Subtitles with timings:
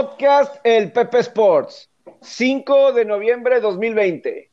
[0.00, 1.90] Podcast El Pepe Sports,
[2.22, 4.50] 5 de noviembre de 2020.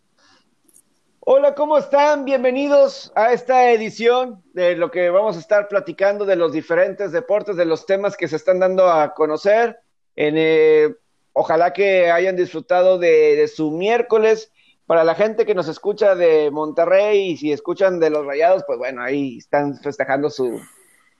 [1.22, 2.26] Hola, ¿cómo están?
[2.26, 7.56] Bienvenidos a esta edición de lo que vamos a estar platicando de los diferentes deportes,
[7.56, 9.80] de los temas que se están dando a conocer.
[10.18, 10.94] Eh,
[11.32, 14.52] ojalá que hayan disfrutado de, su miércoles.
[14.86, 18.78] Para la gente que nos escucha de Monterrey y si escuchan de los Rayados, pues
[18.80, 20.60] bueno, ahí están festejando su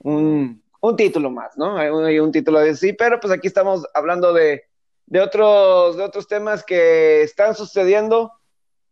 [0.00, 1.76] un, un título más, ¿no?
[1.76, 4.64] Hay un, título de sí, pero pues aquí estamos hablando de,
[5.06, 8.32] de, otros, de otros temas que están sucediendo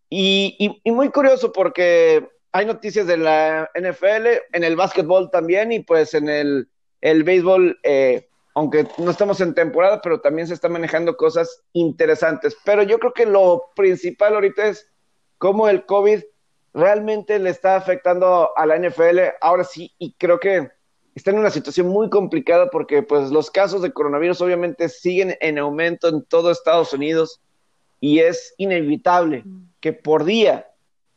[0.08, 5.80] y, y, muy curioso porque hay noticias de la NFL, en el básquetbol también y
[5.80, 6.68] pues en el,
[7.00, 12.56] el béisbol, eh, aunque no estamos en temporada, pero también se están manejando cosas interesantes.
[12.64, 14.90] Pero yo creo que lo principal ahorita es
[15.38, 16.22] cómo el COVID
[16.72, 20.70] realmente le está afectando a la NFL ahora sí y creo que
[21.16, 25.58] está en una situación muy complicada porque pues los casos de coronavirus obviamente siguen en
[25.58, 27.40] aumento en todo Estados Unidos
[28.00, 29.42] y es inevitable
[29.80, 30.68] que por día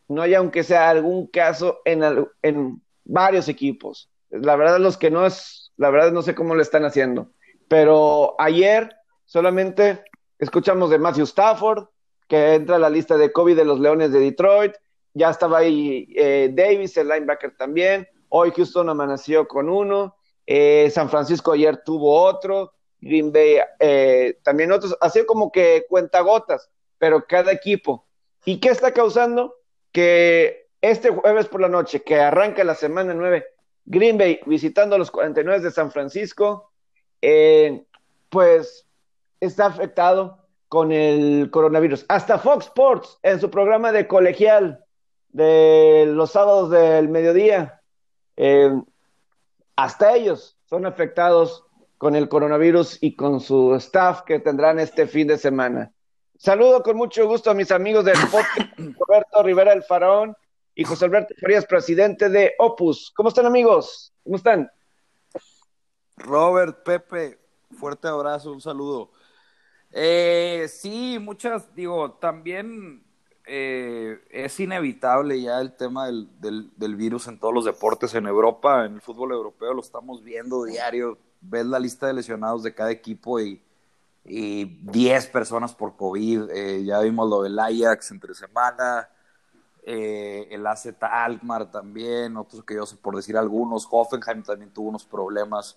[0.07, 2.01] no haya aunque sea algún caso en,
[2.41, 4.09] en varios equipos.
[4.29, 7.31] La verdad los que no es, la verdad no sé cómo lo están haciendo,
[7.67, 10.01] pero ayer solamente
[10.39, 11.87] escuchamos de Matthew Stafford,
[12.29, 14.73] que entra a la lista de COVID de los Leones de Detroit,
[15.13, 21.09] ya estaba ahí eh, Davis, el linebacker también, Hoy Houston amaneció con uno, eh, San
[21.09, 27.51] Francisco ayer tuvo otro, Green Bay eh, también otros, así como que cuentagotas, pero cada
[27.51, 28.05] equipo.
[28.45, 29.55] ¿Y qué está causando?
[29.91, 33.45] Que este jueves por la noche, que arranca la semana 9,
[33.85, 36.71] Green Bay visitando a los 49 de San Francisco,
[37.21, 37.83] eh,
[38.29, 38.87] pues
[39.39, 42.05] está afectado con el coronavirus.
[42.07, 44.85] Hasta Fox Sports en su programa de colegial
[45.29, 47.78] de los sábados del mediodía
[48.41, 48.71] eh,
[49.75, 51.65] hasta ellos son afectados
[51.97, 55.91] con el coronavirus y con su staff que tendrán este fin de semana.
[56.37, 58.71] Saludo con mucho gusto a mis amigos del podcast,
[59.07, 60.37] Roberto Rivera el Faraón
[60.73, 63.11] y José Alberto Frías, presidente de Opus.
[63.13, 64.13] ¿Cómo están amigos?
[64.23, 64.71] ¿Cómo están?
[66.15, 67.39] Robert, Pepe,
[67.71, 69.11] fuerte abrazo, un saludo.
[69.91, 73.03] Eh, sí, muchas, digo, también
[73.51, 78.13] eh, es inevitable ya el tema del, del, virus en todos los deportes.
[78.13, 81.17] En Europa, en el fútbol europeo, lo estamos viendo diario.
[81.41, 83.61] Ves la lista de lesionados de cada equipo y,
[84.23, 86.51] y 10 personas por COVID.
[86.51, 89.09] Eh, ya vimos lo del Ajax entre semana.
[89.81, 93.87] Eh, el AZ Alkmaar también, otros que yo sé por decir algunos.
[93.89, 95.75] Hoffenheim también tuvo unos problemas.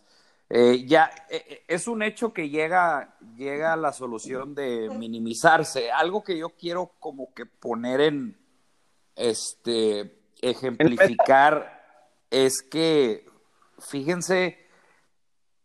[0.55, 5.91] Eh, ya eh, eh, es un hecho que llega, llega la solución de minimizarse.
[5.91, 8.37] Algo que yo quiero como que poner en,
[9.17, 13.25] este, ejemplificar es que,
[13.79, 14.69] fíjense,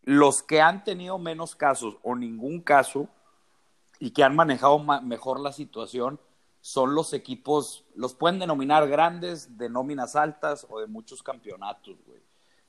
[0.04, 3.10] los que han tenido menos casos o ningún caso
[4.00, 6.18] y que han manejado mejor la situación
[6.62, 12.27] son los equipos, los pueden denominar grandes, de nóminas altas o de muchos campeonatos, güey.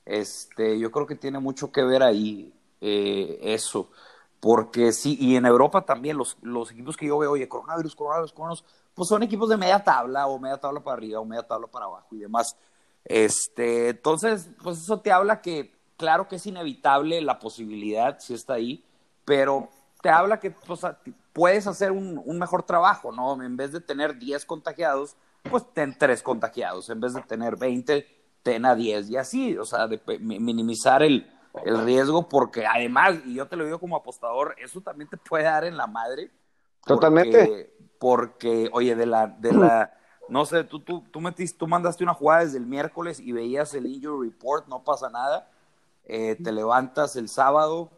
[0.09, 3.91] Este, yo creo que tiene mucho que ver ahí eh, eso.
[4.41, 8.33] Porque sí, y en Europa también los, los equipos que yo veo, oye, coronavirus, coronavirus,
[8.33, 8.65] coronavirus,
[8.95, 11.87] pues son equipos de media tabla o media tabla para arriba o media tabla para
[11.87, 12.57] abajo y demás.
[13.05, 18.55] Este, entonces, pues eso te habla que, claro que es inevitable la posibilidad, si está
[18.55, 18.83] ahí,
[19.25, 19.69] pero
[20.01, 20.81] te habla que pues,
[21.33, 23.43] puedes hacer un, un, mejor trabajo, ¿no?
[23.43, 25.17] En vez de tener 10 contagiados,
[25.51, 26.89] pues ten 3 contagiados.
[26.89, 28.07] En vez de tener 20,
[28.49, 31.31] ten a 10 y así, o sea, de minimizar el,
[31.67, 35.45] el riesgo, porque además, y yo te lo digo como apostador, eso también te puede
[35.45, 36.31] dar en la madre.
[36.87, 37.71] Totalmente.
[37.99, 39.93] Porque, oye, de la, de la,
[40.31, 43.75] no sé, tú, tú, tú, metiste, tú mandaste una jugada desde el miércoles y veías
[43.75, 45.51] el injury report, no pasa nada.
[46.07, 47.91] Eh, te levantas el sábado,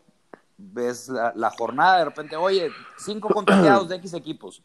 [0.58, 4.64] ves la, la, jornada, de repente, oye, cinco contagiados de X equipos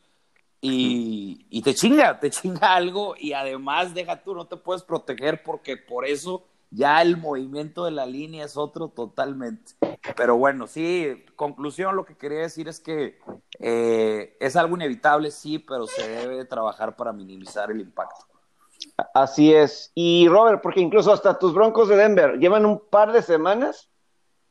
[0.61, 5.77] y, te chinga, te chinga algo y además deja tú, no te puedes proteger porque
[5.77, 9.73] por eso ya el movimiento de la línea es otro totalmente.
[10.15, 13.19] Pero bueno, sí, conclusión, lo que quería decir es que
[13.59, 18.25] eh, es algo inevitable, sí, pero se debe trabajar para minimizar el impacto.
[19.13, 19.91] Así es.
[19.95, 23.89] Y Robert, porque incluso hasta tus Broncos de Denver llevan un par de semanas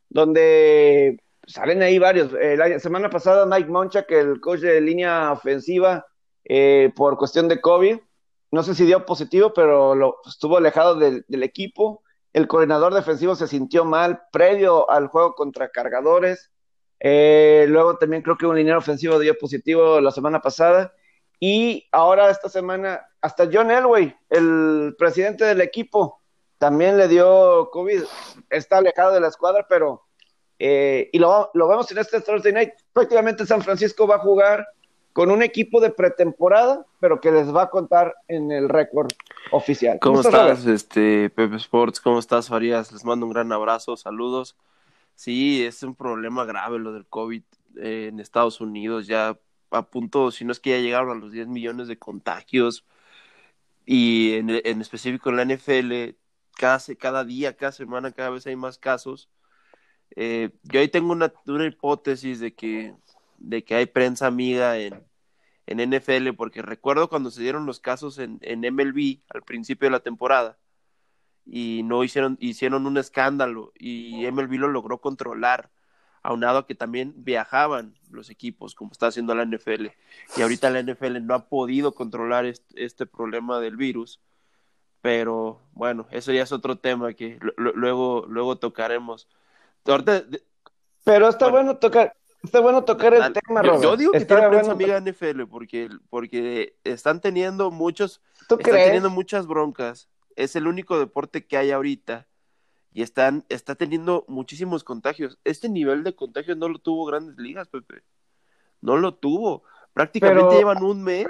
[0.08, 2.32] donde salen ahí varios.
[2.32, 6.06] La semana pasada Mike Moncha, que el coach de línea ofensiva,
[6.44, 7.98] eh, por cuestión de COVID,
[8.50, 12.02] no sé si dio positivo, pero lo, estuvo alejado del, equipo.
[12.32, 16.52] El coordinador defensivo se sintió mal previo al juego contra cargadores.
[17.00, 20.92] Eh, luego también creo que un liniero ofensivo dio positivo la semana pasada.
[21.40, 26.22] Y ahora esta semana, hasta John Elway, el presidente del equipo,
[26.58, 28.04] también le dio COVID.
[28.50, 30.04] Está alejado de la escuadra, pero
[30.58, 34.66] eh, y lo, lo, vemos en este Thursday Night, prácticamente San Francisco va a jugar
[35.12, 39.10] con un equipo de pretemporada, pero que les va a contar en el récord
[39.52, 39.98] oficial.
[40.00, 42.00] ¿Cómo, estás, este, Pepe Sports?
[42.00, 42.90] ¿Cómo estás, Farías?
[42.92, 44.56] Les mando un gran abrazo, saludos.
[45.14, 47.42] Sí, es un problema grave lo del COVID
[47.76, 49.38] eh, en Estados Unidos, ya
[49.70, 52.84] a punto, si no es que ya llegaron a los 10 millones de contagios,
[53.86, 56.16] y en, en específico en la NFL,
[56.56, 59.28] cada, cada día, cada semana, cada vez hay más casos.
[60.16, 62.94] Eh, yo ahí tengo una, una hipótesis de que,
[63.38, 65.04] de que hay prensa amiga en,
[65.66, 69.92] en NFL, porque recuerdo cuando se dieron los casos en, en MLB al principio de
[69.92, 70.58] la temporada
[71.46, 75.70] y no hicieron, hicieron un escándalo y MLB lo logró controlar,
[76.22, 79.88] aunado a que también viajaban los equipos, como está haciendo la NFL.
[80.36, 84.20] Y ahorita la NFL no ha podido controlar este, este problema del virus,
[85.02, 89.28] pero bueno, eso ya es otro tema que luego, luego tocaremos.
[91.04, 93.82] Pero está bueno, tocar, está bueno tocar el tema, Robert.
[93.82, 99.10] Yo, digo que está tiene prensa amiga NFL porque, porque están teniendo muchos, están teniendo
[99.10, 102.26] muchas broncas es el único deporte que hay ahorita
[102.92, 105.38] y están, está teniendo muchísimos contagios.
[105.44, 108.02] Este nivel de contagios no lo tuvo Grandes Ligas, Pepe.
[108.80, 109.64] No lo tuvo.
[109.92, 111.26] Prácticamente llevan un mes,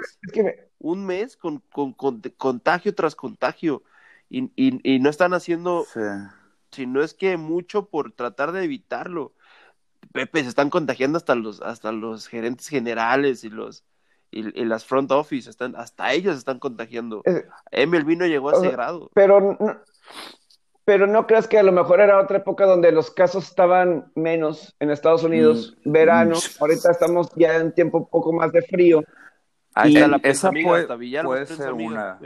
[0.79, 1.93] un mes con, con,
[2.37, 3.83] contagio tras contagio
[4.29, 5.85] y, y, no están haciendo,
[6.75, 9.33] si no es que mucho por tratar de evitarlo.
[10.13, 13.83] Pepe, se están contagiando hasta los, hasta los gerentes generales y los,
[14.31, 17.23] y, las front office, están, hasta ellos están contagiando.
[17.71, 19.09] Emil vino llegó a ese grado.
[19.13, 19.81] Pero no,
[20.85, 24.75] pero no crees que a lo mejor era otra época donde los casos estaban menos
[24.79, 26.61] en Estados Unidos, mm, verano, mm.
[26.61, 29.03] ahorita estamos ya en tiempo un poco más de frío.
[29.83, 32.19] y esa puede, puede ser una...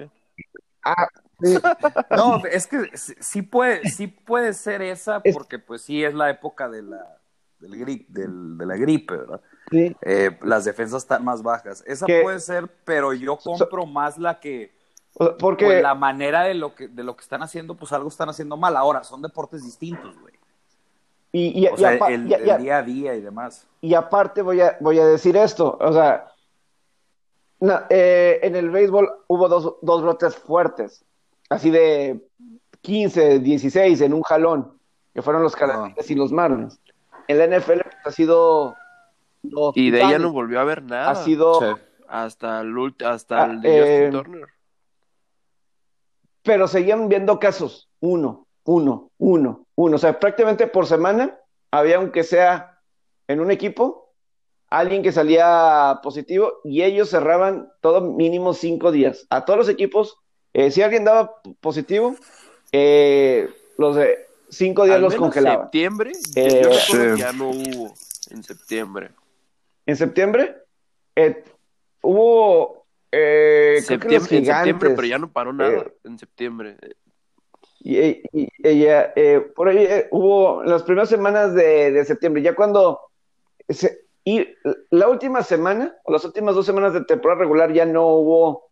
[0.84, 1.07] Ah,
[2.15, 6.69] no, es que sí puede, sí puede ser esa, porque pues sí es la época
[6.69, 7.18] de la,
[7.59, 9.41] del del, de la gripe, ¿verdad?
[9.71, 11.83] Eh, las defensas están más bajas.
[11.86, 14.77] Esa puede ser, pero yo compro más la que
[15.39, 18.30] porque pues, la manera de lo que de lo que están haciendo, pues algo están
[18.30, 18.77] haciendo mal.
[18.77, 20.33] Ahora son deportes distintos, güey.
[21.31, 23.68] Y, o sea, el, día a día y demás.
[23.81, 26.31] Y aparte voy a voy a decir esto, o sea,
[27.89, 31.06] eh, en el béisbol hubo dos, dos brotes fuertes,
[31.50, 32.25] así de
[32.81, 34.80] 15, 16 en un jalón,
[35.13, 36.80] que fueron los Cardenales y los Marlins.
[37.28, 38.75] En la NFL pues, ha sido
[39.75, 41.12] y de ella no volvió a ver nada.
[41.12, 44.48] Ha sido hasta el, hasta ah, el de Justin eh, Turner.
[46.44, 49.95] Pero seguían viendo casos, uno, uno, uno, uno.
[49.95, 51.38] O sea, prácticamente por semana
[51.72, 52.80] había, aunque sea
[53.28, 54.13] en un equipo,
[54.69, 59.28] alguien que salía positivo y ellos cerraban todo mínimo cinco días.
[59.30, 60.18] A todos los equipos,
[60.59, 62.15] eh, si alguien daba positivo,
[62.71, 65.59] eh, los de cinco días los congelaban.
[65.59, 67.94] En septiembre, yo ya no hubo
[68.29, 69.11] en septiembre
[69.85, 70.56] en septiembre
[71.15, 71.44] eh,
[72.03, 76.77] hubo eh, septiembre, en septiembre, pero ya no paró nada eh, en septiembre.
[77.79, 78.21] Y,
[78.61, 83.00] ella, eh, por ahí hubo las primeras semanas de, septiembre, ya cuando
[84.23, 84.47] y
[84.91, 88.69] la última semana o las últimas dos semanas de temporada regular ya no hubo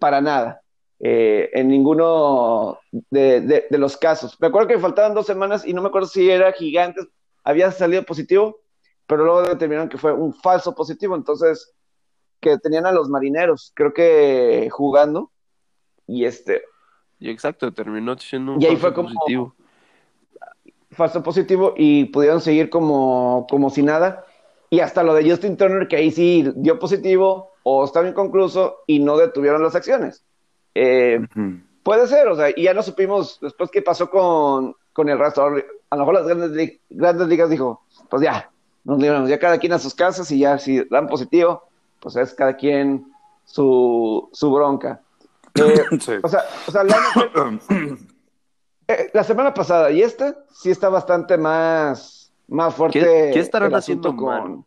[0.00, 0.62] para nada
[1.00, 2.78] en ninguno
[3.10, 3.40] de,
[3.70, 4.36] de, los casos.
[4.40, 7.06] Me acuerdo que faltaban dos semanas y no me acuerdo si era Gigantes,
[7.44, 8.60] había salido positivo
[9.08, 11.72] pero luego determinaron que fue un falso positivo, entonces
[12.40, 15.32] que tenían a los marineros, creo que jugando,
[16.06, 16.62] y este...
[17.18, 19.54] Y exacto, terminó siendo un falso positivo.
[20.90, 24.24] Falso positivo y pudieron seguir como, como si nada.
[24.70, 29.00] Y hasta lo de Justin Turner, que ahí sí dio positivo o estaba inconcluso y
[29.00, 30.24] no detuvieron las acciones.
[30.80, 31.20] Eh,
[31.82, 35.44] puede ser, o sea, y ya no supimos después qué pasó con, con el resto.
[35.44, 38.48] A lo mejor las grandes, grandes ligas dijo, pues ya,
[38.84, 41.64] nos libramos, ya cada quien a sus casas y ya si dan positivo,
[41.98, 43.12] pues es cada quien
[43.44, 45.00] su, su bronca.
[45.54, 46.96] Eh, o sea, o sea la,
[48.86, 53.00] eh, la, semana pasada y esta sí está bastante más, más fuerte.
[53.00, 54.64] ¿Qué, qué estarán haciendo con...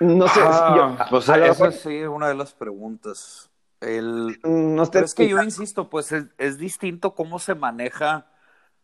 [0.00, 0.40] No sé.
[0.42, 3.50] Ah, pues esa es una de las preguntas.
[3.80, 4.40] El...
[4.42, 8.26] No Pero es que yo insisto, pues es, es distinto cómo se maneja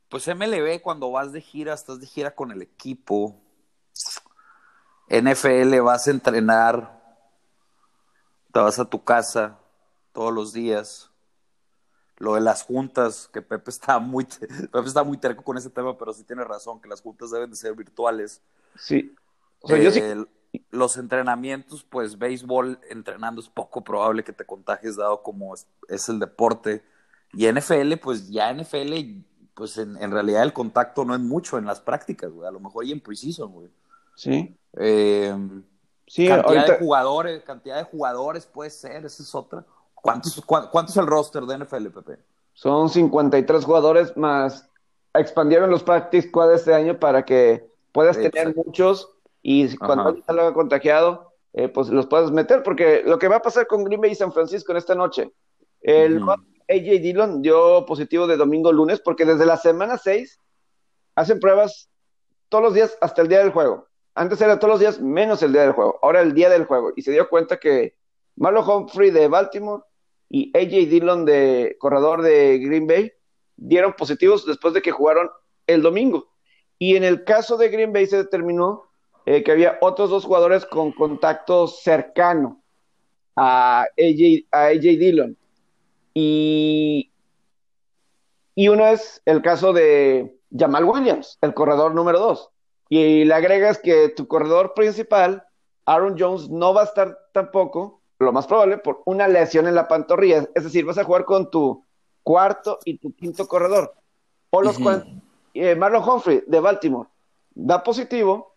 [0.09, 3.41] pues MLB cuando vas de gira, estás de gira con el equipo.
[5.09, 7.03] NFL vas a entrenar,
[8.53, 9.59] te vas a tu casa
[10.13, 11.11] todos los días.
[12.19, 14.25] Lo de las juntas, que Pepe está muy,
[14.73, 17.51] Pepe está muy terco con ese tema, pero sí tiene razón, que las juntas deben
[17.51, 18.41] de ser virtuales.
[18.77, 19.15] Sí.
[20.71, 26.19] Los entrenamientos, pues béisbol entrenando es poco probable que te contagies, dado como es el
[26.19, 26.85] deporte
[27.33, 28.95] Y NFL, pues ya NFL,
[29.55, 32.49] pues en, realidad el contacto no es mucho en las prácticas, güey.
[32.49, 33.69] A lo mejor y en precision, güey.
[34.15, 34.57] Sí.
[34.79, 35.35] Eh,
[36.07, 39.65] sí, cantidad de jugadores, cantidad de jugadores puede ser, esa es otra.
[39.95, 42.19] ¿Cuántos, ¿Cuánto es el roster de NFL, Pepe?
[42.53, 44.69] Son 53 jugadores más
[45.21, 49.11] expandieron los practice squad este año para que puedas tener muchos
[49.49, 53.43] y cuando alguien salga contagiado, eh, pues los puedas meter, porque lo que va a
[53.43, 55.31] pasar con Green Bay y San Francisco en esta noche,
[55.83, 60.41] el AJ Dillon dio positivo de domingo lunes, porque desde la semana 6
[61.15, 61.89] hacen pruebas
[62.49, 63.87] todos los días hasta el día del juego.
[64.17, 66.93] Antes era todos los días menos el día del juego, ahora el día del juego.
[66.97, 67.95] Y se dio cuenta que
[68.35, 69.85] Marlon Humphrey de Baltimore
[70.29, 73.13] y AJ Dillon de corredor de Green Bay
[73.55, 75.31] dieron positivos después de que jugaron
[75.69, 76.33] el domingo.
[76.81, 78.86] Y en el caso de Green Bay se determinó
[79.27, 82.63] eh, que había otros dos jugadores con contacto cercano
[83.37, 85.37] a AJ, a AJ Dillon.
[86.15, 87.11] Y,
[88.55, 92.51] y uno es el caso de Jamal Williams, el corredor número dos.
[92.89, 95.45] Y le agregas que tu corredor principal,
[95.85, 99.89] Aaron Jones, no va a estar tampoco, lo más probable, por una lesión en la
[99.89, 100.49] pantorrilla.
[100.55, 101.85] Es decir, vas a jugar con tu
[102.23, 103.93] cuarto y tu quinto corredor.
[104.51, 104.79] O los
[105.55, 107.09] eh, Marlon Humphrey de Baltimore
[107.55, 108.56] da positivo.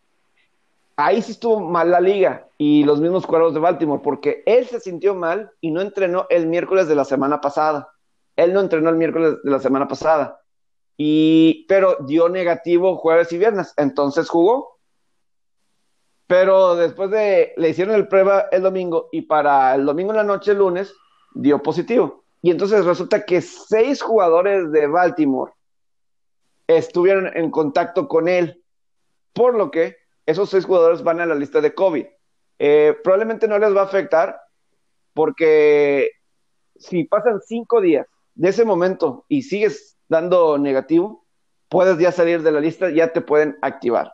[1.02, 4.82] Ahí sí estuvo mal la liga y los mismos cuadros de Baltimore, porque él se
[4.82, 7.94] sintió mal y no entrenó el miércoles de la semana pasada.
[8.36, 10.42] Él no entrenó el miércoles de la semana pasada.
[10.98, 13.74] Y, pero dio negativo jueves y viernes.
[13.78, 14.78] Entonces jugó.
[16.28, 20.24] Pero después de, le hicieron el prueba el domingo y para el domingo en la
[20.26, 20.94] noche, el lunes,
[21.34, 22.26] dio positivo.
[22.42, 25.54] Y entonces resulta que seis jugadores de Baltimore
[26.68, 28.62] estuvieron en contacto con él,
[29.32, 32.06] por lo que esos seis jugadores van a la lista de COVID.
[32.60, 34.40] Eh, probablemente no les va a afectar
[35.14, 36.12] porque
[36.76, 38.06] si pasan cinco días
[38.36, 41.26] de ese momento y sigues dando negativo,
[41.68, 44.14] puedes ya salir de la lista, ya te pueden activar.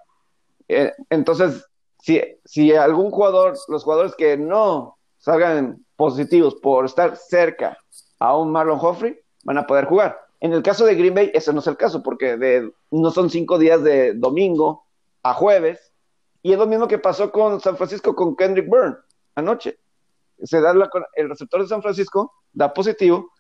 [0.68, 1.66] Eh, entonces,
[2.00, 7.78] si, si algún jugador, los jugadores que no salgan positivos por estar cerca
[8.20, 10.18] a un Marlon Humphrey, van a poder jugar.
[10.40, 13.30] En el caso de Green Bay, ese no es el caso, porque de, no son
[13.30, 14.86] cinco días de domingo
[15.24, 15.85] a jueves,
[16.46, 18.98] y es lo mismo que pasó con San Francisco con Kendrick Byrne
[19.34, 19.80] anoche.
[20.44, 20.76] Se da
[21.16, 23.32] el receptor de San Francisco da positivo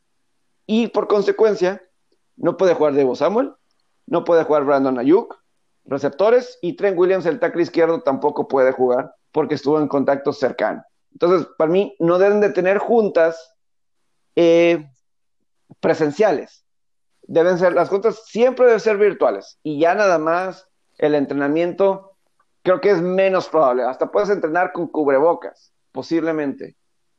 [0.65, 1.83] y por consecuencia
[2.35, 3.53] no puede jugar Debo Samuel,
[4.07, 5.39] no puede jugar Brandon Ayuk,
[5.85, 10.83] receptores, y Trent Williams, el tackle izquierdo, tampoco puede jugar porque estuvo en contacto cercano.
[11.11, 13.53] Entonces, para mí, no deben de tener juntas
[14.35, 14.83] eh,
[15.79, 16.65] presenciales.
[17.21, 22.14] Deben ser, las juntas siempre deben ser virtuales y ya nada más el entrenamiento
[22.65, 23.83] creo que es menos probable.
[23.83, 26.75] Hasta puedes entrenar con cubrebocas, posiblemente.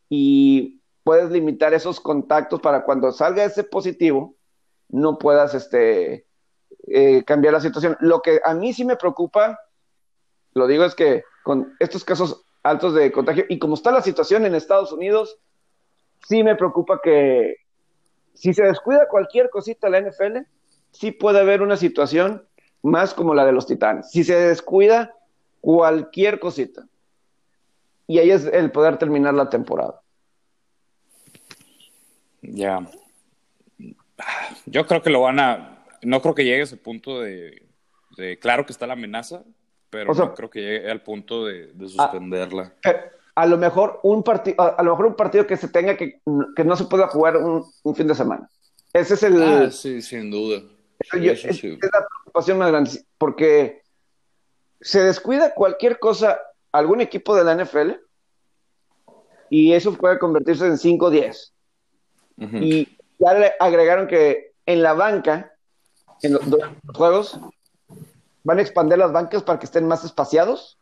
[0.09, 4.35] Y puedes limitar esos contactos para cuando salga ese positivo,
[4.88, 6.26] no puedas este,
[6.88, 7.97] eh, cambiar la situación.
[8.00, 9.61] Lo que a mí sí me preocupa,
[10.53, 14.45] lo digo, es que con estos casos altos de contagio y como está la situación
[14.47, 15.38] en Estados Unidos,
[16.26, 17.59] sí me preocupa que
[18.35, 20.38] si se descuida cualquier cosita la NFL,
[20.91, 22.49] sí puede haber una situación
[22.83, 24.11] más como la de los Titanes.
[24.11, 25.16] Si se descuida
[25.67, 26.87] cualquier cosita.
[28.07, 30.01] Y ahí es el poder terminar la temporada.
[32.41, 32.89] Ya.
[34.67, 35.85] Yo creo que lo van a.
[36.03, 37.69] No creo que llegue a ese punto de.
[38.41, 39.43] claro que está la amenaza,
[39.91, 42.73] pero no creo que llegue al punto de, ah, suspenderla.
[42.85, 43.01] Eh,
[43.35, 46.21] a lo mejor un partido, a, lo mejor un partido que se tenga que,
[46.55, 47.65] que no se pueda jugar un,
[47.97, 48.49] fin de semana.
[48.93, 49.43] Ese es el.
[49.43, 50.63] Ah, sí, sin duda.
[51.13, 53.83] es, la preocupación más grande, porque
[54.87, 56.38] se descuida cualquier cosa,
[56.71, 57.95] algún equipo de la NFL,
[59.50, 61.50] y eso puede convertirse en 5-10.
[62.62, 65.52] Y ya le agregaron que en la banca,
[66.23, 66.62] en los, los
[66.95, 67.40] juegos,
[68.45, 70.78] van a expandir las bancas para que estén más espaciados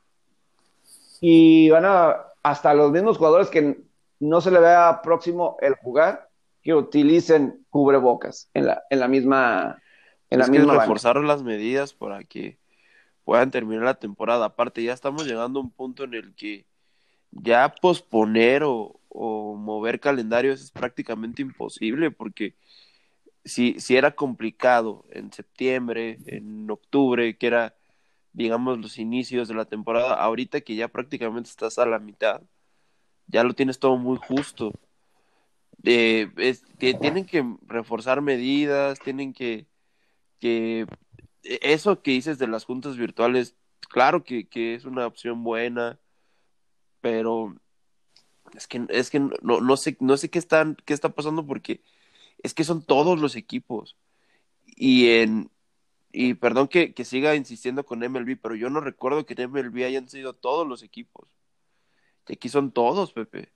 [1.23, 3.85] y van a hasta los mismos jugadores que
[4.21, 6.29] no se le vea próximo el jugar,
[6.63, 9.81] que utilicen cubrebocas en la, en la misma.
[10.29, 12.59] En la misma reforzaron las medidas para que
[13.25, 14.47] puedan terminar la temporada.
[14.47, 16.67] Aparte, ya estamos llegando a un punto en el que
[17.31, 19.01] ya posponer o,
[19.57, 22.55] mover calendarios es prácticamente imposible, porque
[23.45, 27.75] si, si era complicado en septiembre, en octubre, que era
[28.35, 32.43] digamos, los inicios de la temporada, ahorita que ya prácticamente estás a la mitad,
[33.29, 34.73] ya lo tienes todo muy justo.
[35.85, 36.29] Eh,
[36.79, 39.67] tienen que reforzar medidas, tienen que,
[40.41, 40.87] que
[41.45, 43.55] eso que dices de las juntas virtuales,
[43.89, 45.99] claro que, que es una opción buena,
[47.01, 47.55] pero
[48.55, 51.83] es que, es que no, no sé, no sé qué están, qué está pasando porque
[52.43, 53.97] es que son todos los equipos.
[54.65, 55.51] Y en,
[56.13, 59.85] y perdón que, que, siga insistiendo con MLB, pero yo no recuerdo que en MLB
[59.85, 61.29] hayan sido todos los equipos.
[62.29, 63.53] Y aquí son todos, Pepe.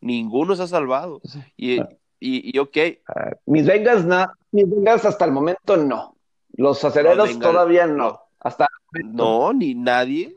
[0.00, 1.20] Ninguno se ha salvado.
[1.56, 1.80] Y,
[2.20, 2.76] y, y ok.
[3.08, 6.15] Uh, mis Bengals, na, mis Bengals hasta el momento no.
[6.56, 8.20] Los aceleros todavía no.
[8.40, 8.66] Hasta
[9.04, 10.34] no, ni nadie.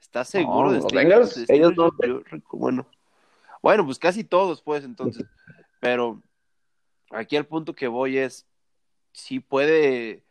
[0.00, 1.36] ¿Estás seguro no, de los Bengals?
[1.48, 1.90] Ellos no.
[2.02, 2.86] Yo- yo- bueno,
[3.62, 5.24] bueno, pues casi todos, pues, entonces.
[5.78, 6.20] Pero
[7.10, 8.46] aquí al punto que voy es,
[9.12, 10.24] sí puede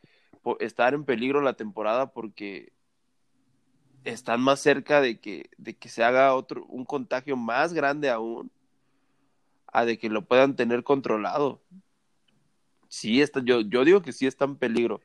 [0.59, 2.73] estar en peligro la temporada porque
[4.03, 8.51] están más cerca de que, de que se haga otro, un contagio más grande aún,
[9.67, 11.61] a de que lo puedan tener controlado.
[12.89, 14.99] Sí, está, yo, yo digo que sí está en peligro.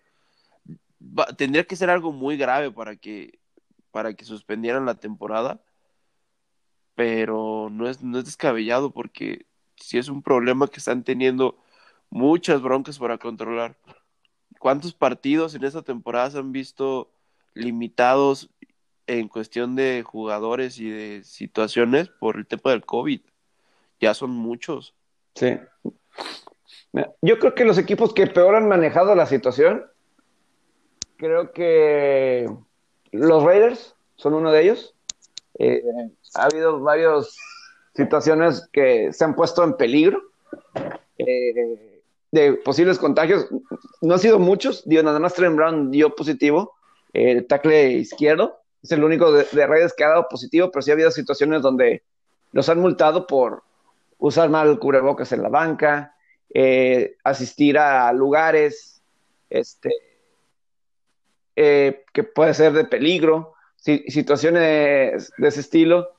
[1.37, 3.38] Tendría que ser algo muy grave para que,
[3.91, 5.62] para que suspendieran la temporada,
[6.95, 11.62] pero no es, no es descabellado porque sí es un problema que están teniendo
[12.09, 13.76] muchas broncas para controlar.
[14.59, 17.12] ¿Cuántos partidos en esta temporada se han visto
[17.53, 18.50] limitados
[19.07, 23.21] en cuestión de jugadores y de situaciones por el tema del COVID?
[24.00, 24.95] Ya son muchos.
[25.35, 25.59] Sí.
[27.22, 29.84] Yo creo que los equipos que peor han manejado la situación,
[31.16, 32.48] creo que
[33.10, 34.94] los Raiders son uno de ellos.
[35.58, 35.82] Eh,
[36.34, 37.36] ha habido varias
[37.94, 40.22] situaciones que se han puesto en peligro
[41.18, 43.48] eh, de posibles contagios.
[44.00, 46.74] No han sido muchos, digo, nada más Trent Brown dio positivo,
[47.12, 50.90] el tackle izquierdo, es el único de, de Raiders que ha dado positivo, pero sí
[50.90, 52.02] ha habido situaciones donde
[52.52, 53.62] los han multado por
[54.18, 56.13] usar mal cubrebocas en la banca,
[56.52, 59.02] eh, asistir a lugares
[59.50, 59.90] este,
[61.56, 66.10] eh, que puede ser de peligro, si- situaciones de ese estilo.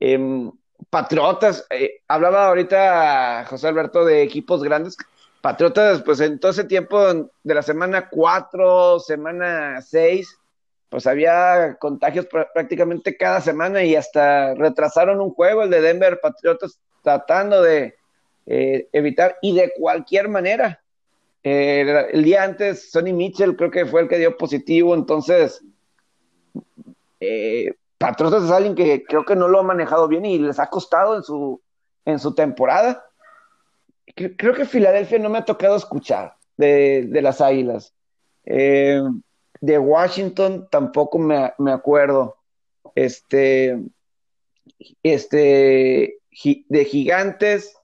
[0.00, 0.50] Em,
[0.90, 4.96] Patriotas, eh, hablaba ahorita José Alberto de equipos grandes.
[5.40, 7.00] Patriotas, pues en todo ese tiempo
[7.42, 10.38] de la semana 4, semana 6,
[10.88, 16.20] pues había contagios pr- prácticamente cada semana y hasta retrasaron un juego, el de Denver
[16.20, 17.94] Patriotas, tratando de
[18.46, 20.82] eh, evitar y de cualquier manera.
[21.42, 25.62] Eh, el día antes, Sonny Mitchell creo que fue el que dio positivo, entonces
[27.20, 31.16] eh, es alguien que creo que no lo ha manejado bien y les ha costado
[31.16, 31.60] en su,
[32.04, 33.04] en su temporada.
[34.14, 37.94] Cre- Creo que Filadelfia no me ha tocado escuchar de, de las Águilas.
[38.44, 39.00] Eh,
[39.60, 42.36] de Washington tampoco me, me acuerdo.
[42.94, 43.80] Este,
[45.02, 46.18] este,
[46.68, 47.76] de Gigantes.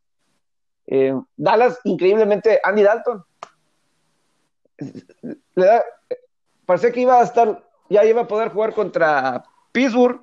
[0.93, 3.25] Eh, Dallas, increíblemente, Andy Dalton.
[5.55, 5.85] Le da-
[6.67, 10.21] parecía que iba a estar, ya iba a poder jugar contra Pittsburgh,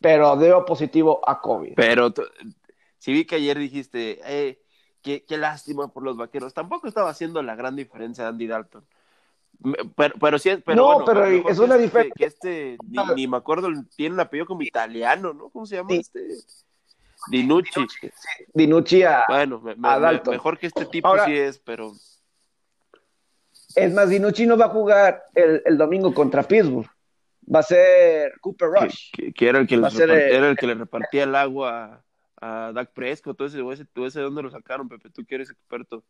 [0.00, 1.74] pero dio positivo a COVID.
[1.74, 2.12] Pero
[2.98, 4.62] sí vi que ayer dijiste, eh,
[5.02, 6.54] qué, qué lástima por los vaqueros.
[6.54, 8.86] Tampoco estaba haciendo la gran diferencia Andy Dalton.
[9.60, 12.14] Me- Pero, pero sí, pero No, bueno, pero es una este- diferencia.
[12.16, 15.48] Que este, ni, ni me acuerdo, tiene un apellido como italiano, ¿no?
[15.48, 15.96] ¿Cómo se llama Sí.
[16.00, 16.28] este?
[17.30, 17.86] Dinucci.
[18.54, 20.32] Dinucci a, Bueno, me- me- a me- Dalton.
[20.34, 21.92] mejor que este tipo Ahora- sí es, pero
[23.74, 26.88] Es más, Dinucci no va a jugar el, el domingo contra Pittsburgh.
[27.54, 29.10] Va a ser Cooper Rush.
[29.12, 32.02] que- que era, el que ser, eh, era el que le repartía el agua
[32.40, 33.36] a, a Dak Prescott.
[33.36, 35.10] Todo ese, ese, todo ese, ¿de dónde lo sacaron, Pepe?
[35.10, 36.02] Tú que eres experto.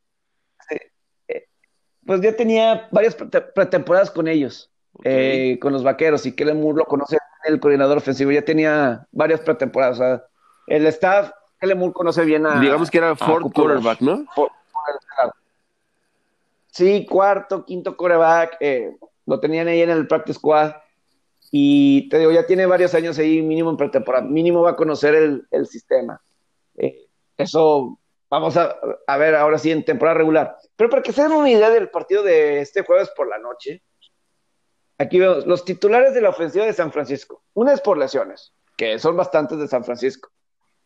[2.05, 4.71] Pues ya tenía varias pre- pretemporadas con ellos,
[5.03, 8.31] eh, con los vaqueros, y Kellen Moore lo conoce, el coordinador ofensivo.
[8.31, 9.97] Ya tenía varias pretemporadas.
[9.97, 10.25] O sea,
[10.67, 12.61] el staff, Kellen conoce bien a.
[12.61, 14.01] Digamos que era Ford quarterback.
[14.01, 14.25] ¿no?
[14.35, 14.51] Por-.
[16.77, 20.75] Sí, cuarto, quinto coreback, eh, lo tenían ahí en el practice squad.
[21.51, 25.15] Y te digo, ya tiene varios años ahí, mínimo en pretemporada, mínimo va a conocer
[25.15, 26.21] el, el sistema.
[26.77, 27.07] Eh,
[27.39, 27.99] eso
[28.29, 28.77] vamos a,
[29.07, 30.59] a ver ahora sí en temporada regular.
[30.77, 33.83] Pero para que se den una idea del partido de este jueves por la noche,
[34.99, 37.43] aquí vemos los titulares de la ofensiva de San Francisco.
[37.55, 40.31] Una es por lesiones, que son bastantes de San Francisco,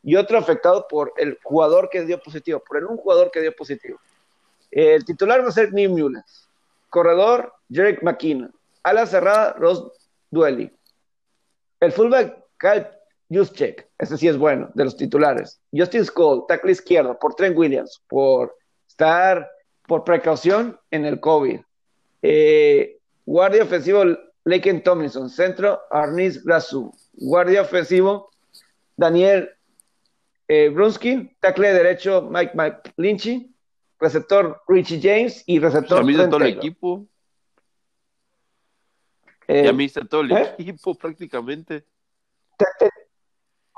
[0.02, 3.54] y otro afectado por el jugador que dio positivo, por el un jugador que dio
[3.54, 3.98] positivo.
[4.70, 6.48] El titular va a ser Neil Mullens.
[6.88, 8.52] Corredor, Jerick McKinnon.
[8.82, 9.90] Ala cerrada, Ross
[10.30, 10.72] Duelli.
[11.80, 12.86] El fullback, Kyle
[13.30, 13.88] Juszczyk.
[13.98, 15.60] Ese sí es bueno, de los titulares.
[15.72, 18.56] Justin Skull, tackle izquierdo, por Trent Williams, por
[18.88, 19.50] estar
[19.86, 21.60] por precaución en el COVID.
[22.22, 24.04] Eh, guardia ofensivo,
[24.44, 25.30] Laken Tomlinson.
[25.30, 26.92] Centro, Arnis Grasu.
[27.12, 28.30] Guardia ofensivo,
[28.96, 29.50] Daniel
[30.52, 31.36] eh, Brunsky.
[31.40, 33.46] Tackle derecho, Mike, Mike Lynchy
[34.00, 37.04] receptor Richie James y receptor A mí Trent todo el equipo.
[39.46, 40.54] Eh, Y a mí está todo el ¿eh?
[40.58, 41.84] equipo prácticamente.
[42.56, 42.90] te, te-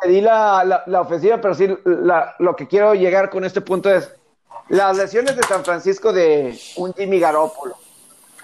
[0.00, 3.60] te di la, la- la ofensiva, pero sí la- lo que quiero llegar con este
[3.60, 4.14] punto es,
[4.68, 7.74] las lesiones de San Francisco de un Jimmy Garoppolo,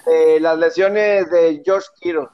[0.05, 2.27] de las lesiones de George Kittle,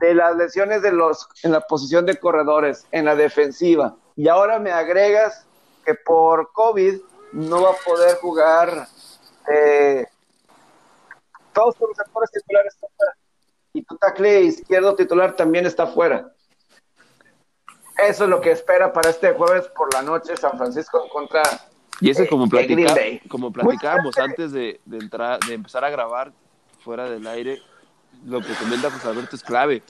[0.00, 4.58] de las lesiones de los en la posición de corredores, en la defensiva, y ahora
[4.58, 5.46] me agregas
[5.84, 7.00] que por COVID
[7.32, 8.86] no va a poder jugar
[9.52, 10.06] eh,
[11.52, 13.16] todos los actores titulares están fuera.
[13.74, 16.32] Y tu tackle izquierdo titular también está fuera.
[17.98, 21.42] Eso es lo que espera para este jueves por la noche San Francisco contra
[22.00, 22.94] y eso como, eh, platica,
[23.28, 26.32] como platicábamos antes de, de entrar, de empezar a grabar
[26.80, 27.62] fuera del aire,
[28.24, 29.82] lo que comenta José Alberto es clave.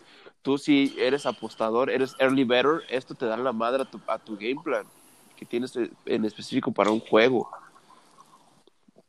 [0.42, 4.18] Tú si eres apostador, eres early better, esto te da la madre a tu, a
[4.18, 4.84] tu game plan
[5.36, 5.72] que tienes
[6.06, 7.48] en específico para un juego.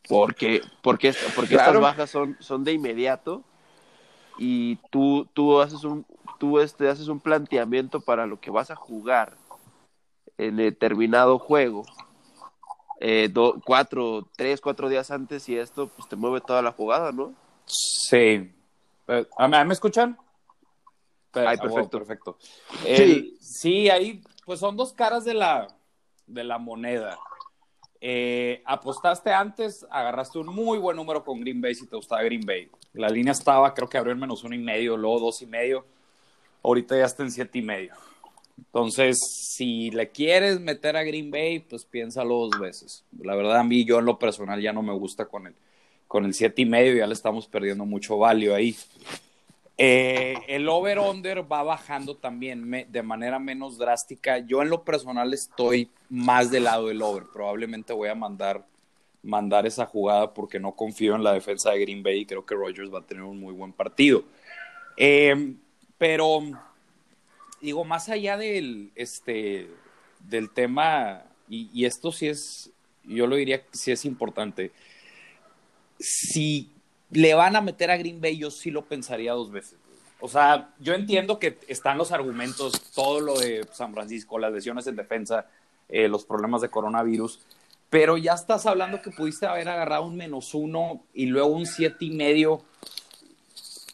[0.08, 1.72] Porque, porque, porque Claro.
[1.72, 3.42] estas bajas son, son de inmediato
[4.38, 6.06] y tú, tú haces un
[6.40, 9.38] tú este, haces un planteamiento para lo que vas a jugar
[10.38, 11.86] en determinado juego
[13.00, 17.12] eh, do- cuatro, tres, cuatro días antes y esto pues te mueve toda la jugada,
[17.12, 17.34] ¿no?
[17.66, 18.52] Sí.
[19.08, 20.18] Eh, ¿a mí- ¿Me escuchan?
[21.34, 21.98] Ay, ah, perfecto.
[21.98, 22.38] perfecto.
[22.86, 25.68] El- sí, ahí pues son dos caras de la,
[26.28, 27.18] de la moneda.
[28.02, 32.46] Eh, apostaste antes, agarraste un muy buen número con Green Bay si te gustaba Green
[32.46, 32.70] Bay.
[32.94, 35.86] La línea estaba, creo que abrió en menos uno y medio, luego dos y medio.
[36.62, 37.94] Ahorita ya está en siete y medio.
[38.58, 39.18] Entonces,
[39.56, 43.04] si le quieres meter a Green Bay, pues piénsalo dos veces.
[43.20, 45.56] La verdad, a mí, yo en lo personal ya no me gusta con el,
[46.08, 48.76] con el siete y medio, ya le estamos perdiendo mucho valio ahí.
[49.78, 54.38] Eh, el over-under va bajando también de manera menos drástica.
[54.40, 57.26] Yo en lo personal estoy más del lado del over.
[57.34, 58.66] Probablemente voy a mandar,
[59.24, 62.56] mandar esa jugada porque no confío en la defensa de Green Bay y creo que
[62.56, 64.24] Rodgers va a tener un muy buen partido.
[64.96, 65.56] Eh,
[65.98, 66.42] pero,
[67.62, 69.70] digo, más allá del, este,
[70.20, 72.72] del tema, y, esto sí es,
[73.04, 74.72] yo lo diría sí es importante,
[76.00, 76.72] si
[77.14, 79.78] le van a meter a Green Bay, yo sí lo pensaría dos veces.
[80.20, 84.88] O sea, yo entiendo que están los argumentos, todo lo de San Francisco, las lesiones
[84.88, 85.48] en defensa,
[85.90, 87.40] eh, los problemas de coronavirus,
[87.90, 92.06] pero ya estás hablando que pudiste haber agarrado un menos uno y luego un siete
[92.06, 92.64] y medio.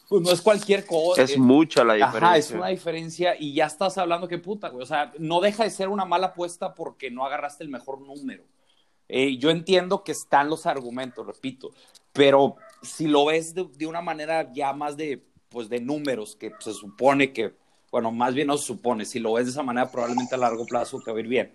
[0.08, 1.20] Pues no es cualquier cosa.
[1.20, 2.28] Es mucha la diferencia.
[2.28, 4.82] Ajá, es una diferencia y ya estás hablando que puta, güey.
[4.82, 8.42] O sea, no deja de ser una mala apuesta porque no agarraste el mejor número.
[9.08, 11.72] Eh, yo entiendo que están los argumentos, repito,
[12.12, 16.52] pero si lo ves de, de una manera ya más de, pues, de números, que
[16.60, 17.54] se supone que,
[17.90, 20.64] bueno, más bien no se supone, si lo ves de esa manera, probablemente a largo
[20.66, 21.54] plazo te va a ir bien.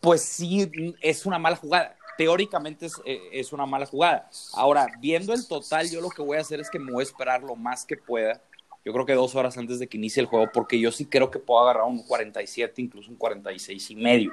[0.00, 1.96] Pues sí, es una mala jugada.
[2.16, 4.28] Teóricamente es, eh, es una mala jugada.
[4.54, 7.04] Ahora, viendo el total, yo lo que voy a hacer es que me voy a
[7.04, 8.40] esperar lo más que pueda.
[8.84, 11.30] Yo creo que dos horas antes de que inicie el juego, porque yo sí creo
[11.30, 14.32] que puedo agarrar un 47, incluso un 46 y medio.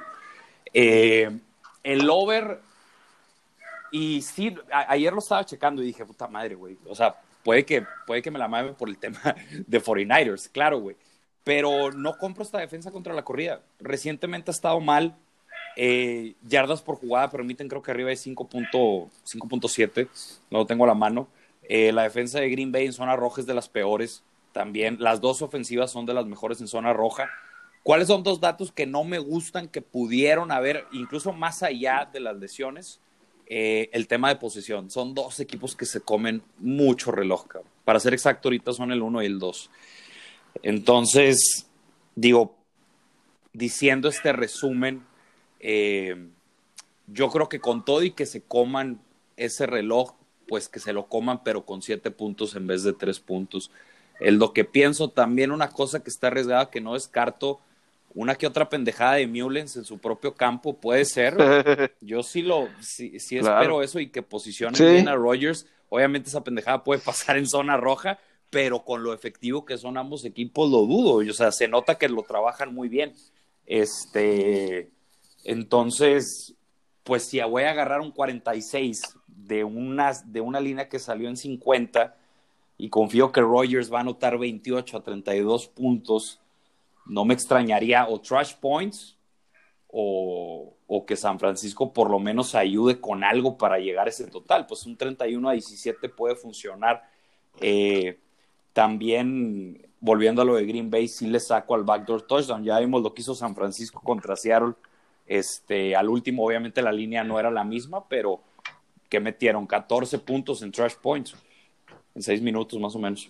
[0.73, 1.29] Eh,
[1.83, 2.61] el over,
[3.97, 6.77] y sí, a- ayer lo estaba checando y dije, puta madre, güey.
[6.87, 9.21] O sea, puede que, puede que me la mame por el tema
[9.65, 10.97] de 49ers, claro, güey.
[11.43, 13.61] Pero no compro esta defensa contra la corrida.
[13.79, 15.15] Recientemente ha estado mal.
[15.77, 19.09] Eh, yardas por jugada permiten, creo que arriba de 5.7.
[19.25, 20.07] 5.7.
[20.49, 21.27] No lo tengo a la mano.
[21.63, 24.23] Eh, la defensa de Green Bay en zona roja es de las peores.
[24.53, 27.29] También las dos ofensivas son de las mejores en zona roja.
[27.83, 32.19] ¿Cuáles son dos datos que no me gustan, que pudieron haber, incluso más allá de
[32.19, 32.99] las lesiones?
[33.47, 34.89] Eh, el tema de posesión.
[34.89, 37.45] Son dos equipos que se comen mucho reloj.
[37.83, 39.69] Para ser exacto, ahorita son el 1 y el 2.
[40.63, 41.67] Entonces,
[42.15, 42.55] digo,
[43.53, 45.03] diciendo este resumen,
[45.59, 46.27] eh,
[47.07, 48.99] yo creo que con todo y que se coman
[49.37, 50.13] ese reloj,
[50.47, 53.71] pues que se lo coman, pero con siete puntos en vez de tres puntos.
[54.19, 57.59] Es lo que pienso también, una cosa que está arriesgada, que no descarto,
[58.15, 61.35] una que otra pendejada de Mullens en su propio campo, puede ser.
[62.01, 63.55] Yo sí lo, sí, sí Claro.
[63.59, 64.83] espero eso y que posicionen Sí.
[64.85, 65.67] bien a Rogers.
[65.89, 68.17] Obviamente esa pendejada puede pasar en zona roja,
[68.49, 71.15] pero con lo efectivo que son ambos equipos lo dudo.
[71.29, 73.13] O sea, se nota que lo trabajan muy bien.
[73.65, 74.89] Este,
[75.43, 76.55] entonces,
[77.03, 81.37] pues si voy a agarrar un 46 de una, de una línea que salió en
[81.37, 82.15] 50
[82.77, 86.39] y confío que Rogers va a anotar 28 a 32 puntos,
[87.05, 89.17] no me extrañaría o trash points
[89.87, 90.73] o,
[91.07, 94.65] que San Francisco por lo menos ayude con algo para llegar a ese total.
[94.65, 97.03] Pues un 31 a 17 puede funcionar.
[97.61, 98.19] Eh,
[98.73, 102.63] también, volviendo a lo de Green Bay, sí le saco al backdoor touchdown.
[102.63, 104.73] Ya vimos lo que hizo San Francisco contra Seattle.
[105.27, 108.41] Este, al último, obviamente, la línea no era la misma, pero
[109.09, 111.35] que metieron 14 puntos en trash points
[112.15, 113.29] en 6 minutos más o menos.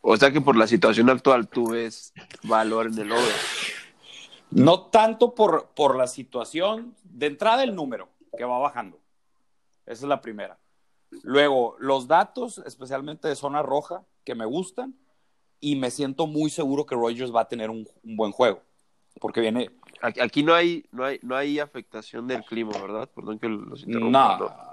[0.00, 3.34] O sea que por la situación actual tú ves valor en el over.
[4.50, 8.08] No tanto por, por la situación, de entrada el número.
[8.36, 8.98] que va bajando.
[9.86, 10.58] Esa es la primera.
[11.22, 14.94] Luego, los datos, especialmente de zona roja, que me gustan,
[15.60, 18.62] y me siento muy seguro que Rogers va a tener un, buen juego,
[19.20, 19.70] porque viene...
[20.00, 23.10] Aquí, no hay, no hay, no hay afectación del clima, ¿verdad?
[23.14, 24.38] Perdón que los interrumpa.
[24.38, 24.69] No.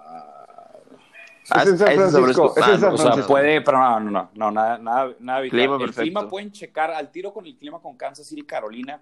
[1.50, 2.54] Ah, es en San Francisco.
[2.58, 3.10] Es en San Francisco.
[3.10, 5.50] O sea, puede, pero no, no, no, no nada, nada, nada el
[5.94, 9.00] clima pueden checar al tiro con el clima con Kansas City, Carolina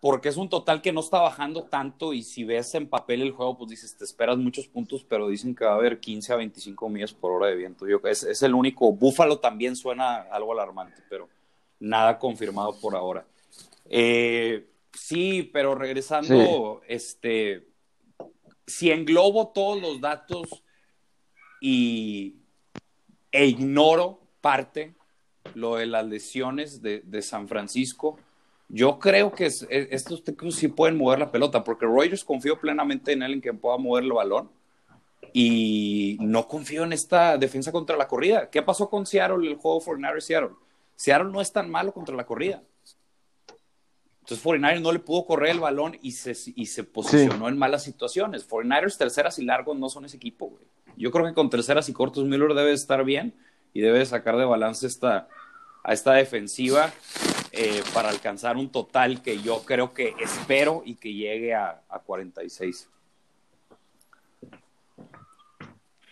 [0.00, 3.32] porque es un total que no está bajando tanto y si ves en papel el
[3.32, 6.36] juego, pues dices, te esperas muchos puntos, pero dicen que va a haber 15 a
[6.36, 7.88] 25 millas por hora de viento.
[7.88, 8.92] Yo, es, es el único.
[8.92, 11.28] Búfalo también suena algo alarmante, pero
[11.80, 13.26] nada confirmado por ahora.
[13.86, 17.66] Eh, sí, pero regresando, este,
[18.66, 20.62] si englobo todos los datos
[21.68, 22.36] y,
[23.32, 24.94] e ignoro parte,
[25.54, 28.18] lo de las lesiones de, de San Francisco,
[28.68, 33.24] yo creo que estos Tecos sí pueden mover la pelota, porque Rogers confío plenamente en
[33.24, 34.48] él en que pueda mover el balón.
[35.32, 38.48] Y no confío en esta defensa contra la corrida.
[38.48, 40.50] ¿Qué pasó con Seattle, el juego 49 Seattle?
[40.94, 42.62] Seattle no es tan malo contra la corrida.
[44.20, 47.82] Entonces 49ers no le pudo correr el balón y se, y se posicionó en malas
[47.82, 48.48] situaciones.
[48.48, 50.64] 49ers terceras y largos no son ese equipo, güey.
[50.96, 53.34] Yo creo que con terceras y cortos Miller debe estar bien
[53.72, 55.28] y debe sacar de balance esta,
[55.84, 56.90] a esta defensiva
[57.52, 62.88] eh, para alcanzar un total que yo creo que espero y que llegue a, 46.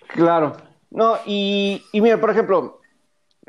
[0.08, 0.56] Claro.
[0.90, 2.80] No, y, mira, por ejemplo,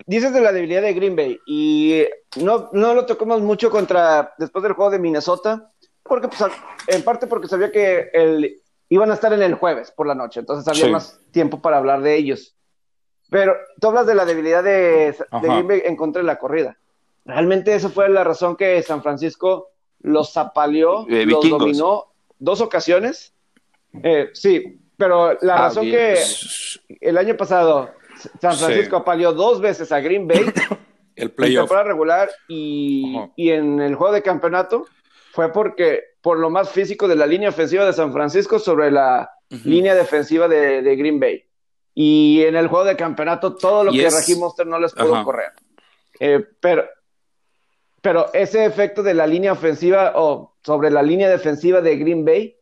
[0.06, 2.04] dices de la debilidad de Green Bay y
[2.38, 5.72] no, no lo tocamos mucho contra después del juego de Minnesota,
[6.04, 6.52] porque pues,
[6.88, 8.62] en parte porque sabía que el,
[8.96, 12.02] iban a estar en el jueves por la noche, entonces había más tiempo para hablar
[12.02, 12.56] de ellos.
[13.30, 16.78] Pero tú hablas de la debilidad de, de Green Bay en contra de la corrida.
[17.26, 19.70] Realmente esa fue la razón que San Francisco
[20.02, 23.34] los zapaleó, los dominó dos ocasiones.
[24.04, 26.18] Eh, sí, pero la ah, razón que
[27.02, 27.90] el año pasado
[28.40, 30.46] San Francisco apaleó dos veces a Green Bay
[31.16, 31.56] el playoff.
[31.56, 34.86] en temporada regular y, en el juego de campeonato
[35.32, 39.30] fue porque por lo más físico de la línea ofensiva de San Francisco sobre la
[39.64, 41.44] línea defensiva de, Green Bay.
[41.94, 45.52] Y en el juego de campeonato todo lo que Raheem Monster no les pudo correr.
[46.20, 46.84] Eh, pero
[48.02, 52.56] pero ese efecto de la línea ofensiva o sobre la línea defensiva de Green Bay,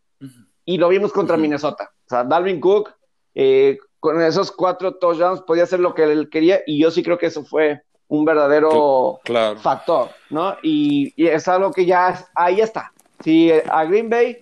[0.65, 1.93] y lo vimos contra Minnesota.
[2.05, 2.93] O sea, Dalvin Cook,
[3.33, 7.17] eh, con esos cuatro touchdowns, podía hacer lo que él quería, y yo sí creo
[7.17, 9.19] que eso fue un verdadero
[9.61, 10.55] factor, ¿no?
[10.61, 12.92] Y, es algo que ya, ahí está.
[13.23, 14.37] Si a Green Bay,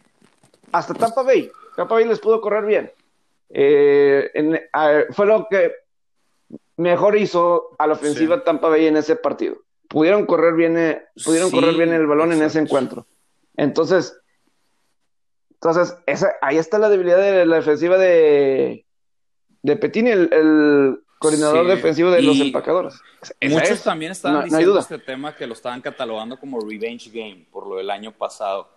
[0.72, 2.92] hasta Tampa Bay, Tampa Bay les pudo correr bien.
[3.50, 4.32] Eh,
[5.12, 5.74] fue lo que
[6.78, 9.58] mejor hizo a la ofensiva Tampa Bay en ese partido
[9.92, 13.06] pudieron correr bien, eh, pudieron correr bien el balón en ese encuentro.
[13.58, 14.18] Entonces,
[15.50, 18.86] entonces esa, ahí está la debilidad de la defensiva de,
[19.62, 23.00] de Petini, el, coordinador defensivo de los empacadores.
[23.42, 27.76] Muchos también estaban diciendo este tema que lo estaban catalogando como revenge game por lo
[27.76, 28.68] del año pasado.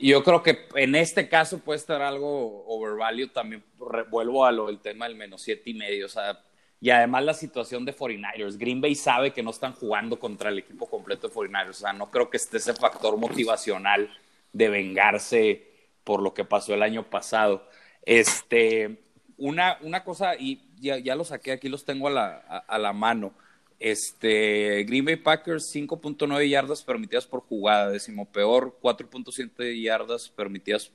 [0.00, 3.28] Yo creo que en este caso puede estar algo overvalue.
[3.28, 3.62] También
[4.10, 6.06] vuelvo a lo del tema del menos siete y medio.
[6.06, 6.40] O sea,
[6.80, 8.58] y además la situación de 49ers.
[8.58, 11.70] Green Bay sabe que no están jugando contra el equipo completo de 49ers.
[11.70, 14.10] O sea, no creo que esté ese factor motivacional
[14.52, 15.68] de vengarse
[16.02, 17.64] por lo que pasó el año pasado.
[18.02, 18.98] Este,
[19.36, 22.92] una, una cosa, y ya, ya lo saqué, aquí los tengo a la, a, la
[22.92, 23.32] mano.
[23.78, 30.90] Este, Green Bay Packers 5.9 yardas permitidas por jugada, décimo peor, 4.7 yardas permitidas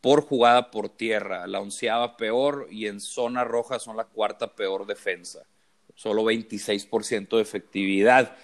[0.00, 4.84] por jugada por tierra, la onceava peor y en zona roja son la cuarta peor
[4.84, 5.46] defensa,
[5.94, 8.36] solo 26% de efectividad.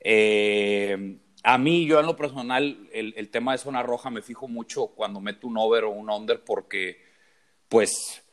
[0.00, 4.86] Eh, a mí, yo en lo personal, el, tema de zona roja me fijo mucho
[4.88, 7.04] cuando meto un over o un under porque,
[7.68, 8.23] pues,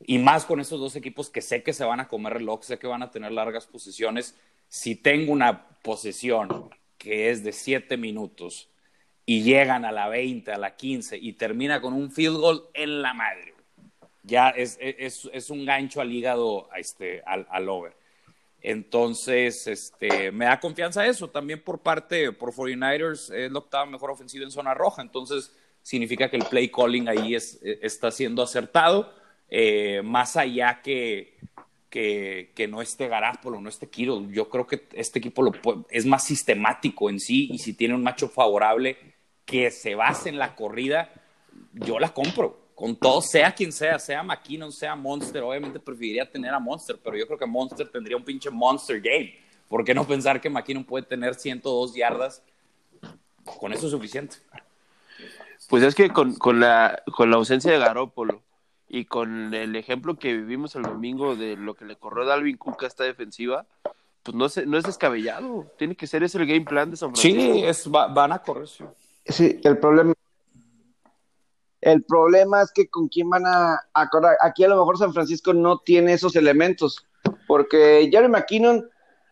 [0.00, 2.78] y más con estos dos equipos que sé que se van a comer reloj, sé
[2.78, 4.36] que van a tener largas posiciones,
[4.68, 8.68] si tengo una posesión que es de siete minutos,
[9.26, 13.02] y llegan a la 20, a la 15 y termina con un field goal en
[13.02, 13.54] la madre.
[14.22, 17.96] Ya es, es, es un gancho al hígado este, al, al, over.
[18.60, 21.28] Entonces, este, me da confianza eso.
[21.28, 25.02] También por parte, por 49ers, es la octava mejor ofensiva en zona roja.
[25.02, 29.12] Entonces, significa que el play calling ahí es, está siendo acertado.
[29.48, 31.36] Eh, más allá que,
[31.90, 34.28] que, no esté Garapolo, no esté Kiro.
[34.30, 35.52] Yo creo que este equipo lo
[35.90, 38.96] es más sistemático en sí y si tiene un macho favorable
[39.44, 41.10] que se base en la corrida,
[41.72, 42.66] yo la compro.
[42.74, 45.42] Con todo, sea quien sea, sea McKinnon, sea Monster.
[45.42, 49.34] Obviamente preferiría tener a Monster, pero yo creo que Monster tendría un pinche Monster Game.
[49.66, 52.42] ¿Por qué no pensar que McKinnon puede tener 102 yardas?
[53.44, 54.36] Con eso es suficiente.
[55.70, 58.42] Pues es que con, con, la, con la ausencia de Garópolo
[58.88, 62.84] y con el ejemplo que vivimos el domingo de lo que le corrió Dalvin Cook
[62.84, 63.66] a esta defensiva,
[64.22, 65.66] pues no, no es descabellado.
[65.78, 67.54] Tiene que ser ese el game plan de San Francisco.
[67.54, 68.68] Sí, es, van a correr.
[68.68, 68.84] Sí.
[69.26, 70.12] sí, el problema.
[71.80, 74.36] El problema es que con quién van a, correr.
[74.40, 77.06] Aquí a lo mejor San Francisco no tiene esos elementos.
[77.46, 78.88] Porque Jerry McKinnon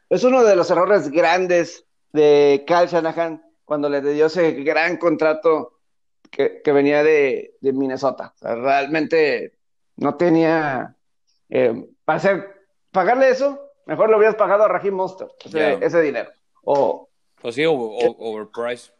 [0.08, 5.73] es uno de los errores grandes de Kyle Shanahan cuando le dio ese gran contrato
[6.34, 8.34] que, venía de, Minnesota.
[8.40, 9.54] realmente
[9.96, 10.96] no tenía.
[11.48, 15.28] Eh, para hacer, pagarle eso, mejor lo hubieras pagado a Raheem Monster,
[15.80, 16.30] ese, dinero.
[16.64, 17.08] O,
[17.40, 18.92] pues sí, overpriced.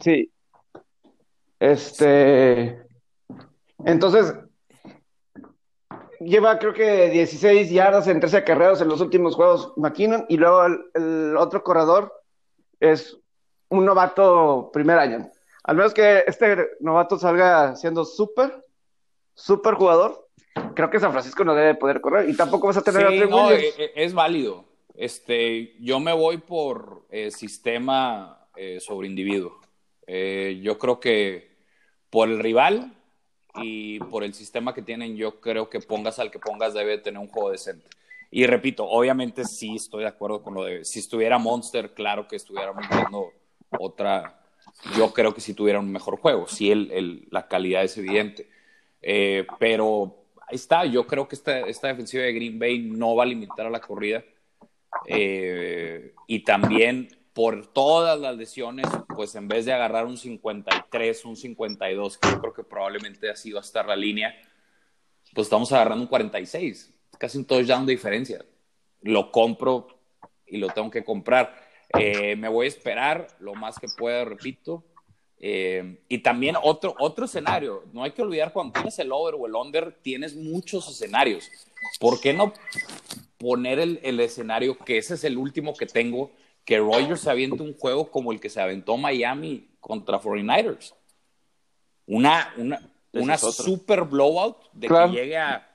[0.00, 0.30] sí.
[1.60, 2.82] Este.
[3.86, 4.34] Entonces,
[6.20, 10.64] lleva creo que 16 yardas en 13 acarreos en los últimos juegos McKinnon y luego
[10.94, 12.23] el otro corredor
[12.92, 13.16] es
[13.68, 15.30] un novato primer año.
[15.64, 18.64] Al menos que este novato salga siendo súper,
[19.34, 20.28] súper jugador,
[20.74, 23.28] creo que San Francisco no debe poder correr y tampoco vas a tener a Trey
[23.28, 23.50] no.
[23.50, 24.66] Eh, eh, es, válido.
[24.94, 28.40] Este, yo me voy por eh, sistema
[28.78, 29.58] sobre individuo.
[30.06, 31.56] yo creo que
[32.08, 32.94] por el rival
[33.56, 37.20] y por el sistema que tienen, yo creo que pongas al que pongas debe tener
[37.20, 37.88] un juego decente.
[38.36, 42.34] Y repito, obviamente sí estoy de acuerdo con lo de, si estuviera Monster, claro que
[42.34, 43.30] estuviéramos viendo
[43.78, 44.42] otra,
[44.96, 48.48] yo creo que si tuviera un mejor juego, sí el, la calidad es evidente.
[49.00, 53.22] Eh, pero ahí está, yo creo que esta, esta defensiva de Green Bay no va
[53.22, 54.24] a limitar a la corrida.
[55.06, 61.36] Eh, y también por todas las lesiones, pues en vez de agarrar un 53, un
[61.36, 64.34] 52, que yo creo que probablemente ha sido hasta la línea,
[65.32, 66.93] pues estamos agarrando un 46
[67.24, 68.44] casi un touchdown de diferencia.
[69.00, 69.88] Lo compro
[70.46, 71.56] y lo tengo que comprar.
[71.98, 74.84] Eh, me voy a esperar lo más que pueda, repito.
[75.38, 79.46] Eh, y también otro, otro escenario, no hay que olvidar cuando tienes el over o
[79.46, 81.50] el under, tienes muchos escenarios.
[81.98, 82.52] ¿Por qué no
[83.38, 86.30] poner el, el escenario que ese es el último que tengo,
[86.66, 90.92] que Rogers se aviente un juego como el que se aventó Miami contra 49ers?
[92.04, 92.82] Una, una,
[93.12, 95.70] una super blowout de que llegue a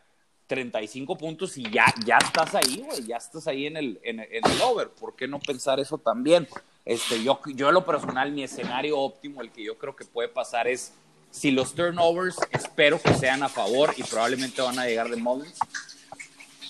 [0.50, 4.62] 35 puntos y ya, ya estás ahí, güey, ya estás ahí en el, en, el
[4.64, 4.90] over.
[4.90, 6.48] ¿Por qué no pensar eso también?
[6.86, 10.28] Este, yo, yo en lo personal, mi escenario óptimo, el que yo creo que puede
[10.28, 10.92] pasar es,
[11.30, 15.60] si los turnovers espero que sean a favor y probablemente van a llegar de Mullins.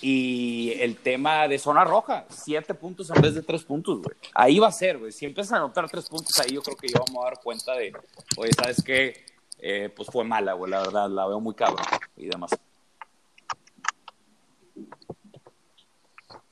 [0.01, 4.15] Y el tema de zona roja, siete puntos en vez de tres puntos, güey.
[4.33, 5.13] Ahí va a ser, güey.
[5.13, 7.73] Si empiezan a anotar tres puntos ahí, yo creo que ya vamos a dar cuenta
[7.75, 7.93] de,
[8.35, 9.25] oye, ¿sabes qué?
[9.57, 11.85] Eh, pues fue mala, güey, la verdad, la veo muy cabrón
[12.17, 12.51] y demás.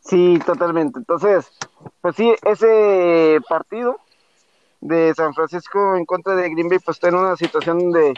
[0.07, 0.99] Sí, totalmente.
[0.99, 1.51] Entonces,
[1.99, 3.99] pues sí, ese partido
[4.79, 8.13] de San Francisco en contra de Green Bay, pues está en una situación donde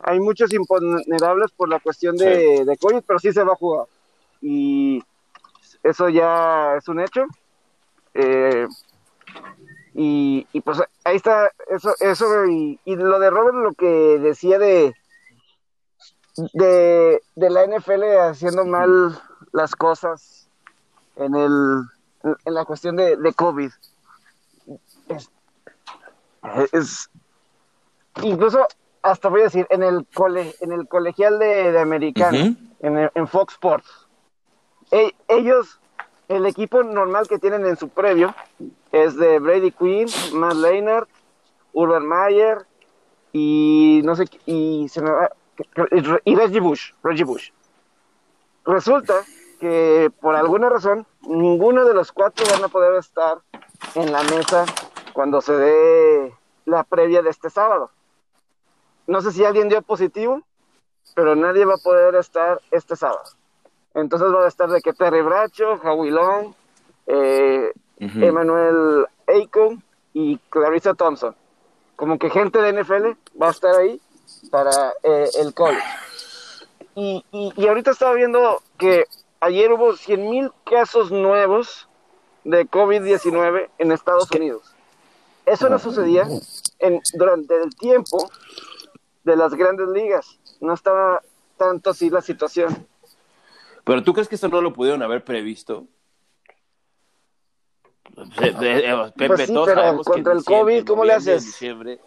[0.00, 3.86] hay muchos imponderables por la cuestión de, de COVID, pero sí se va a jugar.
[4.40, 5.04] Y
[5.84, 7.24] eso ya es un hecho.
[8.14, 8.66] Eh,
[9.94, 14.58] y, y, pues ahí está eso, eso y, y, lo de Robert, lo que decía
[14.58, 14.94] de,
[16.54, 19.20] de, de la NFL haciendo mal
[19.52, 20.39] las cosas
[21.20, 21.82] en, el,
[22.44, 23.70] en la cuestión de, de COVID.
[26.72, 27.10] Es,
[28.22, 28.66] incluso
[29.02, 33.28] hasta voy a decir en el cole, en el colegial de, de americano, en, en,
[33.28, 34.08] Fox Sports.
[34.90, 35.78] E, ellos,
[36.28, 38.34] el equipo normal que tienen en su previo
[38.92, 41.08] es de Brady Quinn, Matt Leinart,
[41.72, 42.66] Urban Meyer
[43.32, 45.30] y no sé y se me va,
[46.24, 47.50] y Reggie Bush, Reggie Bush.
[48.64, 49.22] Resulta
[49.60, 53.38] que por alguna razón ninguno de los cuatro van a poder estar
[53.94, 54.64] en la mesa
[55.12, 57.90] cuando se dé la previa de este sábado.
[59.06, 60.42] No sé si alguien dio positivo,
[61.14, 63.24] pero nadie va a poder estar este sábado.
[63.94, 66.54] Entonces va a estar de que Terry Bracho, Howie Long,
[67.06, 69.74] eh, Emmanuel Aiko
[70.14, 71.34] y Clarissa Thompson.
[71.96, 74.00] Como que gente de NFL va a estar ahí
[74.50, 74.70] para
[75.02, 75.84] eh, el college.
[76.94, 79.04] Y, y, y ahorita estaba viendo que
[79.40, 81.88] ayer hubo 100.000 casos nuevos
[82.44, 84.74] de COVID-19 en Estados Unidos.
[85.46, 86.28] Eso no sucedía
[86.78, 88.30] en, durante el tiempo
[89.24, 90.38] de las grandes ligas.
[90.60, 91.22] No estaba
[91.56, 92.86] tanto así la situación.
[93.84, 95.86] Pero tú crees que esto no lo pudieron haber previsto?
[98.36, 101.42] Pepe, pues sí, pero contra el COVID, ¿cómo le haces?
[101.42, 102.00] En diciembre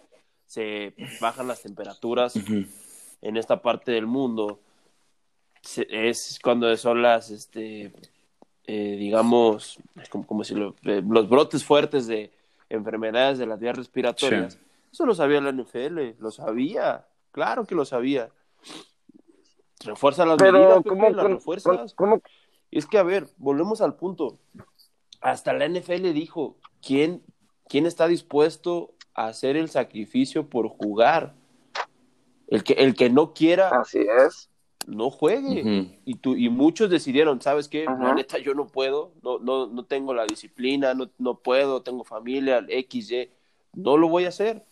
[0.46, 4.60] se bajan las temperaturas en esta parte del mundo
[5.88, 7.92] es cuando son las, este,
[8.66, 9.78] eh, digamos,
[10.10, 12.32] como, como si eh, los brotes fuertes de
[12.68, 14.58] enfermedades de las vías respiratorias.
[14.92, 18.30] Eso lo sabía la NFL, lo sabía, claro que lo sabía.
[19.84, 21.94] Refuerza las medidas, ¿cómo, las refuerzas.
[22.70, 24.38] Es que, a ver, volvemos al punto.
[25.20, 27.22] Hasta la NFL dijo, ¿quién,
[27.68, 31.34] quién está dispuesto a hacer el sacrificio por jugar?
[32.48, 33.68] El que, el que no quiera.
[33.68, 34.48] Así es.
[34.86, 35.98] No juegue.
[36.04, 37.84] y, tú, y muchos decidieron, ¿sabes qué?
[37.84, 42.04] La neta, yo no puedo, no, no, no tengo la disciplina, no, no puedo, tengo
[42.04, 43.30] familia, X, Y.
[43.72, 44.64] No lo voy a hacer.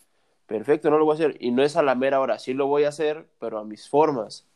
[0.46, 1.36] Perfecto, no lo voy a hacer.
[1.40, 3.88] Y no es a la mera hora, sí lo voy a hacer, pero a mis
[3.88, 4.46] formas.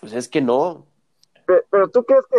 [0.00, 0.86] Pues es que no.
[1.46, 2.38] Pero, tú crees que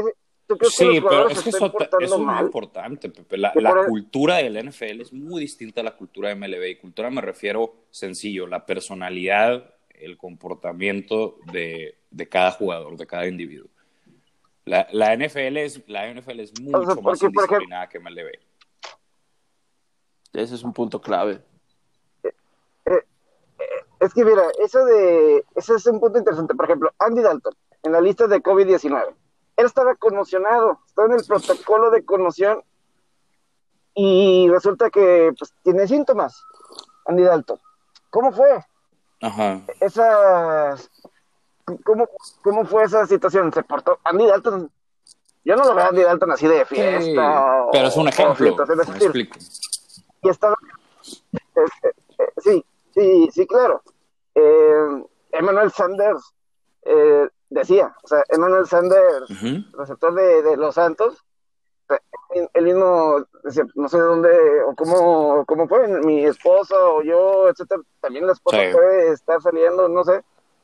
[0.70, 3.38] sí, pero es que eso, es muy importante, Pepe.
[3.38, 3.52] La,
[3.88, 6.70] cultura del NFL es muy distinta a la cultura de MLB.
[6.70, 11.98] Y cultura me refiero sencillo, la personalidad, el comportamiento de,
[12.30, 13.70] cada jugador, de cada individuo.
[14.66, 18.32] La, la, NFL, es, la NFL es mucho más indisciplinada que MLB.
[20.34, 21.42] Ese es un punto clave.
[22.24, 22.34] Eh,
[22.86, 23.06] eh,
[24.00, 26.56] es que mira, eso de, ese es un punto interesante.
[26.56, 29.14] Por ejemplo, Andy Dalton, en la lista de COVID-19
[29.58, 32.64] él estaba conmocionado, estaba en el protocolo de conmoción
[33.94, 36.44] y resulta que pues, tiene síntomas,
[37.06, 37.60] Andy Dalton.
[38.10, 38.64] ¿Cómo fue?
[39.22, 39.62] Ajá.
[39.80, 40.92] Esas,
[41.84, 42.08] ¿cómo,
[42.44, 43.52] ¿Cómo fue esa situación?
[43.52, 44.72] ¿Se portó Andy Dalton?
[45.44, 47.66] Yo no lo veo a Andy Dalton así de fiesta.
[47.72, 48.56] pero es un ejemplo.
[50.24, 50.56] Y estaba...
[52.38, 53.82] sí, sí, sí, claro.
[54.34, 56.34] Eh, Emmanuel Sanders
[56.84, 59.28] eh, decía, o sea, Emmanuel Sanders,
[59.74, 61.25] receptor de, Los Santos,
[62.54, 63.26] él mismo
[63.76, 64.30] no sé dónde
[64.68, 69.88] o cómo, cómo fue, mi esposo o yo, etcétera, también la esposa puede estar saliendo,
[69.88, 70.22] no sé.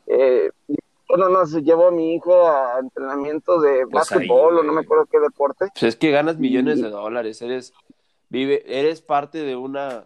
[0.07, 4.73] Eh, yo no más llevo a mi hijo a entrenamiento de pues básquetbol o no
[4.73, 5.67] me acuerdo qué deporte.
[5.73, 7.73] Pues es que ganas millones de dólares, eres
[8.29, 10.05] vive, eres parte de una,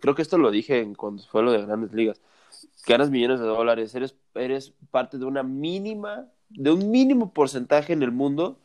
[0.00, 2.20] creo que esto lo dije cuando fue lo de Grandes Ligas
[2.86, 8.02] ganas millones de dólares, eres, eres parte de una mínima, de un mínimo porcentaje en
[8.02, 8.60] el mundo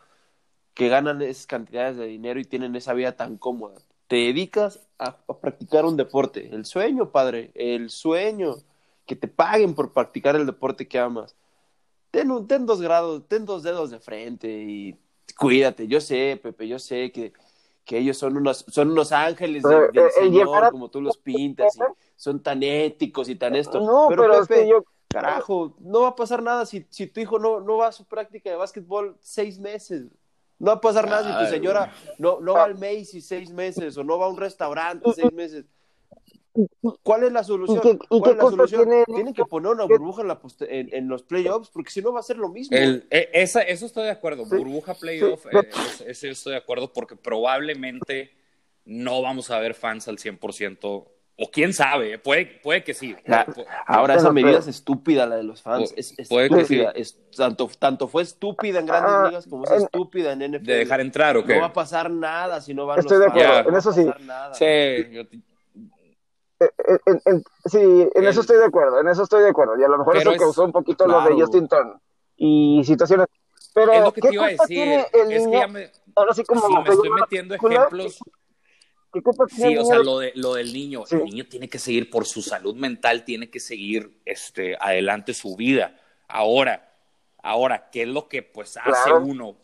[0.74, 3.82] que ganan esas cantidades de dinero y tienen esa vida tan cómoda.
[4.08, 6.50] Te dedicas a, practicar un deporte.
[6.54, 8.56] El sueño, padre, el sueño.
[9.06, 11.36] Que te paguen por practicar el deporte que amas.
[12.12, 14.96] Ten, un, ten dos grados, ten dos dedos de frente y
[15.38, 15.88] cuídate.
[15.88, 17.34] Yo sé, Pepe, yo sé que
[17.86, 21.80] que ellos son unos, son unos ángeles del, eh, Señor, como tú los pintas, y
[22.16, 23.80] son tan éticos y tan esto.
[23.80, 24.84] No, pero, Pepe, yo...
[25.08, 28.06] carajo, no va a pasar nada si, si tu hijo no, no va a su
[28.06, 30.06] práctica de básquetbol seis meses.
[30.62, 33.98] No va a pasar nada si tu señora no, no va al Macy seis meses
[33.98, 35.66] o no va a un restaurante seis meses.
[37.02, 37.98] ¿Cuál es la solución?
[38.08, 38.90] ¿Cuál es la solución?
[39.08, 40.22] Tienen que poner una burbuja
[40.70, 42.78] en, en, los playoffs porque si no va a ser lo mismo.
[42.78, 44.46] El, e, esa, eso estoy de acuerdo.
[44.46, 45.70] Burbuja playoff, eh,
[46.06, 48.32] eso estoy de acuerdo porque probablemente
[48.86, 51.08] no vamos a ver fans al 100%.
[51.44, 53.16] O quién sabe, puede, puede que sí.
[53.88, 55.92] ahora, esa medida es estúpida, la de los fans.
[55.98, 56.92] Es, estúpida.
[56.92, 60.66] Es, tanto, tanto fue estúpida en grandes ah, ligas como es estúpida en NFL.
[60.66, 61.56] De dejar entrar, ¿o qué?
[61.56, 63.36] No va a pasar nada si no van Estoy los fans.
[63.36, 64.06] de acuerdo, en eso sí.
[64.54, 65.22] Sí, yo,
[67.26, 69.80] en, sí, en eso estoy de acuerdo, en eso estoy de acuerdo.
[69.80, 71.96] Y a lo mejor eso causó un poquito lo de Justin Turner
[72.38, 73.28] y situaciones.
[73.74, 74.68] Pero, es lo que ¿qué te iba a decir.
[74.68, 75.68] Tiene el es niño?
[75.70, 78.20] me, Ahora sí, como sí, me estoy metiendo ejemplos.
[79.12, 81.04] ¿Qué, culpa tiene sí, o sea, lo, de, lo del niño.
[81.10, 85.56] El niño tiene que seguir por su salud mental, tiene que seguir este, adelante su
[85.56, 86.00] vida.
[86.28, 86.94] Ahora,
[87.44, 89.58] ahora, ¿qué es lo que pues hace uno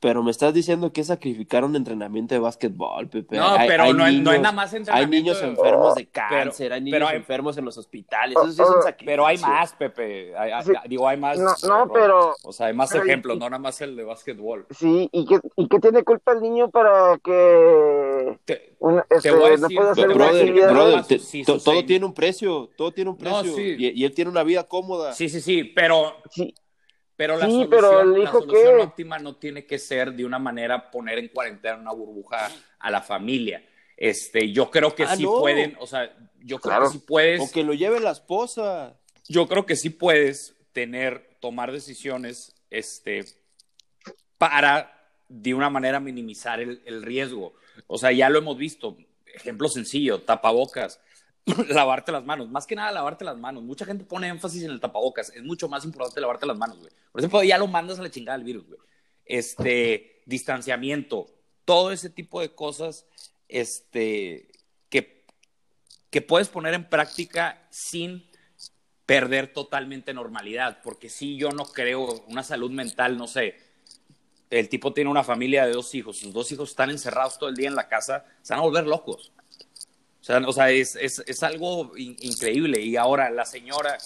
[0.00, 3.36] pero me estás diciendo que sacrificar un entrenamiento de básquetbol, Pepe.
[3.36, 5.14] No, pero no, no, es nada más entrenamiento.
[5.14, 8.34] Hay niños enfermos de cáncer, hay niños enfermos en los hospitales.
[8.34, 9.06] Eso sí es un sacrificio.
[9.06, 10.32] Pero hay más, Pepe.
[10.88, 11.38] Digo, hay más.
[11.64, 12.34] No, pero.
[12.42, 14.66] O sea, hay más ejemplos, no nada más el de básquetbol.
[14.70, 18.38] Sí, ¿y qué, y qué tiene culpa el niño para que.
[18.46, 18.76] Te,
[19.10, 21.14] este, voy a decir, no hacer brother,
[21.62, 23.60] todo tiene un precio, todo tiene un precio.
[23.60, 25.12] y, y, él tiene una vida cómoda.
[25.12, 26.16] Sí, sí, sí, pero.
[27.20, 31.76] Sí pero la solución, óptima no tiene que ser de una manera poner en cuarentena
[31.76, 33.64] una burbuja a la familia.
[33.96, 37.40] Este, yo creo que ah, sí pueden, o sea, yo creo que sí puedes.
[37.40, 38.98] O que lo lleve la esposa.
[39.28, 43.24] Yo creo que sí puedes tener, tomar decisiones, este,
[44.38, 44.96] para
[45.28, 47.54] de una manera minimizar el, el riesgo.
[47.86, 48.96] O sea, ya lo hemos visto.
[49.26, 51.00] Ejemplo sencillo, tapabocas
[51.68, 52.48] lavarte las manos.
[52.48, 53.62] Más que nada, lavarte las manos.
[53.62, 55.30] Mucha gente pone énfasis en el tapabocas.
[55.30, 56.90] Es mucho más importante lavarte las manos, güey.
[57.12, 58.80] Por ejemplo, ya lo mandas a la chingada del virus, güey.
[59.24, 61.26] Este, distanciamiento,
[61.64, 63.06] todo ese tipo de cosas,
[63.48, 64.48] este,
[64.88, 65.24] que,
[66.10, 68.28] que puedes poner en práctica sin
[69.06, 70.80] perder totalmente normalidad.
[70.82, 73.56] Porque si yo no creo una salud mental, no sé,
[74.50, 77.54] el tipo tiene una familia de dos hijos, sus dos hijos están encerrados todo el
[77.54, 79.32] día en la casa, se van a volver locos.
[80.20, 82.80] O sea, o sea es, es, es algo increíble.
[82.80, 83.98] Y ahora la señora,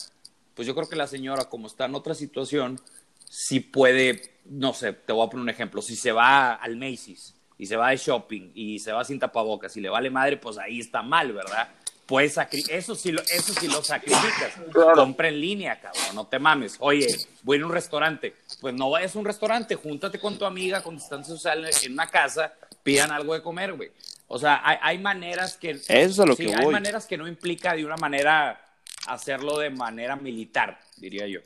[0.55, 2.81] pues yo creo que la señora, como está en otra situación,
[3.29, 7.35] sí puede, no sé, te voy a poner un ejemplo, si se va al Macy's
[7.59, 10.59] y se va de shopping y se va sin tapabocas y le vale madre, pues
[10.59, 11.69] ahí está mal, ¿verdad?
[12.07, 12.37] Pues
[12.69, 14.53] eso sí, lo, eso sí lo sacrificas.
[14.95, 16.77] Compra en línea, cabrón, no te mames.
[16.79, 17.07] Oye,
[17.43, 18.35] voy a un restaurante.
[18.61, 22.07] Pues no vayas a un restaurante, júntate con tu amiga con distancia social en una
[22.09, 22.53] casa,
[22.85, 23.91] pidan algo de comer, güey.
[24.28, 25.70] O sea, hay, hay, maneras que...
[25.70, 28.61] Eso es lo sí, que hay maneras que no implica de una manera
[29.09, 31.41] hacerlo de manera militar, diría yo.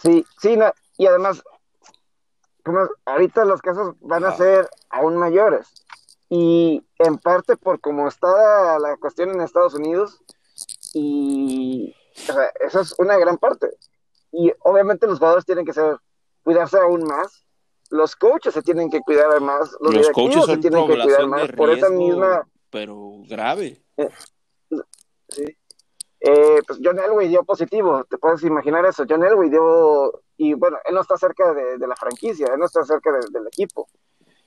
[0.00, 0.56] Sí, sí,
[0.98, 1.42] y además,
[2.62, 5.84] como ahorita los casos van a ser aún mayores
[6.28, 10.22] y en parte por cómo está la cuestión en Estados Unidos
[10.94, 11.94] y
[12.28, 13.68] o sea, eso es una gran parte
[14.30, 15.98] y obviamente los jugadores tienen que ser
[16.42, 17.44] cuidarse aún más
[17.92, 21.50] los coaches se tienen que cuidar más los, los coaches se tienen que cuidar más
[21.52, 24.08] por esa misma pero grave eh,
[25.28, 25.44] sí.
[26.20, 30.78] eh, pues John Elway dio positivo te puedes imaginar eso John Elway dio y bueno
[30.84, 33.88] él no está cerca de, de la franquicia él no está cerca de, del equipo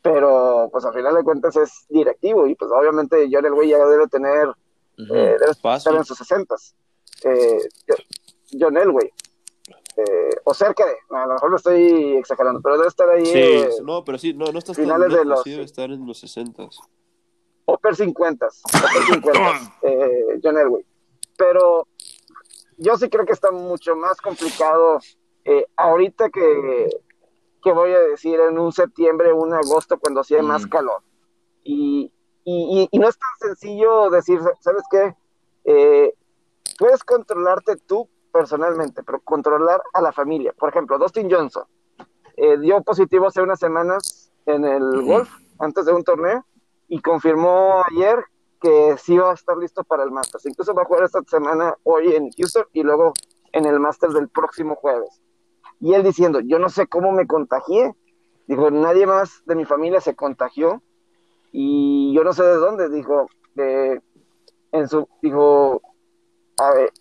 [0.05, 4.07] pero pues al final de cuentas es directivo y pues obviamente John Elway ya debe
[4.07, 4.49] tener,
[4.99, 6.75] eh, debe estar en sus sesentas.
[7.23, 7.57] Eh,
[8.51, 9.11] John Elway.
[9.97, 13.25] Eh, o cerca de, a lo mejor lo estoy exagerando, pero debe estar ahí.
[13.25, 15.89] Sí, eh, no, pero sí, no, no estás finales tan de los, sí debe estar
[15.89, 16.79] en los sesentas.
[17.65, 19.39] Upper 50, upper 50,
[19.83, 20.85] eh, John Elway.
[21.37, 21.87] Pero
[22.77, 24.99] yo sí creo que está mucho más complicado
[25.45, 26.89] eh, ahorita que,
[27.63, 30.45] que voy a decir en un septiembre, un agosto, cuando hacía Mm.
[30.45, 31.01] más calor.
[31.63, 32.11] Y,
[32.43, 35.15] y, y, no es tan sencillo decir, ¿sabes qué?
[35.63, 36.13] Eh,
[36.77, 40.53] puedes controlarte tú personalmente, pero controlar a la familia.
[40.59, 41.63] Por ejemplo, Dustin Johnson
[42.35, 45.05] eh, dio positivo hace unas semanas en el Ujú.
[45.05, 45.29] golf,
[45.59, 46.45] antes de un torneo,
[46.89, 48.25] y confirmó ayer
[48.59, 50.45] que sí va a estar listo para el Masters.
[50.47, 53.13] Incluso va a jugar esta semana hoy en Houston y luego
[53.53, 55.21] en el Masters del próximo jueves.
[55.79, 57.95] Y él diciendo, yo no sé cómo me contagié.
[58.47, 60.81] Dijo, nadie más de mi familia se contagió.
[61.53, 62.89] Y yo no sé de dónde.
[62.89, 64.01] Dijo, de,
[64.73, 65.81] en su, dijo,
[66.57, 66.91] a ver,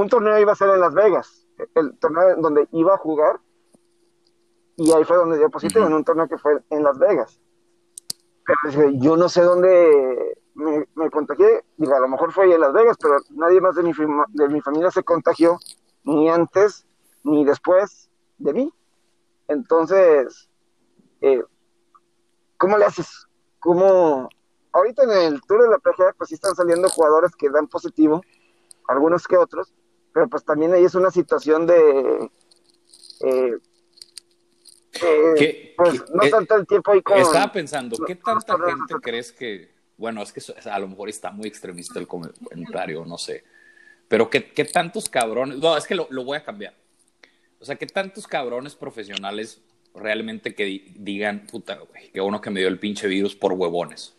[0.00, 1.46] un torneo iba a ser en Las Vegas.
[1.74, 3.40] El torneo donde iba a jugar.
[4.76, 7.40] Y ahí fue donde dio positivo, en un torneo que fue en Las Vegas.
[8.46, 11.64] Pero yo no sé dónde me, me contagié.
[11.76, 13.92] Digo, a lo mejor fue en Las Vegas, pero nadie más de mi,
[14.28, 15.58] de mi familia se contagió,
[16.04, 16.86] ni antes
[17.24, 18.72] ni después de mí.
[19.48, 20.48] Entonces,
[21.20, 21.42] eh,
[22.56, 23.26] ¿cómo le haces?
[23.58, 24.28] ¿Cómo?
[24.72, 28.22] Ahorita en el Tour de la PGA, pues sí están saliendo jugadores que dan positivo,
[28.86, 29.74] algunos que otros,
[30.18, 32.28] pero pues también ahí es una situación de...
[33.20, 33.58] eh,
[35.00, 37.18] eh, ¿Qué- pues qué- no eh, tanto el tiempo ahí con...
[37.18, 39.00] Estaba pensando, ¿qué tanta gente no.
[39.00, 43.44] crees que, bueno, es que a lo mejor está muy extremista el comentario, no sé,
[44.08, 46.74] pero ¿qué, qué tantos cabrones, no, es que lo, lo voy a cambiar.
[47.60, 49.60] O sea, ¿qué tantos cabrones profesionales
[49.94, 53.52] realmente que di- digan, puta, güey, qué bueno que me dio el pinche virus por
[53.52, 54.16] huevones?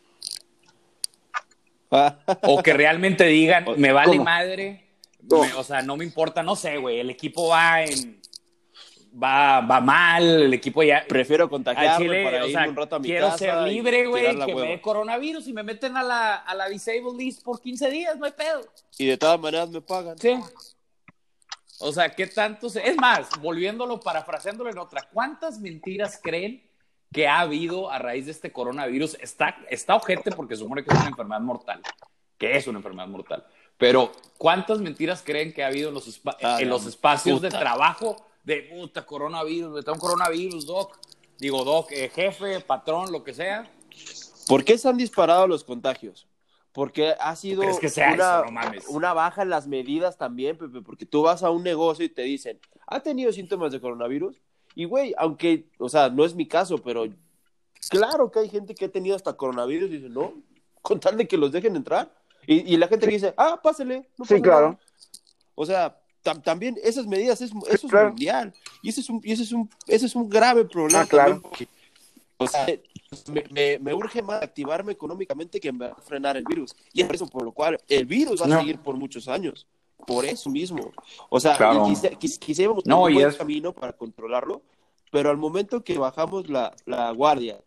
[2.44, 4.24] O que realmente digan, me vale ¿Cómo?
[4.24, 4.86] madre,
[5.58, 8.20] O sea, no me importa, no sé, güey, el equipo va en...
[9.12, 12.96] Va, va mal, el equipo ya, Prefiero contagiarme Chile, para o irme sea, un rato
[12.96, 16.04] a mi quiero casa ser libre, güey, que me dé coronavirus y me meten a
[16.04, 18.62] la, a la disabled list por 15 días, no hay pedo.
[19.00, 20.16] Y de todas maneras me pagan.
[20.20, 20.40] Sí.
[21.80, 22.70] O sea, ¿qué tanto?
[22.70, 26.64] se- Es más, volviéndolo, parafraseándolo en otra, ¿cuántas mentiras creen
[27.12, 29.18] que ha habido a raíz de este coronavirus?
[29.22, 31.82] Está, está ojete porque supone que es una enfermedad mortal,
[32.38, 33.44] que es una enfermedad mortal.
[33.80, 37.50] Pero, ¿cuántas mentiras creen que ha habido en los, Ah, en no, los espacios de
[37.50, 41.00] trabajo de puta coronavirus, me tengo un coronavirus, doc?
[41.40, 43.72] Digo, doc, eh, jefe, patrón, lo que sea.
[44.48, 46.28] ¿Por qué se han disparado los contagios?
[46.74, 48.46] Porque ha sido ¿Crees que sea una, eso?
[48.46, 48.88] No mames.
[48.90, 52.24] una baja en las medidas también, Pepe, porque tú vas a un negocio y te
[52.24, 54.42] dicen, ¿ha tenido síntomas de coronavirus?
[54.76, 57.06] Y güey, aunque, o sea, no es mi caso, pero
[57.90, 60.34] claro que hay gente que ha tenido hasta coronavirus y dice, no,
[60.82, 62.19] con tal de que los dejen entrar.
[62.52, 64.10] Y, y la gente que dice, ah, pásele.
[64.18, 64.70] no Sí, claro.
[64.72, 64.80] nada".
[65.54, 68.08] O sea, tam- también esas medidas, es, eso es claro.
[68.10, 68.54] mundial.
[68.82, 71.02] Y ese es un, y ese es un, ese es un grave problema.
[71.02, 71.42] Ah, claro.
[71.44, 71.68] porque,
[72.38, 72.66] o sea,
[73.32, 75.72] me, me, me urge más activarme económicamente que
[76.06, 76.76] frenar el virus.
[76.92, 78.60] Y es por eso por lo cual el virus va a No.
[78.60, 79.68] seguir por muchos años.
[80.08, 80.92] Por eso mismo.
[81.30, 81.84] O sea, Claro.
[81.86, 84.64] quise- quisiéramos No, un buen es- camino para controlarlo,
[85.12, 87.60] pero al momento que bajamos la, la guardia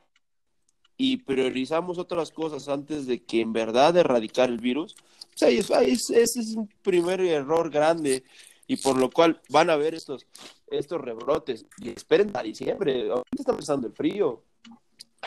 [1.05, 4.95] y priorizamos otras cosas antes de que en verdad erradicar el virus,
[5.31, 8.23] pues ahí es- ahí es- ese es un primer error grande.
[8.69, 10.25] y por lo cual van a ver estos,
[10.69, 11.67] estos rebrotes.
[11.79, 14.45] Y esperen a diciembre, ahorita está empezando el frío.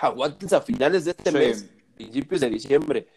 [0.01, 1.37] Aguántense a finales de este Sí.
[1.37, 3.07] mes, principios de diciembre.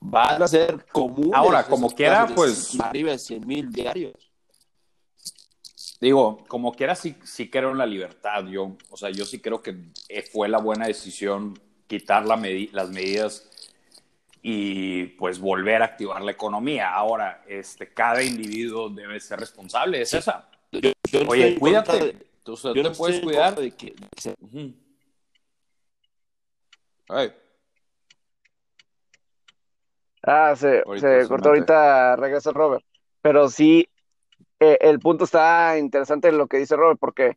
[0.00, 1.32] Van a ser comunes.
[1.34, 4.14] Ahora, como quiera, pues- Arriba de 100 mil diarios.
[6.00, 8.46] Digo, como quiera, sí, sí creo en la libertad.
[8.46, 9.76] Yo, o sea, yo sí creo que
[10.32, 13.48] fue la buena decisión quitar la medi- las medidas
[14.42, 16.92] y pues volver a activar la economía.
[16.92, 20.48] Ahora, este, cada individuo debe ser responsable, es esa.
[20.72, 22.04] Yo, yo no estoy Oye, cuídate.
[22.04, 23.56] de- Tú o sea, yo no te puedes cuidar.
[23.56, 24.34] de que- de que.
[27.08, 27.32] Ay,
[30.28, 32.84] Ah, se, Ahorita se se cortó, ahorita regresa Robert.
[33.22, 33.88] Pero sí,
[34.58, 37.36] eh, el punto está interesante en lo que dice Robert, porque,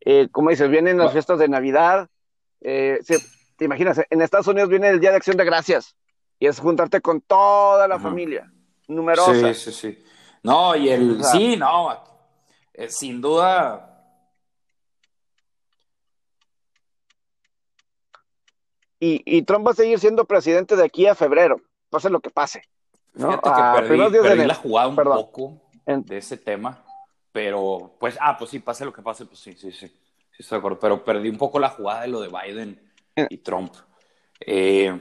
[0.00, 2.08] eh, como dices, vienen las Va- fiestas de Navidad.
[2.60, 3.20] eh, se-
[3.58, 5.96] te imaginas, en Estados Unidos viene el Día de Acción de Gracias
[6.38, 8.04] y es juntarte con toda la Ajá.
[8.04, 8.50] familia,
[8.86, 9.52] numerosa.
[9.52, 10.04] Sí, sí, sí.
[10.44, 11.20] No, y el.
[11.20, 12.04] O sea- sí, no.
[12.72, 13.84] eh, sin duda.
[19.00, 22.30] Y, y Trump va a seguir siendo presidente de aquí a febrero, pase lo que
[22.30, 22.62] pase.
[23.14, 23.28] ¿no?
[23.30, 25.16] Fíjate que A perdí, días perdí la jugada un Perdón.
[25.16, 26.84] poco de ese tema,
[27.32, 29.96] pero pues, ah, pues sí, pase lo que pase, pues sí, sí, sí, sí
[30.38, 32.87] estoy de acuerdo, pero perdí un poco la jugada de lo de Biden
[33.30, 33.72] y Trump.
[34.40, 34.98] Eh,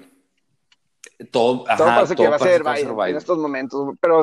[1.31, 4.21] todo, todo ajá, parece que todo va a ser a Biden, en estos momentos, pero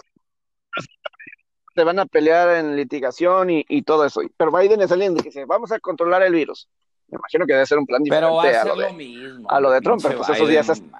[1.74, 4.20] se van a pelear en litigación y, y todo eso.
[4.36, 6.68] Pero Biden es alguien que dice, vamos a controlar el virus.
[7.08, 8.92] Me imagino que debe ser un plan diferente Pero va a a lo de- lo
[8.94, 9.50] mismo.
[9.50, 10.90] a lo de Trump, pero pues esos días Biden,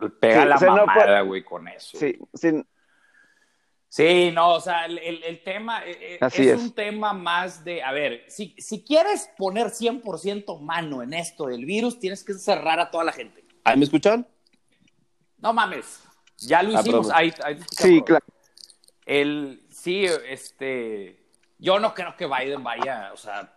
[0.00, 1.98] güey, Pega Sí, la no mamada, puede- güey, con eso.
[1.98, 2.62] Sí, sí,
[3.94, 6.58] Sí, no, o sea, el, el- el tema eh, Así es, es.
[6.62, 11.66] un tema más de, a ver, si, si quieres poner 100% mano en esto del
[11.66, 13.44] virus, tienes que cerrar a toda la gente.
[13.64, 14.26] ¿Ahí me escuchan?
[15.36, 16.00] No mames,
[16.38, 17.10] ya lo Ah, hicimos.
[17.10, 18.24] Ahí, ahí sí, claro.
[19.04, 21.22] El, sí, este,
[21.58, 23.54] yo no creo que Biden vaya, o sea,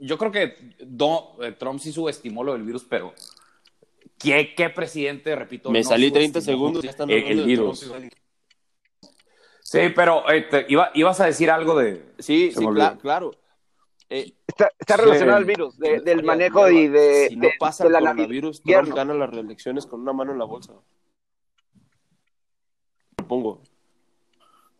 [0.00, 0.42] yo creo que
[0.80, 3.14] eh, Trump sí subestimó lo del virus, pero
[4.18, 5.70] ¿qué, qué presidente, repito?
[5.70, 7.80] Me no salí 30 subestimó segundos, ya están el, hablando el de virus?
[7.80, 8.12] Trump.
[9.72, 12.12] Sí, pero eh, te- iba- ibas a decir algo de...
[12.18, 12.66] Sí, Se sí,
[13.00, 13.30] claro.
[14.10, 15.00] Eh, Está, está Sí.
[15.02, 18.00] relacionado al virus, de- del manejo y de, Si no de- pasa de el la
[18.00, 18.94] coronavirus, Trump invierno.
[18.94, 20.74] gana las reelecciones con una mano en la bolsa.
[23.26, 23.62] Pongo.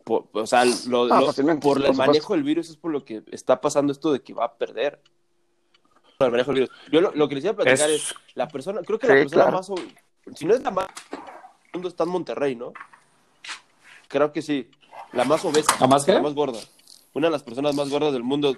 [0.04, 3.22] Por- o sea, lo- Ah, lo- por el manejo del virus es por lo que
[3.30, 5.00] está pasando esto de que va a perder.
[6.18, 6.76] Por el manejo del virus.
[6.90, 9.12] Yo lo, lo que les iba a platicar Es- es, la persona, creo que Sí,
[9.14, 9.56] la persona claro.
[9.58, 9.70] más,
[10.38, 12.72] si no es la más, el mundo está en Monterrey, ¿no?
[14.08, 14.70] Creo que sí.
[15.12, 15.74] La más obesa.
[15.80, 16.12] ¿La más qué?
[16.12, 16.58] La más gorda.
[17.14, 18.56] Una de las personas más gordas del mundo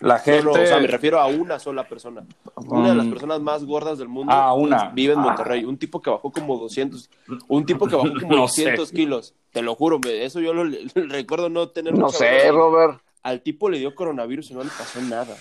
[0.00, 0.42] La gente...
[0.42, 2.24] Solo, o sea, me refiero a una sola persona.
[2.56, 3.10] Una de las Mm.
[3.10, 4.90] personas más gordas del mundo Ah, una.
[4.90, 5.22] vive en Ah.
[5.22, 5.64] Monterrey.
[5.64, 7.08] Un tipo que bajó como 200,
[7.48, 8.62] un tipo que bajó como No sé.
[8.64, 9.34] 200 kilos.
[9.52, 10.64] Te lo juro, me- eso yo lo,
[10.94, 12.52] recuerdo no tener No sé, verdad.
[12.52, 13.00] Robert.
[13.22, 15.36] Al tipo le dio coronavirus y no le pasó nada.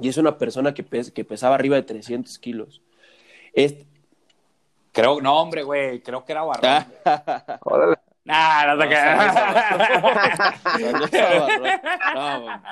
[0.00, 2.82] Y es una persona que, pes- que pesaba arriba de 300 kilos.
[3.52, 3.86] Este-
[4.92, 6.84] Creo, no, hombre, güey, creo que era Barrón.
[7.62, 7.96] Órale.
[8.24, 8.88] Nah, no te
[10.80, 10.98] No,
[12.14, 12.62] no, no,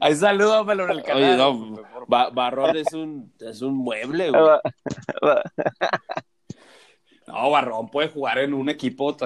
[0.00, 1.22] Ahí salúdamelo en el canal.
[1.22, 4.42] Oye, no, Ba- Barrón es un, es un mueble, güey.
[7.26, 9.16] No, Barrón puede jugar en un equipo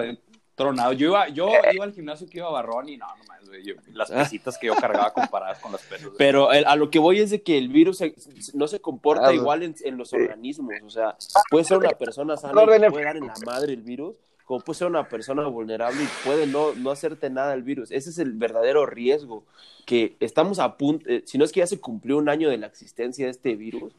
[0.54, 0.92] tronado.
[0.92, 1.74] Yo iba, yo Eh.
[1.74, 3.64] iba al gimnasio que iba Barrón y no, no más, güey.
[3.64, 6.06] yo- Las pesitas que yo cargaba comparadas con las pesas.
[6.06, 6.16] güey.
[6.18, 8.14] Pero el- a lo que voy es de que el virus se-
[8.54, 10.74] no se comporta Ah, igual en, en los organismos.
[10.84, 11.16] O sea,
[11.50, 14.16] puede ser una persona sana y puede dar en la madre el virus,
[14.48, 17.90] como puede ser una persona vulnerable y puede no, no hacerte nada el virus.
[17.90, 19.44] Ese es el verdadero riesgo,
[19.84, 22.56] que estamos a punto, eh, si no es que ya se cumplió un año de
[22.56, 23.92] la existencia de este virus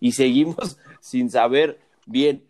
[0.00, 2.42] y seguimos sin saber bien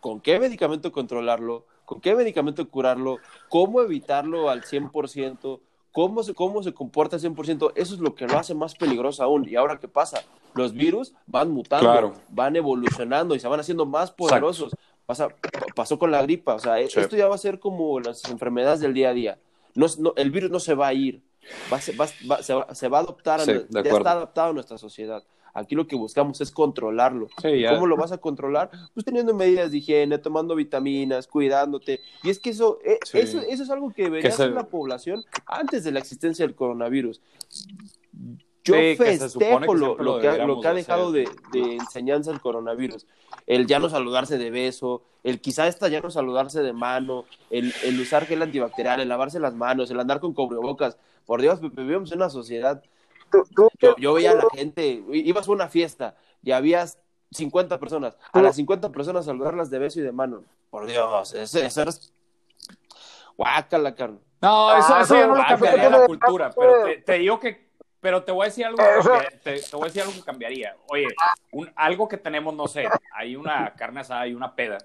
[0.00, 3.16] con qué medicamento controlarlo, con qué medicamento curarlo,
[3.48, 5.60] cómo evitarlo al 100%,
[5.92, 9.22] cómo se, cómo se comporta al 100%, eso es lo que lo hace más peligroso
[9.22, 9.48] aún.
[9.48, 10.20] ¿Y ahora qué pasa?
[10.54, 12.12] Los virus van mutando, Claro.
[12.28, 14.74] van evolucionando y se van haciendo más poderosos.
[15.08, 15.28] Pasa-
[15.74, 17.00] pasó con la gripa, o sea, Sí.
[17.00, 19.38] esto ya va a ser como las enfermedades del día a día.
[19.74, 21.22] No, no- el virus no se va a ir,
[21.72, 24.76] va, va- va- se, va, se va a adoptar, Sí, ya está adaptado a nuestra
[24.76, 25.24] sociedad.
[25.54, 27.28] Aquí lo que buscamos es controlarlo.
[27.40, 27.64] Sí.
[27.70, 28.70] ¿Cómo lo vas a controlar?
[28.92, 32.02] Pues teniendo medidas de higiene, tomando vitaminas, cuidándote.
[32.22, 33.18] Y es que eso, eh, Sí.
[33.18, 36.54] eso, eso es algo que debería se- hacer la población antes de la existencia del
[36.54, 37.22] coronavirus.
[38.68, 39.38] Yo Sí, festejo
[39.96, 43.06] que lo, que ha, deberíamos lo que ha de dejado de, de enseñanza el coronavirus.
[43.46, 47.72] El ya no saludarse de beso, el quizá esta ya no saludarse de mano, el,
[47.84, 50.98] el usar gel antibacterial, el lavarse las manos, el andar con cubrebocas.
[51.26, 52.82] Por Dios, vivimos en una sociedad
[53.30, 56.98] Tú- tú- yo, yo veía a la gente, ibas a una fiesta y habías
[57.30, 58.16] 50 personas.
[58.32, 60.44] A las 50 personas saludarlas de beso y de mano.
[60.70, 62.12] Por Dios, eso, eso es.
[63.36, 64.20] Guácala, carnal.
[64.40, 67.67] No, eso, Ah, eso yo no lo la cultura, pero te, te digo que,
[68.08, 70.14] pero te voy a decir algo, que Eso- cambia- te, te voy a decir algo
[70.14, 70.74] que cambiaría.
[70.88, 71.08] Oye,
[71.52, 74.78] un- algo que tenemos, no sé, hay una carne asada, hay una peda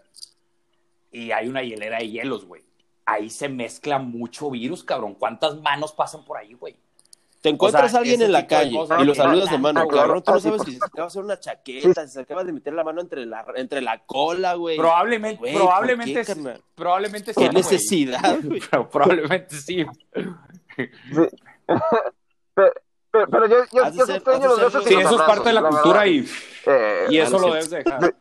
[1.10, 2.66] y hay una hielera de hielos, güey.
[3.06, 5.14] Ahí se mezcla mucho virus, cabrón.
[5.16, 6.76] ¿Cuántas manos pasan por ahí, güey?
[7.40, 9.88] Te encuentras O sea, a alguien en la calle y lo que saludas de mano,
[9.88, 10.08] claro.
[10.08, 10.24] cabrón.
[10.24, 12.44] Tú no Ah, sabes por- si se acaba de hacer una chaqueta, si se acaba
[12.44, 14.76] de meter la mano entre la, entre la cola, güey.
[14.76, 16.62] Probablemente, Güey, ¿por probablemente, qué, carnal?
[16.76, 17.40] probablemente sí.
[17.42, 18.62] ¿Qué necesidad, güey?
[18.70, 19.86] Pero probablemente sí.
[20.76, 20.90] Sí.
[21.16, 21.30] pero,
[23.14, 25.50] pero, pero yo, yo, yo ser- extraño los besos y Sí, los eso es parte
[25.50, 26.06] de la, cultura verdad.
[26.14, 26.26] y,
[26.66, 28.16] Eh, y eso ah, lo debes de dejar.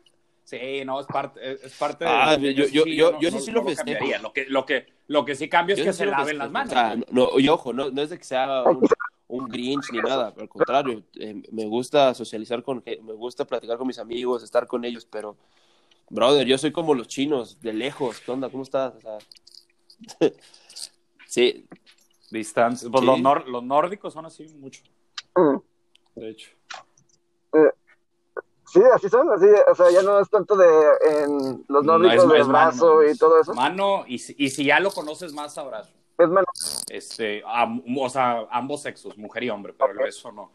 [0.45, 2.11] Sí, no, es parte, es, es parte de.
[2.11, 3.76] Ah, yo- yo- yo- yo no- sí no- sí lo festejo.
[3.99, 4.18] cambiaría.
[4.18, 6.36] Lo que, lo, que, lo que sí cambia es Yo que sí se lo laven
[6.38, 6.72] las manos.
[6.72, 8.86] O sea, no, y ojo, no, no es de que sea un,
[9.28, 13.86] un Grinch ni nada, al contrario, eh, me gusta socializar con, me gusta platicar con
[13.86, 15.36] mis amigos, estar con ellos, pero,
[16.11, 18.51] brother, yo soy como los chinos, de lejos, ¿qué onda?
[18.51, 18.93] ¿Cómo estás?
[18.97, 19.18] O sea,
[21.26, 21.66] sí,
[22.33, 22.89] Distancia.
[22.91, 23.07] Pues Sí.
[23.07, 24.83] los, nor- los nórdicos son así mucho,
[25.37, 25.57] mm.
[26.20, 26.51] de hecho.
[28.72, 30.66] Sí, así son, así, o sea, ya no es tanto de
[31.11, 33.53] en los No, nórdicos es- de es mano, brazo no, y es todo eso.
[33.53, 35.93] Mano, y, si- y si ya lo conoces más, abrazo.
[36.18, 36.47] Es mano.
[36.89, 40.51] Este, am- o sea, ambos sexos, mujer y hombre, pero el beso no.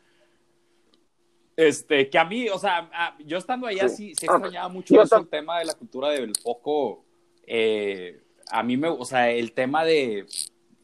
[1.56, 5.02] Este, que a mí, o sea, a- yo estando allá sí, sí extrañaba mucho Yo
[5.04, 7.04] eso, el tema de la cultura del poco.
[7.50, 10.26] eh, a mí me, o sea, el tema de,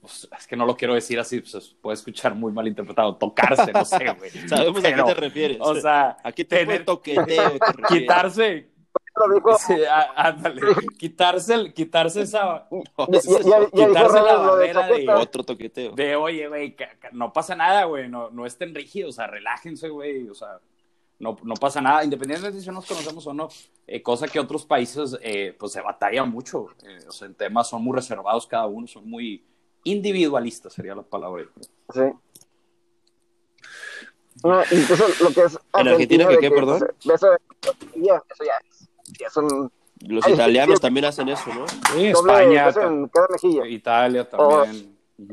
[0.03, 3.71] pues, es que no lo quiero decir así, pues, puede escuchar muy mal interpretado, tocarse,
[3.71, 4.29] no sé, güey.
[4.47, 5.57] sabemos a qué te refieres.
[5.61, 8.69] O sea, ¿A qué tipo de tener- toqueteo te quitarse,
[9.65, 9.73] sí,
[10.15, 10.61] ándale,
[10.97, 14.81] quitarse, el- quitarse esa, No, ya, ese es ya, ya dijo quitarse la de barrera
[14.87, 15.19] de- chaqueta.
[15.19, 15.91] otro toqueteo.
[15.93, 16.75] de oye, güey,
[17.13, 20.59] no pasa nada, güey, no, no estén rígidos, o sea, relájense, güey, o sea,
[21.19, 23.47] no, no pasa nada, independientemente de si nos conocemos o no,
[23.87, 27.69] eh, cosa que otros países, eh, pues se batalla mucho, eh, o sea, en temas
[27.69, 29.41] son muy reservados cada uno, son muy
[29.83, 31.43] individualistas, sería la palabra.
[31.93, 32.01] Sí.
[34.43, 36.79] No, incluso lo que es ¿En Argentina de qué, que perdón?
[36.79, 36.87] de
[37.95, 38.89] ya, eso ya es.
[39.19, 39.71] Ya son
[40.01, 41.65] Los Ay, italianos sí, también hacen eso, ¿no?
[41.67, 43.67] Sí, doble España, beso ta- en cada mejilla.
[43.67, 44.97] Italia también.
[45.17, 45.29] Ujú.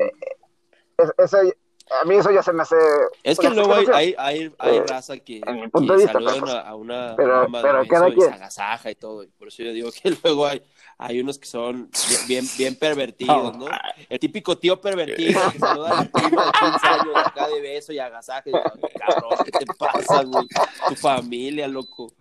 [0.99, 1.57] Es- ese-
[2.01, 2.77] a mí eso ya se me hace.
[3.25, 6.05] Es que luego hay, hay, hay, hay Eh, raza que, en mi punto que de
[6.05, 8.95] vista, saludan pues, a, a una pero- de pero beso cada y se agasaja y
[8.95, 9.25] todo.
[9.25, 10.63] Y por eso yo digo que luego hay,
[11.03, 11.91] hay unos que son
[12.29, 13.67] bien, bien, pervertidos, ¿no?
[14.09, 17.93] El típico tío pervertido que saluda a la prima de 15 años acá de beso
[17.93, 18.51] y agasaje.
[18.53, 20.47] Cabrón, ¿qué te pasa, güey?
[20.89, 22.13] Tu familia, loco.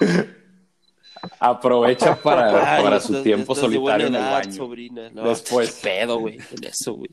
[1.38, 4.52] Aprovecha para, Ay, para su tiempo solitario en el edad, baño.
[4.52, 5.10] sobrina.
[5.10, 5.78] No, Después.
[5.82, 7.10] pedo, güey, con eso, güey.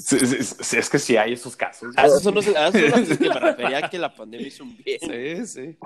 [0.00, 1.92] Sí, sí, sí, es que sí hay esos casos.
[1.96, 4.62] A esos son los, a esos son los que me refería que la pandemia hizo
[4.64, 4.98] un bien.
[5.00, 5.78] Sí, sí.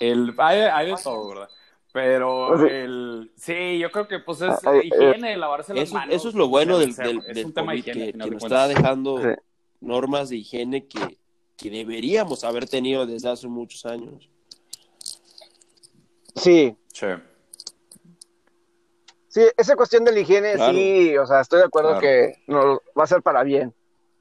[0.00, 1.48] El, hay, hay de todo, ¿verdad?
[1.92, 2.66] Pero Sí.
[2.70, 6.14] el, sí, yo creo que pues es Ay, eh, higiene, lavarse las Eso, manos.
[6.14, 8.68] eso es lo bueno del, del, es del un tema de higiene, que, nos está
[8.68, 9.28] dejando Sí.
[9.80, 11.18] normas de higiene que,
[11.56, 14.28] que deberíamos haber tenido desde hace muchos años.
[16.36, 17.06] Sí, Sí.
[19.28, 20.72] sí, esa cuestión de la higiene, Claro.
[20.72, 22.00] sí, o sea, estoy de acuerdo Claro.
[22.02, 23.74] que no, va a ser para bien.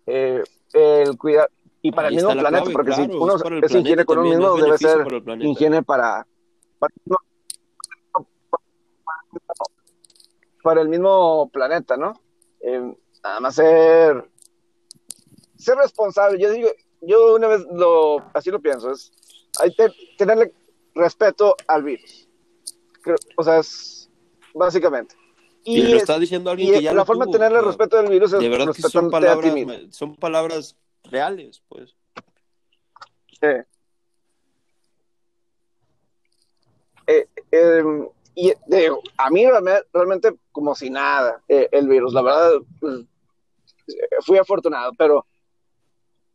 [0.08, 1.50] Eh, el cuidar.
[1.82, 4.06] Y para Ahí el mismo planeta, clave, porque si claro, uno es el es planeta
[4.06, 6.28] con uno mismo, debe ser para higiene para,
[6.78, 6.94] para,
[10.62, 12.14] para el mismo planeta, ¿no?
[12.62, 14.30] Eh, nada más ser,
[15.58, 16.40] ser responsable.
[16.40, 16.70] Yo digo,
[17.02, 19.12] yo una vez lo, así lo pienso, es
[19.62, 20.54] hay que tenerle
[20.96, 22.28] respeto al virus.
[23.02, 24.10] Creo- o sea, es
[24.54, 25.16] básicamente.
[25.64, 27.40] Y, Y, lo es- está diciendo alguien y que ya la lo forma tuvo, de
[27.40, 29.74] tenerle respeto al virus es De verdad que son respetándote a ti palabras, mismo.
[29.94, 31.96] son palabras reales, pues.
[33.42, 33.64] Eh,
[37.08, 37.84] eh, eh,
[38.36, 43.02] y digo, a mí realme- realmente como si nada eh, el virus, la verdad pues,
[43.88, 45.26] eh, fui afortunado, pero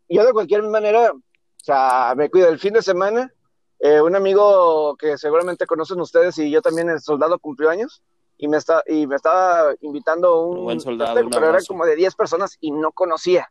[0.09, 1.21] yo de cualquier manera, o
[1.65, 3.33] sea, me cuido el fin de semana,
[3.79, 8.03] eh, un amigo que seguramente conocen ustedes y yo también, el soldado cumplió años
[8.37, 11.87] y me, está, y me estaba invitando un, Buen soldado, festejo, un pero era como
[11.87, 13.51] de 10 personas y no conocía.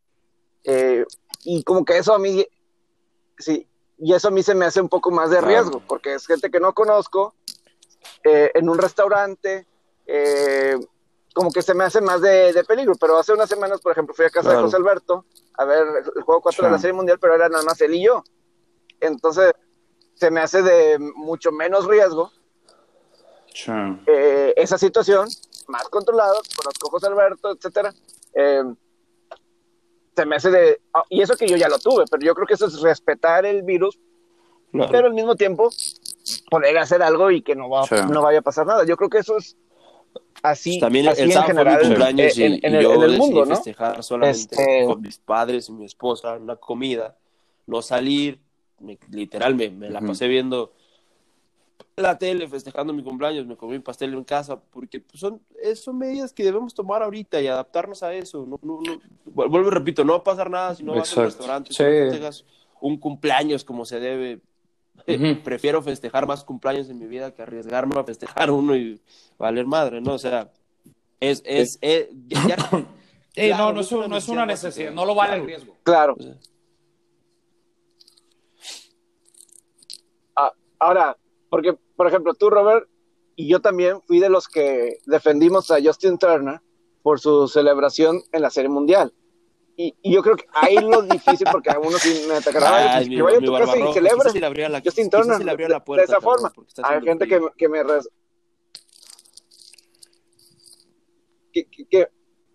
[0.64, 1.06] Eh,
[1.44, 2.46] y como que eso a mí
[3.38, 6.26] sí, y eso a mí se me hace un poco más de riesgo, porque es
[6.26, 7.36] gente que no conozco,
[8.24, 9.66] eh, en un restaurante,
[10.08, 10.78] eh,
[11.34, 14.14] como que se me hace más de, de peligro, pero hace unas semanas, por ejemplo,
[14.14, 14.60] fui a casa Claro.
[14.60, 15.26] de José Alberto
[15.58, 15.84] a ver
[16.16, 16.80] el juego 4 de la.
[16.80, 18.24] Serie Mundial, pero era nada más él y yo.
[19.00, 19.54] Entonces,
[20.16, 22.32] se me hace de mucho menos riesgo
[24.08, 25.28] eh, esa situación,
[25.68, 27.94] más controlado, conozco a José Alberto, etcétera.
[30.16, 30.82] Se me hace de.
[30.94, 33.46] ah, Y eso que yo ya lo tuve, pero yo creo que eso es respetar
[33.46, 34.00] el virus,
[34.72, 34.90] Claro.
[34.92, 35.70] pero al mismo tiempo
[36.50, 37.96] poder hacer algo y que no, va, Sí.
[38.10, 38.86] no vaya a pasar nada.
[38.86, 39.56] Yo creo que eso es
[40.42, 42.84] así, Pues también así el en fue mi general cumpleaños en, y, en y el,
[42.84, 43.56] yo en el decidí mundo, ¿no?
[43.56, 47.16] festejar solamente Este- con mis padres y mi esposa, una comida,
[47.68, 48.40] no salir,
[48.80, 50.74] me- literal me, me la pasé viendo
[51.96, 55.42] la tele, festejando mi cumpleaños, me comí un pastel en casa, porque pues, son,
[55.76, 58.46] son medidas que debemos tomar ahorita y adaptarnos a eso.
[58.48, 61.16] No, no, no- vu- vuelvo y repito, no va a pasar nada si no vas
[61.16, 62.46] a un restaurante, si no festejas
[62.82, 64.42] un cumpleaños como se debe.
[65.44, 69.00] Prefiero festejar más cumpleaños en mi vida que arriesgarme a festejar uno y
[69.38, 70.14] valer madre, ¿no?
[70.14, 70.52] O sea,
[71.20, 72.58] es, es, es- ya- ya-
[73.36, 75.76] Eh, Claro, no, no es, un- no es una necesidad, no lo vale el riesgo.
[75.82, 76.16] Claro.
[76.20, 76.36] O sea,
[80.36, 81.18] Ah, ahora,
[81.50, 82.88] porque, por ejemplo, tú, Robert,
[83.36, 86.62] y yo también fui de los que defendimos a Justin Turner
[87.02, 89.14] por su celebración en la Serie Mundial.
[89.76, 92.96] Y, y yo creo que ahí lo difícil, porque algunos sí me atacarán, "Ay, Ay,
[92.98, 95.70] pues, mi- que vaya a tu casa y le abría la- Justin Turner, le de-
[95.70, 96.68] la puerta, de esa cabrón, forma.
[96.84, 97.82] Hay gente que, que me
[101.52, 102.08] que-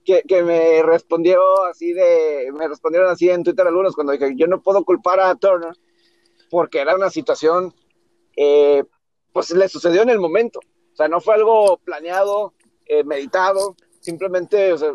[0.05, 4.47] que- que me respondió así de, me respondieron así en Twitter algunos cuando dije, yo
[4.47, 5.75] no puedo culpar a Turner
[6.51, 7.75] porque era una situación,
[8.37, 8.85] eh,
[9.39, 10.59] pues le sucedió en el momento.
[10.93, 12.55] O sea, no fue algo planeado,
[12.87, 14.95] eh, meditado, simplemente, o sea,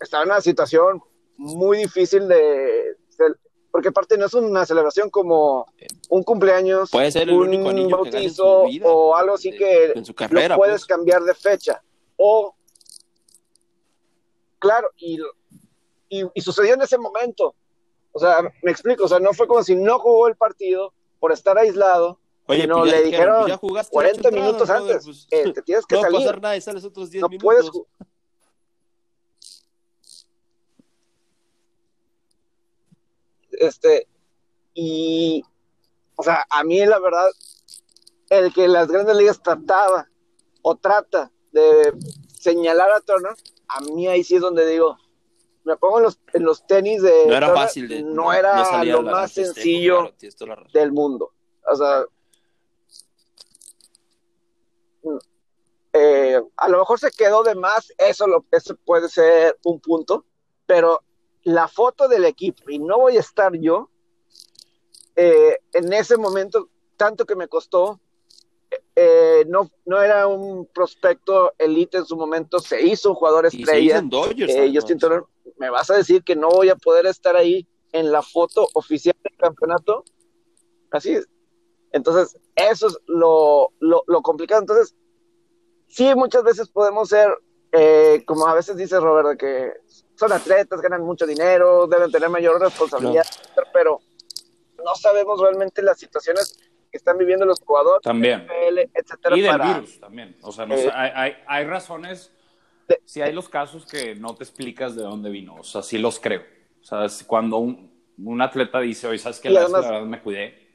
[0.00, 1.02] estaba en una situación
[1.36, 3.34] muy difícil de, de-
[3.70, 5.66] porque aparte no es una celebración como
[6.08, 9.58] un cumpleaños, Puede ser el un único anillo que bautizo vida, o algo así de-
[9.58, 10.86] que carrera, lo puedes pues.
[10.86, 11.82] cambiar de fecha.
[12.16, 12.54] O,
[14.58, 15.18] claro, y,
[16.08, 17.54] y, y sucedió en ese momento.
[18.12, 21.30] O sea, me explico, o sea, no fue como si no jugó el partido por
[21.30, 24.46] estar aislado, Oye, sino pues ya le dijeron, dijeron pues ya jugaste 40 ocho entradas,
[24.52, 26.18] minutos brother, antes, pues, eh, te tienes que no salir.
[26.20, 27.42] pasar nada y sales otros 10 no minutos.
[27.44, 27.70] puedes
[33.52, 34.08] este
[34.74, 35.42] y
[36.16, 37.28] o sea a mí la verdad
[38.30, 40.08] el que las grandes ligas trataba
[40.62, 41.92] o trata de
[42.38, 43.34] señalar a Turner
[43.68, 44.96] a mí ahí sí es donde digo
[45.64, 48.64] me pongo en los, en los tenis de no era Turner, fácil de no era
[48.64, 50.72] salía lo la- más sencillo claro, la razón.
[50.72, 51.32] del mundo.
[51.70, 52.04] O sea,
[55.92, 60.24] eh, a lo mejor se quedó de más, eso, lo, eso puede ser un punto,
[60.66, 61.02] pero
[61.44, 63.90] la foto del equipo, y no voy a estar yo,
[65.16, 68.00] eh, en ese momento, tanto que me costó,
[68.96, 73.50] eh, no, no era un prospecto elite en su momento, se hizo un jugador Y
[73.50, 73.98] se hizo estrella.
[73.98, 74.70] en Dodgers, Eh.
[74.74, 75.24] Justin Turner,
[75.58, 79.14] ¿me vas a decir que no voy a poder estar ahí en la foto oficial
[79.22, 80.04] del campeonato?
[80.90, 81.26] Así es.
[81.92, 84.62] Entonces, eso es lo, lo, lo complicado.
[84.62, 84.94] Entonces,
[85.92, 87.28] sí, muchas veces podemos ser,
[87.72, 89.72] eh, como a veces dice Robert, de que
[90.16, 93.26] son atletas, ganan mucho dinero, deben tener mayor responsabilidad,
[93.72, 94.00] pero
[94.84, 96.58] no sabemos realmente las situaciones
[96.90, 98.46] que están viviendo los jugadores, También.
[98.46, 100.36] NFL, etcétera, Y del para- virus también.
[100.42, 102.32] O sea, no Eh, hay, hay, hay razones.
[102.88, 105.54] de- Si hay los casos que no te explicas de dónde vino.
[105.56, 106.42] O sea, sí los creo.
[106.80, 109.48] O sea, es cuando un, un atleta dice, oye, ¿sabes qué?
[109.50, 110.68] La, además- la verdad me cuidé.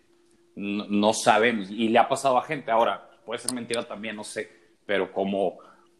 [0.55, 1.65] No, no saben.
[1.70, 2.72] Y le ha pasado a gente.
[2.72, 4.49] Ahora, puede ser mentira también, no sé.
[4.88, 5.59] Pero como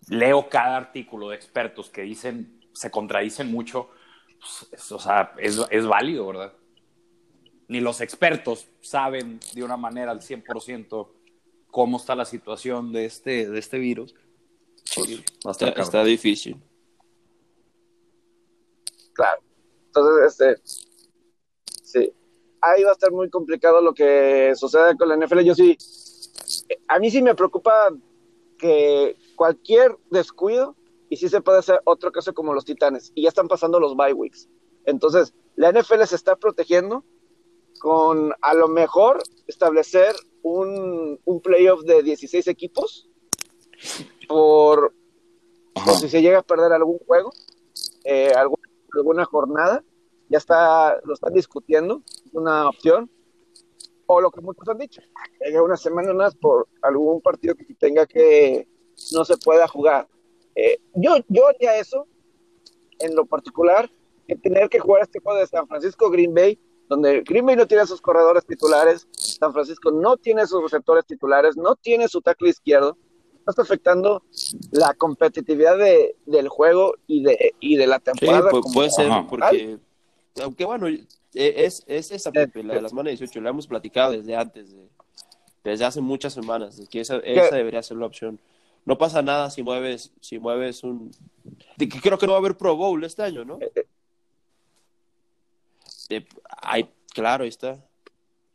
[0.10, 3.90] leo cada artículo de expertos que dicen, se contradicen mucho,
[4.40, 6.54] pues, es- o sea, es, es válido, ¿verdad?
[7.68, 11.14] Ni los expertos saben de una manera al 100%
[11.70, 14.16] cómo está la situación de este, de este virus.
[14.96, 15.24] Pues,
[15.82, 16.56] está difícil.
[19.14, 19.42] Claro.
[19.88, 20.62] Entonces, este,
[21.84, 22.14] sí,
[22.62, 25.44] ahí va a estar muy complicado lo que suceda con la NFL.
[25.44, 25.78] Yo sí,
[26.88, 27.90] a mí sí me preocupa
[28.58, 30.76] que cualquier descuido,
[31.10, 33.96] y sí se puede hacer otro caso como los Titanes, y ya están pasando los
[33.96, 34.50] bye weeks.
[34.86, 37.04] Entonces, la NFL se está protegiendo
[37.80, 43.10] con a lo mejor establecer un, un playoff de 16 equipos
[44.28, 44.94] por,
[45.74, 47.32] por si se llega a perder algún juego,
[48.04, 48.58] eh, algún-
[48.94, 49.84] alguna jornada,
[50.30, 53.10] ya está, lo están discutiendo, es una opción,
[54.08, 55.02] o lo que muchos han dicho,
[55.40, 58.68] que haya una semana más por algún partido que tenga que
[59.14, 60.08] no se pueda jugar.
[60.56, 62.08] Eh, yo, yo haría eso,
[63.00, 63.92] en lo particular,
[64.28, 67.68] que tener que jugar este juego de San Francisco Green Bay, donde Green Bay no
[67.68, 72.50] tiene sus corredores titulares, San Francisco no tiene sus receptores titulares, no tiene su tackle
[72.50, 72.98] izquierdo,
[73.46, 74.24] no está afectando
[74.72, 78.52] la competitividad de, del juego y de, y de la Sí, temporada.
[78.52, 79.78] pu- como puede ser, porque,
[80.42, 80.88] aunque bueno,
[81.38, 84.88] es, es esa, Pepe, la de la semana 18, la hemos platicado desde antes, de-
[85.64, 88.40] desde hace muchas semanas, que esa, esa debería ser la opción.
[88.86, 91.12] No pasa nada si mueves, si mueves un...
[92.02, 93.60] creo que no va a haber Pro Bowl este año, ¿no?
[96.10, 96.26] Eh,
[96.62, 97.84] ay, claro, ahí está.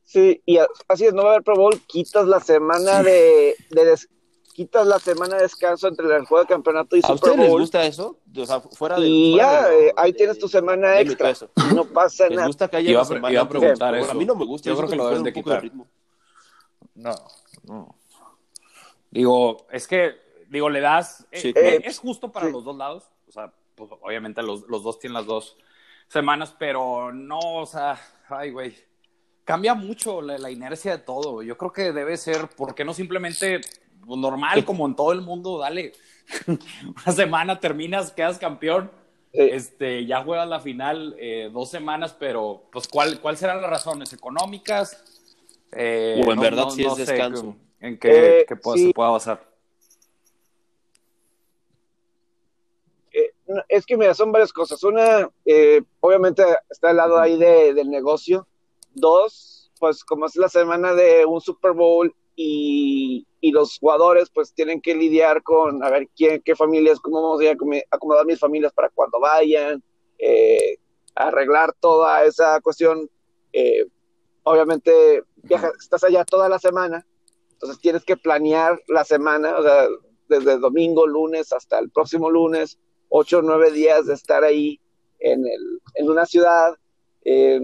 [0.04, 0.58] Sí, y
[0.88, 4.08] así es, no va a haber Pro Bowl, quitas la semana de, de des,
[4.52, 7.48] quitas la semana de descanso entre el juego de campeonato y ¿A Super ustedes les
[7.48, 7.60] Bowl.
[7.60, 8.18] gusta eso?
[8.36, 9.06] O sea, fuera de.
[9.08, 11.30] y fuera ya, de eh, ahí de- tienes tu semana de extra.
[11.30, 11.50] eso.
[11.74, 12.46] no pasa ¿Les nada.
[12.46, 14.10] gusta que haya Iba a una pre- semana iba a preguntar eso.
[14.10, 14.68] A mí no me gusta.
[14.70, 15.62] Yo creo que lo deben de un poco de quitar.
[15.62, 15.86] ritmo.
[16.94, 17.14] No,
[17.64, 17.96] no.
[19.10, 20.14] Digo, es que,
[20.48, 21.26] digo, le das.
[21.30, 21.78] eh, Sí, eh, claro.
[21.84, 22.52] es justo para Sí.
[22.52, 23.04] los dos lados.
[23.28, 25.56] O sea, pues, obviamente los, los dos tienen las dos
[26.08, 27.98] semanas, pero no, o sea,
[28.28, 28.74] ay, güey.
[29.44, 31.42] Cambia mucho la, la inercia de todo.
[31.42, 33.60] Yo creo que debe ser, ¿por qué no simplemente
[34.06, 35.58] normal, como en todo el mundo?
[35.58, 35.92] Dale.
[36.46, 38.90] Una semana terminas, quedas campeón.
[39.32, 39.40] Sí.
[39.40, 44.12] Este, ya juegas la final eh, dos semanas, pero pues ¿cuál, cuál serán las razones
[44.12, 45.02] económicas?
[45.72, 47.56] Eh, O en verdad sí es sé descanso.
[47.80, 48.86] en qué, Eh, qué pueda- sí.
[48.88, 49.50] se pueda basar.
[53.46, 54.82] No, es que mira, son varias cosas.
[54.84, 55.28] Una,
[56.00, 58.46] obviamente está al lado ahí de, del negocio.
[58.94, 64.54] Dos, pues como es la semana de un Super Bowl y, y los jugadores pues
[64.54, 67.50] tienen que lidiar con a ver quién, qué familias, cómo vamos a
[67.90, 69.82] acomodar mis familias para cuando vayan,
[70.16, 70.78] eh,
[71.16, 73.10] arreglar toda esa cuestión.
[73.52, 73.84] Eh,
[74.44, 77.04] obviamente viajas, estás allá toda la semana,
[77.54, 79.88] entonces tienes que planear la semana, o sea,
[80.28, 82.78] desde domingo, lunes hasta el próximo lunes,
[83.08, 84.78] ocho o nueve días de estar ahí
[85.18, 86.76] en, el, en una ciudad.
[87.24, 87.60] Eh,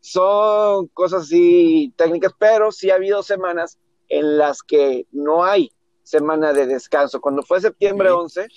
[0.00, 3.78] son cosas así técnicas, pero sí ha habido semanas
[4.08, 5.70] en las que no hay
[6.02, 7.20] semana de descanso.
[7.20, 8.22] Cuando fue septiembre Ok.
[8.22, 8.48] 11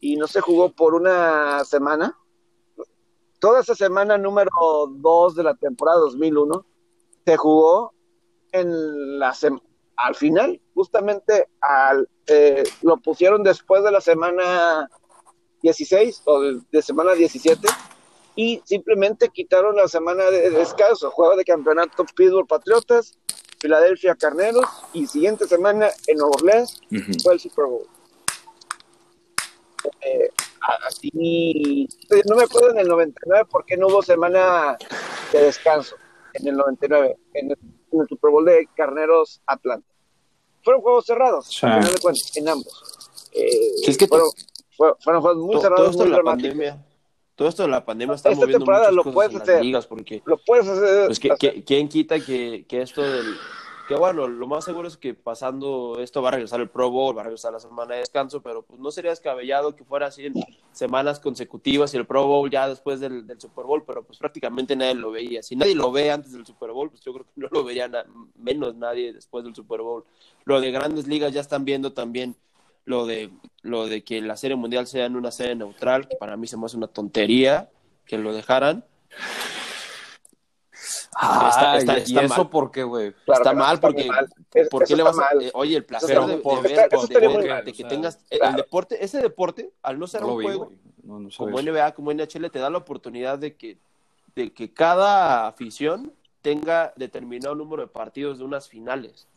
[0.00, 2.16] y no se jugó por una semana,
[3.38, 4.50] toda esa semana número
[4.90, 6.64] 2 de la temporada 2001
[7.24, 7.92] se jugó
[8.52, 9.60] en la sem-
[9.96, 14.88] al final, justamente al, eh, lo pusieron después de la semana
[15.62, 17.66] 16 o de, de semana 17
[18.34, 23.18] y simplemente quitaron la semana de descanso, juego de campeonato Pittsburgh Patriotas,
[23.72, 26.80] Filadelfia Carneros y siguiente semana en Nueva Orleans
[27.22, 27.86] fue el Super Bowl.
[30.00, 30.30] Eh,
[30.84, 31.88] así,
[32.28, 34.76] no me acuerdo en el 99 por qué no hubo semana
[35.32, 35.94] de descanso
[36.34, 37.58] en el 99, en el,
[37.92, 39.86] en el Super Bowl de Carneros Atlanta.
[40.64, 41.64] Fueron juegos cerrados, Sí.
[41.64, 42.82] al final de cuentas, en ambos.
[43.32, 43.50] Eh,
[43.84, 44.28] Sí, es que fueron,
[44.76, 46.50] fue- fueron juegos muy cerrados, muy dramáticos.
[46.50, 46.84] pandemia.
[47.34, 49.64] Todo esto de la pandemia está Esta moviendo muchas lo cosas puedes en las hacer.
[49.64, 51.06] ligas porque Lo puedes hacer.
[51.06, 51.54] Pues que, hacer.
[51.54, 53.24] que- ¿quién quita que, que esto del...
[53.88, 57.16] Que bueno, lo más seguro es que pasando esto va a regresar el Pro Bowl,
[57.16, 60.24] va a regresar la semana de descanso, pero pues no sería descabellado que fuera así
[60.26, 60.34] en
[60.70, 64.76] semanas consecutivas y el Pro Bowl ya después del, del Super Bowl, pero pues prácticamente
[64.76, 65.42] nadie lo veía.
[65.42, 67.88] Si nadie lo ve antes del Super Bowl, pues yo creo que no lo vería
[67.88, 68.06] na-
[68.36, 70.04] menos nadie después del Super Bowl.
[70.44, 72.36] Lo de grandes ligas ya están viendo también
[72.84, 73.30] lo de,
[73.62, 76.56] lo de que la Serie Mundial sea en una sede neutral, que para mí se
[76.56, 77.70] me hace una tontería
[78.04, 78.84] que lo dejaran.
[80.72, 82.50] Está- Ah, está- ¿y- está ¿Y eso mal.
[82.50, 83.12] por qué, güey?
[83.24, 84.28] Claro está mal está porque mal.
[84.52, 85.42] Es- ¿por qué eso le vas a mal.
[85.42, 86.82] eh, oye el placer Pero de, por- de ver
[87.64, 90.44] de- que o sea, tengas el, deporte ese deporte al no ser No un vi,
[90.44, 90.78] juego güey.
[91.04, 91.70] No, no como eso.
[91.70, 93.78] NBA como NHL te da la oportunidad de que
[94.34, 99.28] de que cada afición tenga determinado número de partidos de unas finales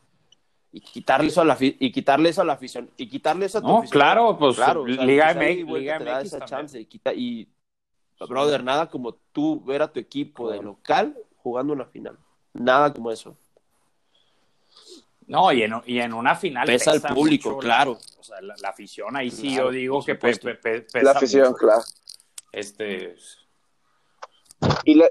[0.78, 3.62] y quitarle eso a la y quitarle eso a la afición y quitarle eso a
[3.62, 6.26] tu No, afición claro, pues, claro o sea, Liga y MX, Liga te da MX
[6.28, 6.50] esa también.
[6.60, 7.48] chance y quita y
[8.28, 12.18] brother nada como tú ver a tu equipo de local jugando una final
[12.54, 13.38] nada como eso
[15.28, 16.68] No, y en, y en una final.
[16.68, 17.98] Pesa el público, mucho, claro.
[18.20, 20.48] O sea, la, la afición, ahí sí Claro, yo digo que pe- supuesto.
[20.48, 21.58] pe- pe- pesa La afición, mucho.
[21.58, 21.82] claro.
[22.52, 23.16] Este.
[24.84, 25.10] y le,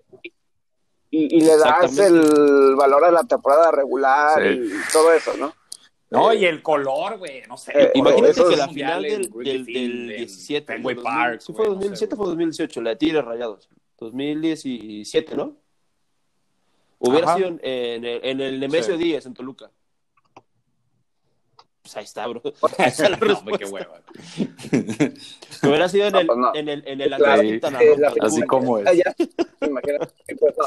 [1.17, 4.61] y, y le das el valor a la temporada regular Sí.
[4.65, 5.55] y todo eso, ¿no?
[6.11, 7.73] No, Eh, y el color, güey, no sé.
[7.73, 11.41] eh, el color Imagínate que la final del, del, del en 17, Fenway Park.
[11.41, 12.27] ¿sí fue güey, no sé, 2017 o güey.
[12.27, 12.83] fue 2018?
[12.83, 13.69] La de Tigres Rayados.
[13.99, 15.57] 2017, ¿no?
[16.99, 17.37] Hubiera Ajá.
[17.37, 19.03] sido en, en el, en el Nemesio Sí.
[19.05, 19.71] Díaz, en Toluca.
[21.83, 22.41] Pues ahí está, bro.
[22.79, 23.91] Esa es la No, hombre, qué respuesta.
[23.91, 25.13] hueva.
[25.63, 26.55] Hubiera sido en No, el, pues no.
[26.55, 28.87] en el, en el Claro, Quintana eh, Roo, la para Así como es.
[28.87, 29.15] Allá,
[29.61, 30.65] imagínate, pues no.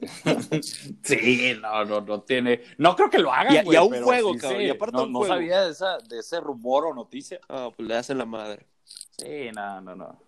[1.02, 2.62] Sí, no, no, no tiene.
[2.78, 3.54] No creo que lo hagan.
[3.54, 4.66] Y a- y a un pero juego, sí cabrón, sé.
[4.66, 5.34] y aparte no, un no juego.
[5.34, 7.40] sabía de, esa, de ese rumor o noticia.
[7.48, 8.66] Ah, pues le hacen la madre.
[9.18, 10.18] Sí, no, no, no.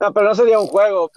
[0.00, 1.10] No, pero no sería un juego.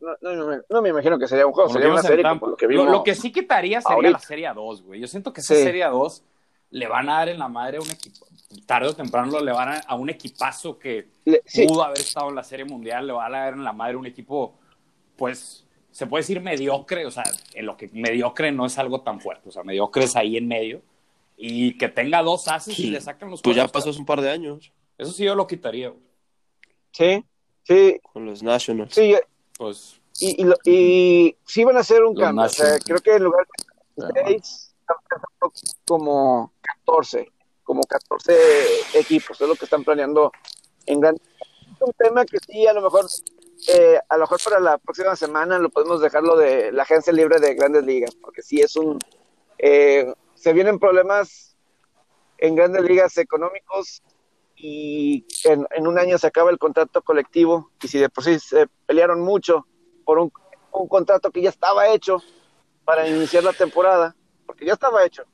[0.00, 2.22] No, no, no me- no me imagino que sería un juego, lo sería una serie
[2.22, 2.88] como lo que Lo- vimos.
[2.90, 4.12] Lo, que sí quitaría sería ahorita.
[4.12, 5.00] la Serie 2, güey.
[5.00, 5.62] Yo siento que esa Sí.
[5.62, 6.22] Serie 2
[6.70, 8.26] le van a dar en la madre a un equipo.
[8.66, 12.28] Tarde o temprano le van a, a un equipazo que Le- sí, pudo haber estado
[12.28, 13.06] en la Serie Mundial.
[13.06, 14.58] Le van a dar en la madre a un equipo,
[15.16, 17.06] pues, se puede decir mediocre.
[17.06, 19.48] O sea, en lo que mediocre no es algo tan fuerte.
[19.48, 20.82] O sea, mediocre es ahí en medio.
[21.36, 24.22] Y que tenga dos haces y le sacan los Pues ya pasó hace un par
[24.22, 26.00] de años Eso sí yo lo quitaría, güey.
[26.92, 27.22] sí,
[27.64, 28.94] sí, con los Nationals.
[28.94, 29.18] sí, yo-
[29.58, 32.44] Pues, y, y, lo- y sí van a hacer un Los cambio.
[32.46, 33.46] O sea, creo que en lugar
[33.96, 34.12] de Ajá.
[34.28, 35.52] 6, están pensando
[35.84, 37.30] como 14,
[37.64, 38.32] como 14
[38.94, 40.32] equipos, es lo que están planeando
[40.86, 41.16] en gran.
[41.16, 43.04] Es un tema que sí, a lo mejor,
[43.66, 47.40] eh, a lo mejor para la próxima semana lo podemos dejarlo de la agencia libre
[47.40, 48.98] de grandes ligas, porque sí es un.
[49.58, 51.56] eh, se vienen problemas
[52.38, 54.02] en grandes ligas económicos
[54.54, 58.38] y en, en un año se acaba el contrato colectivo y si de por sí
[58.38, 59.66] se pelearon mucho
[60.04, 60.32] por un,
[60.72, 62.22] un contrato que ya estaba hecho
[62.84, 64.14] para iniciar la temporada,
[64.46, 65.24] porque ya estaba hecho,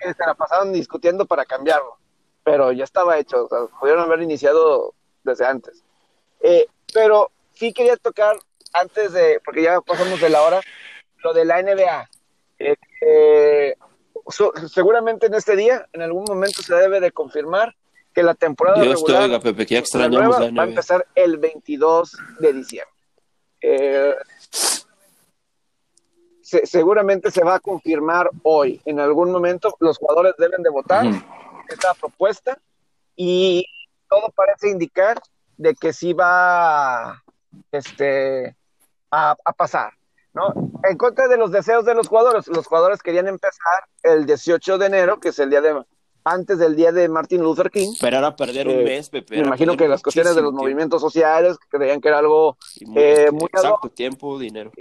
[0.00, 1.98] se la pasaron discutiendo para cambiarlo,
[2.44, 3.48] pero ya estaba hecho,
[3.80, 4.94] pudieron haber iniciado
[5.24, 5.82] desde antes.
[6.40, 8.36] Eh, pero sí quería tocar
[8.72, 10.60] antes de, porque ya pasamos de la hora,
[11.24, 12.08] lo de la NBA.
[12.58, 13.74] Eh, eh,
[14.28, 17.74] so- seguramente en este día, en algún momento se debe de confirmar
[18.14, 20.64] que la temporada Dios te regular oiga, Pepe, que la la va a NBA.
[20.64, 22.94] empezar el 22 de diciembre.
[23.60, 24.14] Eh,
[26.42, 28.80] se- seguramente se va a confirmar hoy.
[28.84, 31.04] En algún momento los jugadores deben de votar
[31.68, 32.58] esta propuesta
[33.16, 33.66] y
[34.08, 35.20] todo parece indicar
[35.56, 37.22] de que sí va
[37.72, 38.56] este,
[39.10, 39.92] a, a pasar.
[40.34, 40.52] ¿no?
[40.88, 44.86] En contra de los deseos de los jugadores, los jugadores querían empezar el 18 de
[44.86, 45.82] enero, que es el día de
[46.24, 47.94] antes del día de Martin Luther King.
[48.00, 49.36] Pero era perder un Eh, mes, Pepe.
[49.36, 52.56] Me imagino que las cuestiones de los movimientos sociales creían que era algo
[52.96, 53.54] eh, mu- muy hoc.
[53.54, 54.72] Exacto, tiempo, dinero.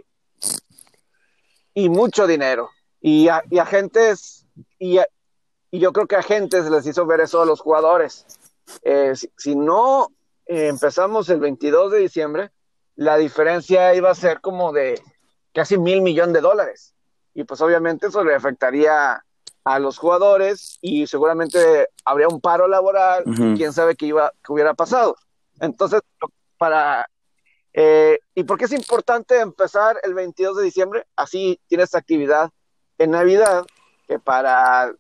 [1.74, 2.70] y mucho dinero.
[3.02, 4.46] Y, a- y agentes,
[4.80, 5.08] y, a-
[5.72, 8.26] y yo creo que agentes les hizo ver eso a los jugadores.
[8.82, 10.08] Eh, si, si no
[10.48, 12.52] eh, empezamos el 22 de diciembre,
[12.96, 15.02] la diferencia iba a ser como de
[15.54, 16.94] casi mil millones de dólares.
[17.34, 19.24] Y pues obviamente eso le afectaría
[19.64, 23.56] a los jugadores y seguramente habría un paro laboral, Ujú.
[23.58, 25.16] quién sabe qué, iba, qué hubiera pasado.
[25.60, 26.02] Entonces,
[26.58, 27.08] para
[27.78, 31.06] eh, ¿Y por qué es importante empezar el 22 de diciembre?
[31.18, 32.50] Así tienes actividad
[32.98, 33.66] en Navidad,
[34.08, 34.94] que para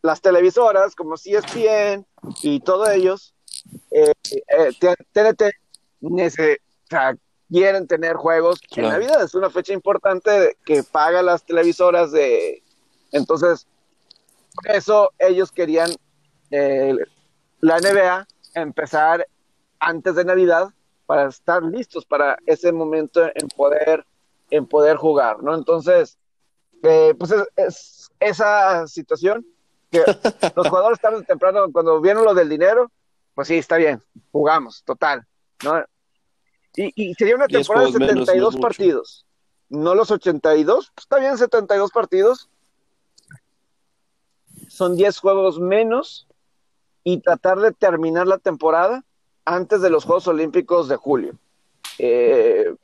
[0.00, 2.06] las televisoras como ESPN
[2.42, 3.34] y todos ellos,
[3.90, 4.72] eh, eh,
[5.12, 5.42] TNT
[6.00, 6.30] o
[6.88, 7.16] sea,
[7.48, 8.82] quieren tener juegos en.
[8.82, 9.22] Navidad.
[9.22, 12.62] Es una fecha importante que paga las televisoras de...
[13.12, 13.66] Entonces,
[14.54, 15.90] por eso ellos querían
[16.50, 16.94] eh,
[17.60, 19.26] la NBA empezar
[19.78, 20.68] antes de Navidad
[21.06, 24.04] para estar listos para ese momento en poder
[24.50, 25.54] en poder jugar, ¿no?
[25.54, 26.18] Entonces,
[26.82, 29.46] eh, pues es, es esa situación
[29.90, 30.04] que
[30.56, 32.90] los jugadores tarde o temprano, cuando vieron lo del dinero,
[33.34, 35.26] pues sí, está bien, jugamos, total,
[35.64, 35.84] ¿no?
[36.76, 39.26] Y, y sería una 10 temporada de juegos menos, 72 no partidos,
[39.68, 42.50] no los 82, pues está bien 72 partidos,
[44.68, 46.26] son 10 juegos menos
[47.02, 49.04] y tratar de terminar la temporada
[49.44, 51.38] antes de los Juegos Olímpicos de julio.
[51.98, 52.74] Eh,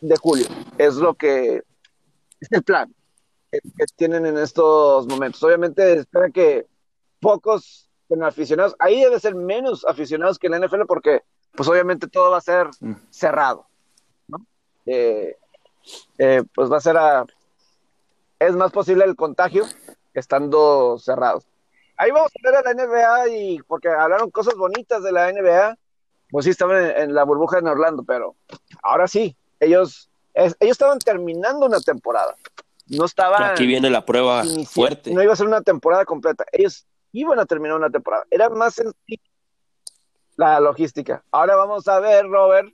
[0.00, 0.46] de julio.
[0.78, 1.62] Es lo que
[2.40, 2.94] es el plan
[3.50, 5.42] que, que tienen en estos momentos.
[5.42, 6.66] Obviamente esperan que
[7.18, 7.88] pocos
[8.20, 8.76] aficionados.
[8.78, 11.22] Ahí debe ser menos aficionados que en la NFL porque
[11.54, 12.94] pues obviamente todo va a ser Mm.
[13.10, 13.66] cerrado.
[14.28, 14.38] ¿no?
[14.86, 15.36] Eh,
[16.18, 17.24] eh, pues va a ser a...
[18.38, 19.66] Es más posible el contagio
[20.14, 21.44] estando cerrados.
[21.96, 25.76] Ahí vamos a ver a la NBA y porque hablaron cosas bonitas de la NBA,
[26.30, 28.34] pues sí estaban en, en la burbuja en Orlando, pero
[28.82, 32.34] ahora sí, ellos, es- ellos estaban terminando una temporada,
[32.88, 35.12] no estaban Aquí viene la prueba fuerte.
[35.14, 38.74] no iba a ser una temporada completa, ellos iban a terminar una temporada, era más
[38.74, 39.22] sencillo
[40.36, 41.24] la logística.
[41.30, 42.72] Ahora vamos a ver, Robert,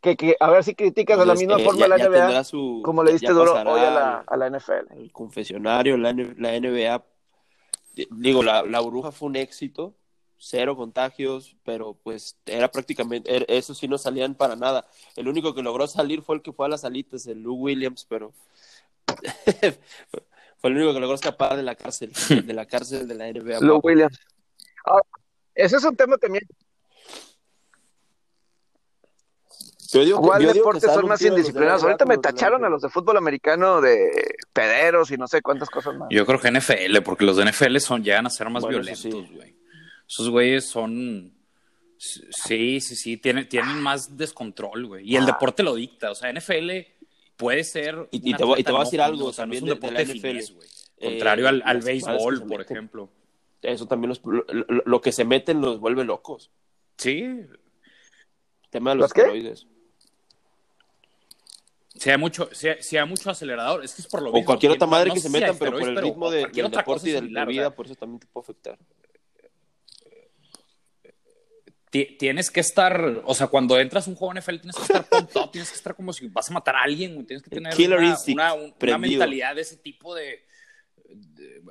[0.00, 1.96] que, que a ver si criticas de la misma eh, forma ya- la
[2.28, 4.92] NBA, su- como le diste duro hoy a la, a la NFL.
[4.96, 7.04] el confesionario, la, la NBA,
[7.94, 9.94] di- digo, la, la burbuja fue un éxito,
[10.38, 14.86] cero contagios, pero pues era prácticamente, er- eso sí no salían para nada.
[15.16, 18.04] El único que logró salir fue el que fue a las alitas, el Lou Williams,
[18.08, 18.32] pero
[20.58, 22.12] fue el único que logró escapar de la cárcel,
[22.44, 23.60] de la cárcel de la NBA.
[23.60, 24.18] Lou Williams.
[25.56, 26.44] Ese es un tema también.
[29.92, 31.82] Yo digo que- ¿Cuál yo digo que deporte sale son más indisciplinados?
[31.84, 35.94] Ahorita me tacharon a los de fútbol americano de pederos y no sé cuántas cosas
[35.96, 36.08] más.
[36.10, 39.08] Yo creo que NFL, porque los de NFL son, llegan a ser más Bueno, eso
[39.08, 39.34] violentos, sí.
[39.36, 39.56] güey.
[40.08, 41.32] Esos güeyes son.
[41.98, 45.08] Sí, sí, sí, tienen, tienen más descontrol, güey.
[45.10, 46.10] Y el deporte lo dicta.
[46.10, 46.70] O sea, NFL
[47.36, 48.08] puede ser.
[48.10, 49.62] Y- y te voy- y te voy a decir no, algo o sea, no es
[49.62, 50.28] un de- de deporte la de NFL.
[50.28, 50.68] finés, güey.
[50.98, 53.08] Eh, Contrario al, al béisbol, por ejemplo.
[53.66, 54.20] Eso también los,
[54.84, 56.50] lo, que se meten los vuelve locos.
[56.98, 57.58] Sí, El
[58.70, 59.66] tema de ¿Los los esteroides.
[61.94, 63.84] si hay mucho, si hay mucho acelerador.
[63.84, 64.46] Es que es por lo O mismo.
[64.46, 67.08] cualquier otra madre no que se metan, pero por el ritmo de- cualquier del deporte
[67.08, 68.78] y de la o vida, sea, por eso también te puede afectar.
[71.90, 75.06] ti- tienes que estar, o sea, cuando entras a un juego NFL tienes que estar
[75.12, 78.54] up, tienes que estar como si vas a matar a alguien, tienes que tener una,
[78.54, 80.45] una- mentalidad de ese tipo de,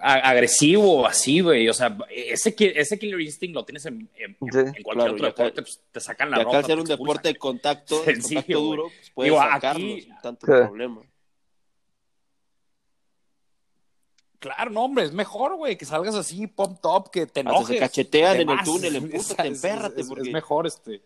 [0.01, 4.83] agresivo, así, güey, o sea, ese, ese killer instinct lo tienes en, en- Sí, en
[4.83, 6.57] cualquier claro, otro acá- deporte, pues, te sacan la acá ropa.
[6.57, 10.21] al ser un deporte de contacto, Sencillo, contacto duro, pues puedes Digo, sacarlos aquí- sin
[10.21, 11.01] tanto problema.
[14.39, 17.67] Claro, no, hombre, es mejor, güey, que salgas así, pump top, que te Hasta enojes.
[17.67, 18.95] se cachetean en el túnel,
[19.39, 21.01] empérrate, es- porque- Es mejor, este.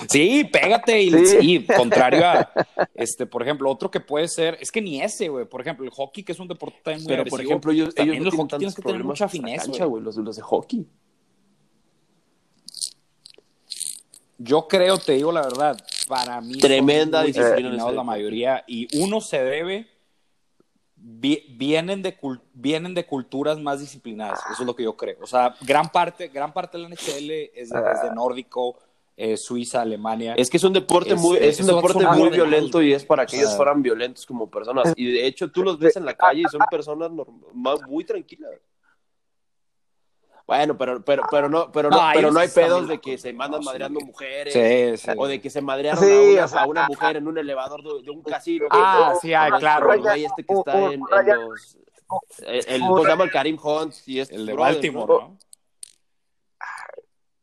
[0.09, 1.25] Sí, pégate y Sí.
[1.41, 2.49] sí, contrario a,
[2.95, 5.91] este, por ejemplo, otro que puede ser, es que ni ese, güey, por ejemplo, el
[5.91, 8.31] hockey, que es un deporte también muy Pero, por ejemplo, ellos, también ellos no el
[8.31, 10.01] tienen hockey tienes que tener mucha fineza, cancha, güey.
[10.01, 10.87] los, los de hockey.
[14.37, 15.77] Yo creo, te digo la verdad,
[16.07, 19.87] para mí Tremenda disciplina la mayoría y uno se debe
[20.97, 25.17] vi- vienen de cul- vienen de culturas más disciplinadas, eso es lo que yo creo.
[25.21, 28.77] O sea, gran parte gran parte de la NHL es de, es de nórdico,
[29.17, 30.33] eh, Suiza, Alemania.
[30.37, 33.25] Es que es un deporte Es- muy, es un deporte muy violento y es para
[33.25, 34.93] que O ellos sea- fueran violentos como personas.
[34.95, 38.03] Y de hecho tú los ves en la calle y son personas norm- ma- muy
[38.03, 38.51] tranquilas.
[40.47, 43.33] Bueno, pero, pero, pero no, pero no, No, pero no hay pedos de que se
[43.33, 44.05] mandan no, madreando sí.
[44.05, 44.53] mujeres.
[44.53, 45.17] Sí, sí.
[45.17, 47.37] O de que se madrearon Sí, a, una, o sea, a una mujer en un
[47.39, 48.67] elevador de, de un casino.
[48.69, 49.91] Ah, sí, ah, Como claro.
[49.93, 50.99] El güey este que está en, en
[51.49, 51.77] los...
[52.45, 53.23] El, el- ¿Cómo se llama?
[53.23, 53.95] El Karim Hunt.
[54.05, 55.19] Y es el de brother, Baltimore, ¿no?
[55.19, 55.37] ¿no?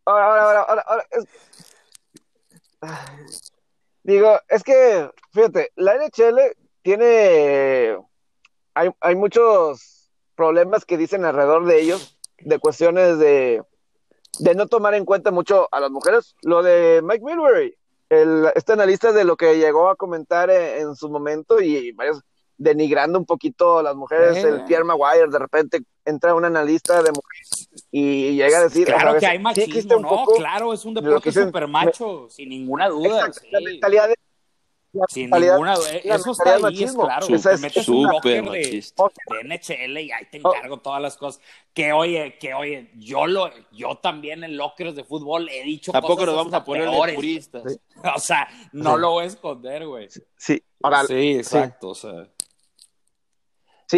[0.05, 1.05] Ahora, ahora, ahora, ahora,
[4.05, 6.41] Digo, es que, fíjate, la NHL
[6.83, 7.97] tiene,
[8.75, 13.63] hay, hay muchos problemas que dicen alrededor de ellos, de cuestiones de,
[14.41, 16.35] de no tomar en cuenta mucho a las mujeres.
[16.43, 17.77] Lo de Mike Milbury,
[18.09, 22.23] el, este analista de lo que llegó a comentar en, en su momento y varios
[22.57, 24.49] denigrando un poquito a las mujeres, Eh.
[24.49, 29.11] el Pierre Maguire, de repente entra un analista de mujeres y llega a decir, Claro
[29.11, 30.09] a que veces, hay sí machismo, existe un ¿no?
[30.09, 33.27] poco Claro, es un que deporte super macho, sin ninguna duda.
[33.27, 33.65] Exacto, la sí.
[33.65, 34.15] mentalidad de,
[34.95, 35.89] la Sin mentalidad- ninguna duda.
[36.05, 37.05] la Eso está ahí, es machismo.
[37.05, 37.27] claro.
[37.27, 39.05] Te es metes en un súper locker de, machista.
[39.31, 40.55] de NHL y ahí te Oh.
[40.55, 41.41] encargo todas las cosas.
[41.73, 46.15] Que oye, que oye, yo lo, yo también en lockers de fútbol he dicho Tampoco
[46.17, 47.15] cosas nos vamos a poner de peores.
[47.15, 47.63] puristas.
[47.73, 47.79] Sí.
[48.17, 49.01] O sea, no Sí.
[49.01, 50.09] lo voy a esconder, güey.
[50.37, 51.89] Sí, ahora, Sí, exacto.
[51.91, 52.27] O sea.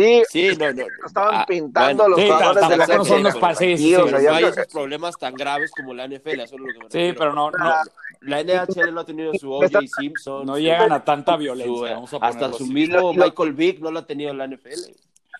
[0.00, 0.84] Sí, Sí, no, no.
[1.06, 2.08] estaban Ah, pintando bueno.
[2.16, 5.16] los Sí, jugadores de la no son los sí, o sea, no hay esos problemas
[5.18, 7.74] tan graves como la NFL, eso es lo que me Sí, pero no, no,
[8.22, 9.66] La NHL no ha tenido su O.J.
[9.66, 10.46] está- Simpson.
[10.46, 11.94] no su- llegan a tanta su- violencia.
[11.94, 14.94] Vamos a hasta su mismo Michael Vick no lo ha tenido la NFL.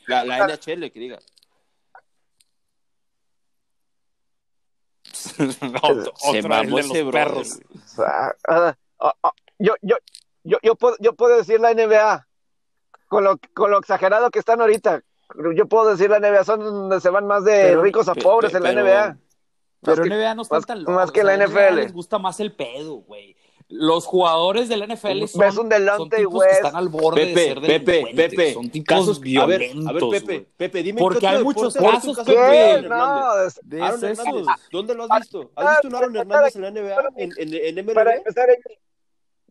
[0.06, 1.18] La, la NHL, que diga.
[5.82, 7.60] otro, Se mamó ese perros.
[7.98, 8.32] ah,
[8.98, 9.96] ah, yo, yo,
[10.42, 12.26] yo, yo, puedo, yo puedo decir la NBA,
[13.08, 15.02] con lo, con lo exagerado que están ahorita,
[15.54, 18.54] yo puedo decir la NBA, son donde se van más de Pero- ricos a pobres
[18.54, 19.18] en la pero- NBA.
[19.82, 21.12] Pero Más que- NBA no están más- tan más locos.
[21.12, 21.74] que o sea, la NFL.
[21.76, 23.36] les gusta más el pedo, güey.
[23.68, 26.50] Los jugadores de la NFL son, Ves un Delonte son tipos West.
[26.50, 28.12] que están al borde de Pepe, ser Pepe.
[28.14, 28.52] Pepe.
[28.54, 30.48] Son tipos Casos, a ver, violentos, a ver, Pepe.
[30.56, 32.82] Pepe, dime Porque qué hay muchos casos, has Pepe.
[32.88, 34.04] No, es- De Aaron.
[34.04, 35.50] Hernández, ¿dónde lo has visto?
[35.56, 36.96] ¿Has visto un Aaron Hernández en la NBA?
[37.16, 37.94] ¿En, en, en MLB?
[37.94, 38.48] para empezar,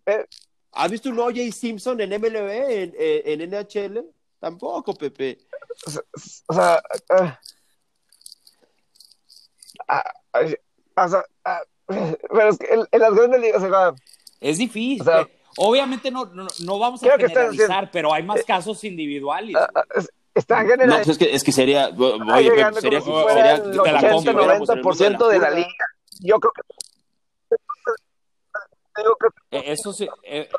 [0.06, 0.26] eh,
[0.74, 1.40] ¿Has visto un O.J.
[1.52, 4.06] Simpson en MLB, en, en, en NHL?
[4.40, 5.38] Tampoco, Pepe.
[6.48, 7.40] o sea, ah,
[9.88, 13.94] ah, ah, o sea, ah, pero es que en, en las grandes ligas, o sea,
[14.42, 15.02] Es difícil.
[15.02, 15.28] O sea,
[15.58, 19.56] Obviamente no, no, no vamos a que están generalizar, pero hay más casos individuales.
[19.56, 21.90] ah, ah, es- están No, pues es que, es que sería.
[21.90, 25.68] Oye, Está sería, como si sería el te la 80, compro, 90% de la liga.
[26.22, 26.93] Yo creo que yo creo
[28.96, 30.08] que- Eh, Eso sí.
[30.24, 30.50] eh,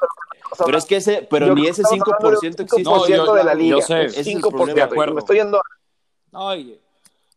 [0.50, 2.64] o sea, Pero es que ese, pero yo ni ese estamos hablando de 5% un
[2.64, 2.84] existe.
[2.84, 3.80] 5% No, yo- de la yo liga.
[3.82, 4.74] sé, ese es el 5%, problema.
[4.74, 5.14] de acuerdo.
[5.14, 5.60] me estoy yendo
[6.32, 6.80] no, y,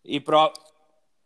[0.03, 0.52] y, pro-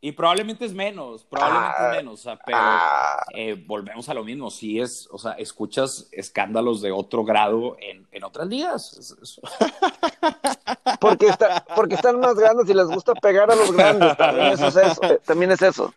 [0.04, 1.24] y probablemente es menos.
[1.24, 2.14] Probablemente Ah, es menos.
[2.16, 2.58] O sea, pero.
[2.60, 4.50] Ah, eh, volvemos a lo mismo.
[4.50, 8.98] Sí es, o sea, escuchas escándalos de otro grado en, en otras ligas.
[8.98, 9.40] Es- es-
[11.00, 14.16] porque, está, porque están más grandes y les gusta pegar a los grandes.
[14.18, 15.04] También eso es eso.
[15.04, 15.94] eh, También es eso.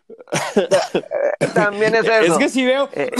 [0.55, 2.33] Eh, También es eso.
[2.33, 3.11] Es que si veo, Eh,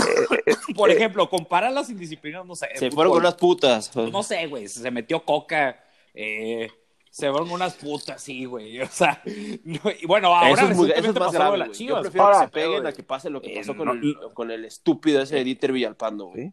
[0.76, 2.70] por ejemplo, compara las indisciplinas, no sé.
[2.76, 3.96] Se fueron con unas putas.
[3.96, 5.80] No sé, güey, se metió coca,
[6.14, 6.70] eh,
[7.18, 8.82] se fueron unas putas, sí, güey.
[8.82, 9.22] O sea,
[9.64, 11.58] no- y bueno, ahora Eso es, muy- eso es más grave.
[11.58, 11.80] las güey.
[11.80, 12.02] Yo Chivas.
[12.02, 14.18] prefiero Ahora, que se peguen a que pase lo que eh, pasó con, no- el,
[14.34, 16.26] con el estúpido ese de Dieter Villalpando.
[16.26, 16.52] güey.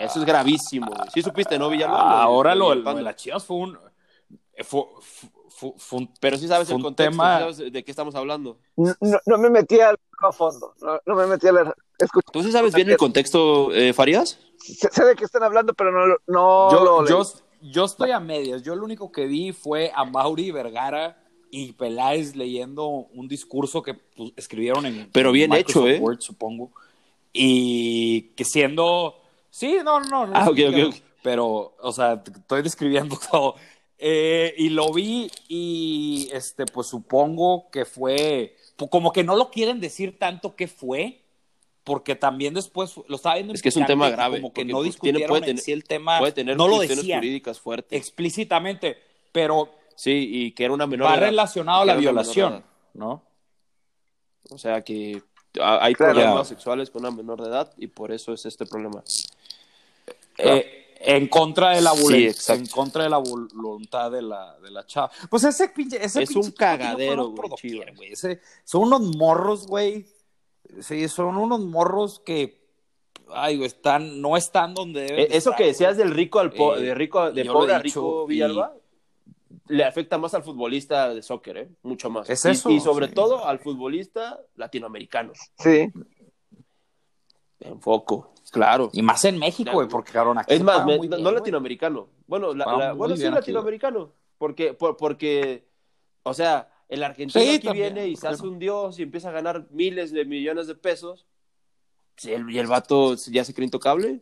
[0.00, 0.86] Eso es gravísimo.
[0.90, 1.08] güey.
[1.14, 2.04] Sí supiste, ¿no, Villalpando?
[2.04, 3.78] Ah, ahora lo, lo de las Chivas fue un...
[4.64, 4.82] Fue,
[5.50, 8.58] fue- fue un Pero sí sabes el contexto, tema- sí sabes de qué estamos hablando.
[8.76, 8.92] no,
[9.24, 10.74] no me metí al a fondo.
[10.80, 11.74] No, no me metí a leer.
[11.98, 14.38] Escuché, ¿Tú sí sabes bien el contexto, eh, Farías?
[14.58, 17.10] sé, sé de qué están hablando, pero no, lo- no yo, lo leí.
[17.10, 17.22] yo,
[17.62, 18.62] yo estoy a medias.
[18.62, 21.16] Yo lo único que vi fue a Mauri Vergara
[21.50, 25.98] y Peláez leyendo un discurso que pues, escribieron en Pero bien Microsoft hecho, ¿eh?
[26.00, 26.70] Word, supongo.
[27.32, 29.16] Y que siendo.
[29.50, 30.32] Sí, no, no, no.
[30.34, 30.94] Ah, es ok, que- ok, ok.
[31.22, 33.56] Pero, o sea, estoy describiendo todo.
[33.98, 38.56] Eh, y lo vi y, este, pues supongo que fue.
[38.78, 41.20] pu- Como que no lo quieren decir tanto que fue.
[41.84, 44.64] Porque también después lo estaba viendo en Es que es un tema grave, Como que
[44.64, 46.18] no discutieron tiene- puede en tener- sí el tema.
[46.18, 47.98] Puede tener no lo cuestiones decían jurídicas fuertes.
[47.98, 48.98] explícitamente.
[49.32, 51.26] Pero Sí, y que era una menor va de edad.
[51.26, 52.64] relacionado a la violación, edad.
[52.94, 53.22] ¿no?
[54.50, 55.22] O sea que
[55.60, 56.14] a- hay Claro.
[56.14, 59.02] problemas sexuales con una menor de edad y por eso es este problema.
[60.38, 64.70] Eh, en contra de la Sí, en contra de la vol- voluntad de la, de
[64.70, 65.10] la chava.
[65.30, 68.12] Pues ese pinche, ese Es pinche un cagadero, güey.
[68.12, 70.06] Ese- son unos morros, güey.
[70.80, 72.60] Sí, son unos morros que
[73.32, 75.20] ay, güey, están, no están donde deben.
[75.20, 76.06] Eh, de Eso estar, que decías güey.
[76.08, 78.74] del rico al po- Eh, de rico de pobre a rico y- Villalba
[79.68, 81.68] le afecta más al futbolista de soccer, ¿eh?
[81.84, 82.28] Mucho más.
[82.28, 83.14] Es Y- eso, y, sobre sí.
[83.14, 85.32] todo al futbolista latinoamericano.
[85.58, 85.92] Sí.
[87.60, 88.90] En foco, claro.
[88.92, 89.76] Y más en México, Claro.
[89.78, 91.40] güey, porque cabrón, aquí Es más, paga me- muy no, bien, no güey.
[91.40, 92.08] latinoamericano.
[92.26, 94.12] Bueno, la- bueno sí bien aquí, latinoamericano.
[94.38, 95.66] Porque, por- porque,
[96.22, 98.98] o sea, el argentino Sí, aquí también, viene y se ¿por qué hace un dios
[98.98, 101.24] y empieza a ganar miles de millones de pesos.
[102.16, 104.20] Sí, el- y el vato ya se cree intocable.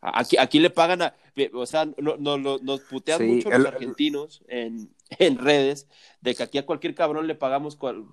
[0.00, 1.14] Aquí, aquí le pagan a.
[1.54, 5.86] O sea, no, no- no- nos putean Sí, mucho el- los argentinos en, en redes
[6.20, 8.04] de que aquí a cualquier cabrón le pagamos cual-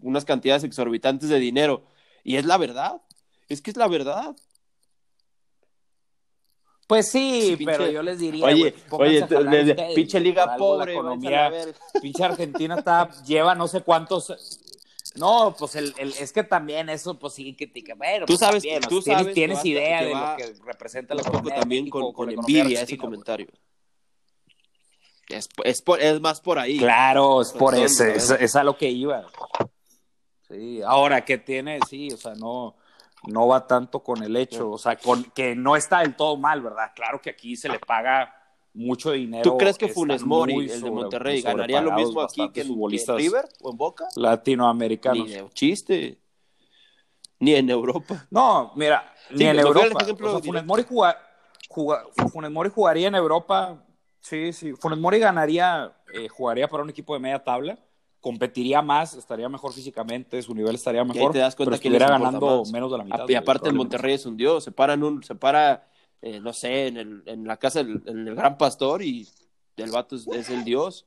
[0.00, 1.84] unas cantidades exorbitantes de dinero.
[2.22, 3.02] Y es la verdad.
[3.48, 4.36] Es que es la verdad.
[6.92, 11.50] Pues sí, pero yo les diría, Oye, ustedes, pinche liga pobre, economía,
[12.02, 14.60] pinche Argentina está, lleva no sé cuántos.
[15.14, 18.40] No, pues el, el- es que también eso, pues sí, que, que bueno, Tú pues
[18.40, 21.22] sabes- también, tú sea, sabes tienes, que tienes va- idea de lo que representa la
[21.22, 23.46] poco también México con, con economía envidia ese comentario.
[25.28, 26.76] Es, es, por- es más por ahí.
[26.78, 29.24] Claro, es por Razón, ese, es, es a lo que iba.
[30.48, 32.76] Sí, ahora que tiene, sí, o sea, no,
[33.28, 36.60] no va tanto con el hecho, o sea, con que no está del todo mal,
[36.60, 36.92] ¿verdad?
[36.94, 38.34] Claro que aquí se le paga
[38.74, 39.42] mucho dinero.
[39.42, 42.68] ¿Tú crees que Funes Mori, el de Monterrey, ganaría lo mismo aquí que en,
[43.16, 44.06] River o en Boca?
[44.16, 45.26] latinoamericanos.
[45.26, 46.18] Ni de chiste.
[47.38, 48.26] Ni en Europa.
[48.30, 50.02] No, mira, Sí, ni en Europa.
[50.02, 50.64] ejemplo O sea, Funes.
[50.64, 51.18] Mori, juga-
[51.68, 53.84] juga- Funes Mori jugaría en Europa.
[54.20, 54.72] Sí, sí.
[54.74, 57.78] Funes Mori ganaría, eh, jugaría para un equipo de media tabla,
[58.22, 61.82] competiría más, estaría mejor físicamente, su nivel estaría Y ahí mejor, te das cuenta pero
[61.82, 62.72] que estuviera ganando más.
[62.72, 63.28] menos de la mitad.
[63.28, 63.74] y aparte el.
[63.74, 64.64] Monterrey es un dios.
[64.64, 65.88] Se para, en un, se para
[66.22, 69.28] eh, no sé, en, el, en la casa del en el Gran Pastor y
[69.76, 71.04] el vato es, es el dios.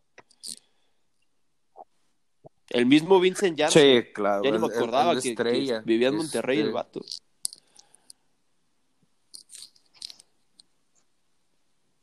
[2.70, 4.04] El mismo Vincent Janssen.
[4.04, 4.44] Sí, claro.
[4.44, 7.02] Ya ni me el- el- acordaba el que, vivía en Monterrey el Este, vato.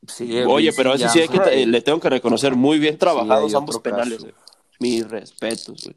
[0.07, 2.99] Sí, el Oye, pero eso sí hay que, eh, le tengo que reconocer muy bien
[2.99, 4.23] trabajados ambos penales.
[4.25, 4.35] caso.
[4.83, 5.97] Mis respetos, güey.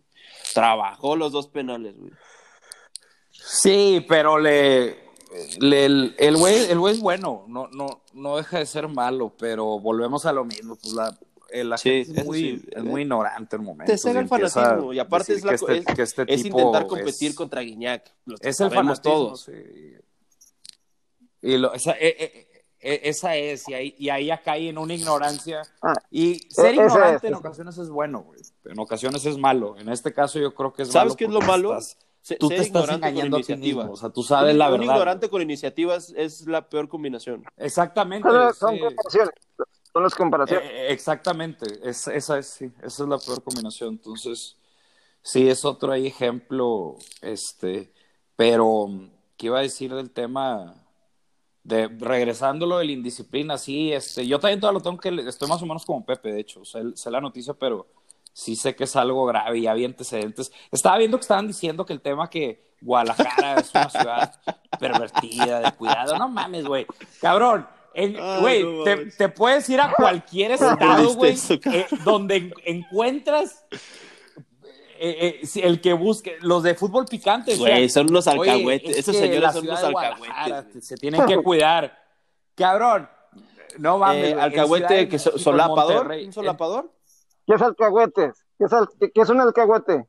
[0.54, 2.12] Trabajó los dos penales, güey.
[3.32, 4.98] Sí, pero le,
[5.60, 9.34] le- el el güey el güey es bueno, no, no, no deja de ser malo,
[9.38, 11.18] pero volvemos a lo mismo, pues la,
[11.50, 12.66] eh, la Sí, gente es muy, sí.
[12.72, 13.94] es muy ignorante en momentos.
[13.94, 14.94] Te cega y el fanatismo.
[14.94, 17.62] Y aparte es, la, que este- es, que este es tipo intentar competir es- contra
[17.62, 18.10] Guiñac.
[18.40, 19.42] Es el fanatismo, todos.
[19.44, 19.52] sí.
[21.42, 22.18] Y lo- esa, eh, eh,
[22.54, 22.55] eh,
[23.04, 25.62] esa es, y ahí, y ahí ya cae en una ignorancia.
[25.82, 28.40] Ah, y ser esa ignorante es, en ocasiones es bueno, güey.
[28.66, 29.76] En ocasiones es malo.
[29.78, 31.16] En este caso yo creo que es ¿Sabes malo.
[31.18, 31.72] qué es lo malo?
[31.78, 33.92] estás- Se- tú ser te estás engañando a ti mismo.
[33.92, 34.94] O sea, tú sabes un, la un verdad.
[34.94, 37.44] ignorante con iniciativas es la peor combinación.
[37.58, 38.28] Exactamente.
[38.30, 38.80] Son, son sí.
[38.82, 39.34] comparaciones.
[39.94, 40.70] Son las comparaciones.
[40.72, 43.90] Eh, exactamente, es, esa, es, sí, esa es la peor combinación.
[43.94, 44.58] Entonces,
[45.22, 47.94] sí, es otro ahí ejemplo, este,
[48.36, 48.88] pero,
[49.38, 50.76] ¿qué iba a decir del tema
[51.66, 53.58] de regresándolo de la indisciplina?
[53.58, 56.40] Sí, este, yo también todavía lo tengo que, estoy más o menos como Pepe, de
[56.40, 57.88] hecho, sé, sé la noticia, pero
[58.32, 60.52] sí sé que es algo grave y había antecedentes.
[60.72, 64.40] Estaba viendo que estaban diciendo que el tema que Guadalajara es una ciudad
[64.80, 66.86] pervertida, de cuidado, no mames, güey,
[67.20, 67.68] cabrón.
[68.42, 68.84] Güey, no
[69.18, 73.64] te, puedes ir a cualquier estado, güey, eh, donde en- encuentras
[75.00, 77.54] eh, eh, el que busque, los de fútbol picante.
[77.54, 78.90] o sea, Güey, son oye, alcahuetes.
[78.92, 80.86] es Esos señores son de alcahuetes.
[80.88, 81.98] Se tienen que cuidar.
[82.56, 83.10] Cabrón,
[83.78, 84.30] no mames.
[84.30, 86.92] Eh, alcahuete que so- solapador, Monterrey, un solapador.
[87.46, 88.46] ¿Qué es alcahuetes?
[88.58, 90.08] ¿Qué es, al- qué- qué es un alcahuete?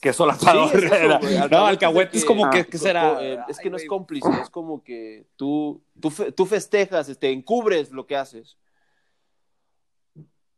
[0.00, 0.70] Que solapador.
[0.70, 3.22] Sí, es eso, güey, no, alcahuete alcahuete es es como que- que, Ah, ¿qué será?
[3.22, 3.86] eh, es que Ay, no es güey.
[3.88, 8.56] cómplice, es como que tú, tú, fe- tú festejas, este, encubres lo que haces.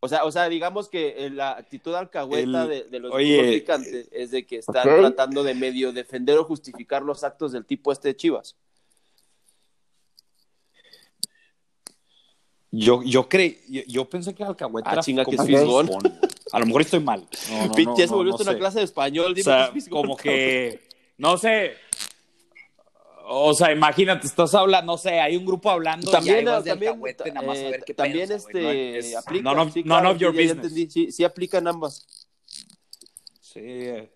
[0.04, 3.64] O sea, o sea, digamos que eh, la actitud alcahueta El- de, de los oye,
[4.10, 8.08] es de que están tratando de medio defender o justificar los actos del tipo este
[8.08, 8.56] de Chivas.
[12.72, 15.88] Yo, yo creí, yo, yo pensé que alcahuete Ah, era chinga, que es fisgón.
[16.52, 17.28] A lo mejor estoy mal.
[17.50, 18.58] No, no, Pinche, no, ya se no, volvió no una sé.
[18.58, 19.26] clase de español.
[19.32, 20.80] O Dime sea, qué es como que,
[21.18, 21.74] no sé.
[23.24, 26.90] O sea, imagínate, estás hablando, no sé, hay un grupo hablando También, y ahí también,
[26.92, 28.70] alcahuete nada más a eh, ver qué también este ¿no?
[28.70, 29.42] Es aplica.
[29.44, 30.72] none of, sí, none claro, of your sí, ya- ya business.
[30.72, 30.90] entendí.
[30.90, 32.06] Sí, sí aplican ambas.
[33.40, 33.60] Sí.
[33.62, 34.10] eh.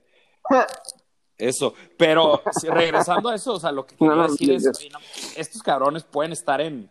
[1.39, 4.65] Eso, pero si- regresando a eso, o sea, lo que No, quería no, decir es,
[4.93, 4.99] no,
[5.37, 6.89] estos cabrones pueden estar en,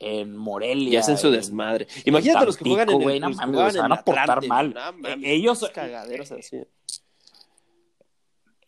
[0.00, 0.92] en Morelia.
[0.92, 1.86] Y hacen su en- desmadre.
[2.04, 4.48] Imagínate los que Tampico, juegan en el, no los juegan en van a portar Atlante.
[4.48, 4.94] mal.
[5.06, 6.58] Eh, ellos- esos cagaderos así.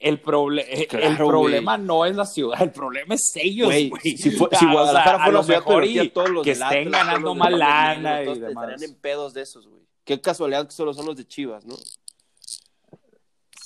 [0.00, 3.90] El, proble- eh, Claro, el problema no es la ciudad, el problema es ellos, Güey,
[4.16, 6.42] si, fue- O sea, si o Guadalajara sea, a fuera ciudad peor y todos los
[6.44, 8.64] que estén Atlas, ganando más lana y demás.
[8.70, 9.82] Estarían en pedos de esos, güey.
[10.04, 11.76] Qué casualidad que solo son los de Chivas, ¿no?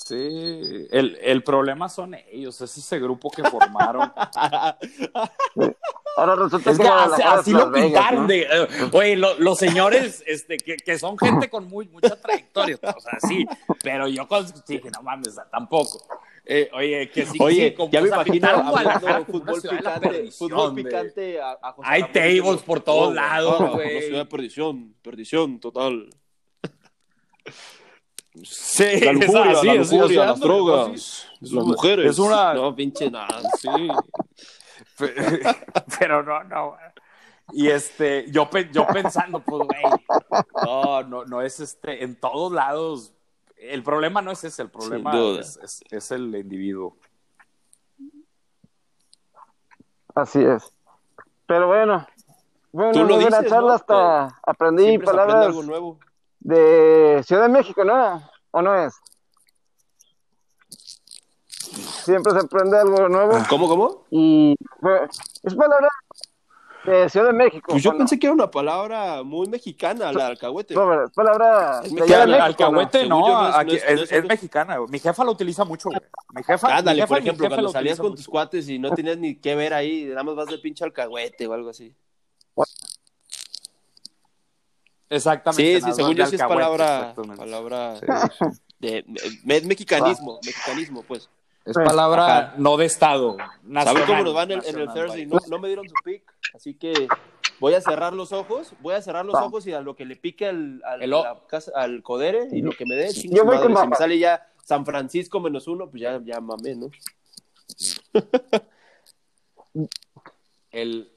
[0.04, 4.12] Sí, el, el problema son ellos, es ese grupo que formaron.
[6.16, 6.88] Ahora resulta Es que que
[7.22, 8.28] así, lo Vegas, pintaron ¿no?
[8.28, 12.78] de, eh, oye, lo- los señores, este, que, que son gente con muy, mucha trayectoria,
[12.82, 13.46] o sea, sí,
[13.82, 16.02] pero yo con, dije, no mames, tampoco.
[16.44, 21.40] Eh, oye, que sí, Oye, sí, como- ya me imagino hablando fútbol picante, fútbol picante
[21.40, 23.90] a, a José Hay Ramón tables por todos "Oh, lados, güey".
[23.96, 26.10] Una ciudad de perdición, perdición total.
[28.42, 31.26] Sí, La lujuria, es así, la lujuria, sea, las ando- drogas, así.
[31.54, 32.10] las mujeres.
[32.10, 33.68] Es una- No, pinche nada, sí.
[35.98, 36.76] Pero no, no.
[37.52, 39.82] Y este, yo, yo pensando, pues, güey,
[40.64, 43.12] no, no, no es este, en todos lados.
[43.56, 45.40] El problema no es ese, el problema Sin duda.
[45.40, 46.96] es, es- es el individuo.
[50.14, 50.72] Así es.
[51.46, 52.06] Pero bueno,
[52.72, 53.72] bueno, Tú lo dices, charla, ¿no?
[53.72, 55.98] hasta aprendí Siempre palabras algo nuevo.
[56.44, 58.22] De Ciudad de México, ¿no?
[58.52, 58.94] ¿O no es?
[62.04, 64.04] Siempre se aprende algo nuevo ¿Cómo, cómo?
[64.10, 65.08] y bueno,
[65.42, 65.88] es palabra
[66.84, 67.68] de Ciudad de México.
[67.70, 67.98] Pues yo ¿o no?
[68.00, 70.74] pensé que era una palabra muy mexicana, la alcahuete.
[70.74, 72.26] Robert, es palabra Es de mexicana.
[72.26, 72.44] México, ¿no?
[72.44, 74.76] alcahuete no, no es- aquí no es- es, no es- es mexicana.
[74.76, 74.90] güey.
[74.90, 76.00] Mi jefa lo utiliza mucho, güey.
[76.34, 79.16] Mi jefa, Ándale, mi jefa por ejemplo, cuando salías con tus cuates y no tenías
[79.16, 81.96] ni qué ver ahí, nada más vas de pinche alcahuete o algo así.
[85.14, 85.80] Exactamente.
[85.80, 88.06] Sí, sí, según yo sí es palabra, palabra Sí,
[88.78, 89.04] de,
[89.44, 91.28] me- es mexicanismo, mexicanismo, pues.
[91.64, 92.54] Es palabra Ajá.
[92.58, 93.36] no de estado.
[93.38, 95.26] ¿Saben nacional, cómo nos van en, en el Thursday?
[95.26, 96.22] No, no me dieron su pick,
[96.54, 97.08] así que
[97.58, 100.16] voy a cerrar los ojos, voy a cerrar los ojos y a lo que le
[100.16, 103.44] pique al, al, El o- la casa- al codere y lo que me dé, Yo
[103.46, 103.72] voy madre.
[103.72, 106.90] con Si me sale ya San Francisco menos uno, pues ya, ya mamé, ¿no?
[110.70, 111.10] El,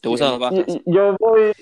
[0.00, 0.66] ¿Te gustan las bajas?
[0.84, 1.52] Yo voy,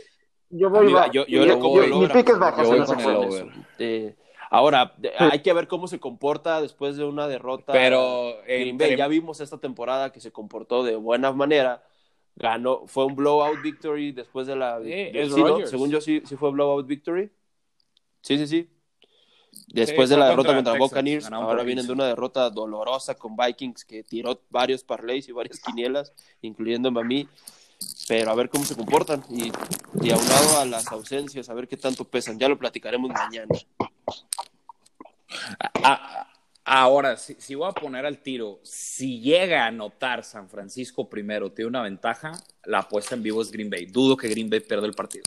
[0.56, 1.12] yo voy Amiga, baja.
[1.12, 3.50] yo, yo como el mi pick es yo voy.
[3.78, 4.14] Eh,
[4.50, 7.72] ahora, hay que ver cómo se comporta después de una derrota.
[7.72, 8.96] Pero Green Bay.
[8.96, 11.82] Ya vimos esta temporada que se comportó de buena manera.
[12.36, 14.78] Ganó, fue un blowout victory después de la.
[14.80, 15.48] Sí, de- es sí, ¿no?
[15.48, 15.70] Rodgers.
[15.70, 17.30] Según yo, sí, sí fue blowout victory.
[18.22, 18.70] Sí, sí, sí.
[19.68, 21.92] Después Sí, de la derrota contra contra Buccaneers, ahora vienen de 15.
[21.92, 26.12] una derrota dolorosa con Vikings que tiró varios parlays y varias quinielas,
[26.42, 27.28] incluyéndome a mí.
[28.08, 29.50] Pero a ver cómo se comportan y,
[30.02, 32.38] y aunado a las ausencias, a ver qué tanto pesan.
[32.38, 33.48] Ya lo platicaremos mañana.
[35.82, 36.30] Ah,
[36.64, 41.50] ahora, si, si voy a poner al tiro, si llega a anotar San Francisco primero,
[41.52, 42.32] tiene una ventaja,
[42.64, 43.86] la apuesta en vivo es Green Bay.
[43.86, 45.24] Dudo que Green Bay pierda el partido.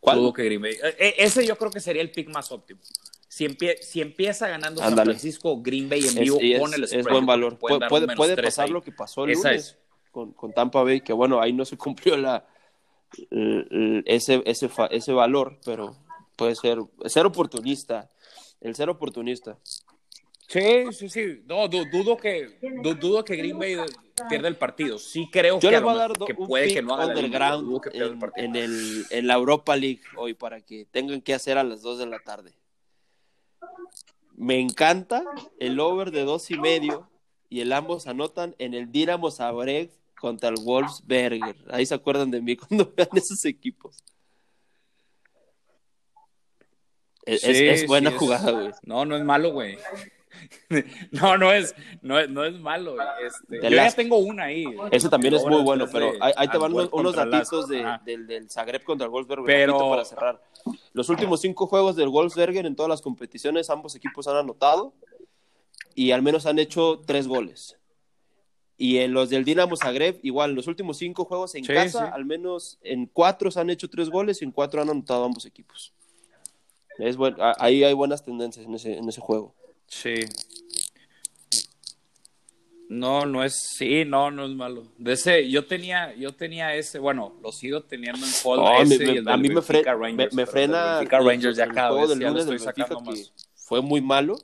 [0.00, 0.18] ¿Cuál?
[0.18, 0.72] Dudo que Green Bay.
[0.74, 2.80] eh, eh, ese yo creo que sería el pick más óptimo.
[3.28, 4.94] Si, empie- si empieza ganando San.
[4.94, 7.12] Francisco, Green Bay en Es, vivo es- pone el es spread.
[7.12, 7.58] buen valor.
[7.58, 8.70] Puede, puede, puede pasar ahí.
[8.72, 9.78] lo que pasó el Esa lunes es.
[10.18, 12.44] Con, con Tampa Bay, que bueno, ahí no se cumplió la,
[13.30, 15.94] el- el- ese, ese, ese valor, pero
[16.34, 18.10] puede ser ser oportunista.
[18.60, 19.56] El ser oportunista.
[20.48, 21.42] Sí, sí, sí.
[21.46, 23.76] No, du- dudo, que, du- dudo que Green Bay
[24.28, 24.98] pierda el partido.
[24.98, 27.06] Sí creo Yo que, les a voy a lo dar que puede que no haga
[27.06, 28.46] underground el en, partido.
[28.46, 31.98] en el, en la Europa League hoy para que tengan que hacer a las 2
[32.00, 32.52] de la tarde.
[34.34, 35.22] Me encanta
[35.60, 37.08] el over de dos y medio
[37.48, 39.90] y el ambos anotan en el Dinamo Zagreb
[40.20, 41.56] contra el Wolfsberger.
[41.70, 44.02] Ahí se acuerdan de mí cuando vean esos equipos.
[47.24, 48.70] Es, Sí, es- es buena sí, jugada, güey.
[48.82, 49.78] No, no es malo, güey.
[51.10, 52.96] No, no es, no es, no es malo.
[53.26, 54.64] Este, yo las- ya tengo una ahí.
[54.92, 58.26] Ese también es muy bueno, pero de ahí, te van unos, unos datitos de- del,
[58.26, 60.40] del Zagreb contra el Wolfsberger Pero- para cerrar.
[60.92, 64.92] Los últimos cinco juegos del Wolfsberger en todas las competiciones, ambos equipos han anotado
[65.94, 67.77] y al menos han hecho tres goles.
[68.80, 72.06] Y en los del Dinamo Zagreb, igual, en los últimos cinco juegos en Sí, casa,
[72.06, 72.10] sí.
[72.14, 75.44] al menos en cuatro se han hecho tres goles y en cuatro han anotado ambos
[75.46, 75.92] equipos.
[76.98, 79.52] Es buen- a- ahí hay buenas tendencias en ese, en ese juego.
[79.88, 80.14] Sí.
[82.88, 84.84] No, no es, sí, no, no es malo.
[84.96, 88.98] De ese, yo tenía, yo tenía ese, bueno, lo sigo teniendo en fold No, ese
[89.06, 91.64] me- y el a mí me, fre- Rangers, me- me el frena Benfica Rangers ya
[91.64, 93.32] el cada vez del ya lunes estoy sacando más.
[93.56, 94.38] fue muy malo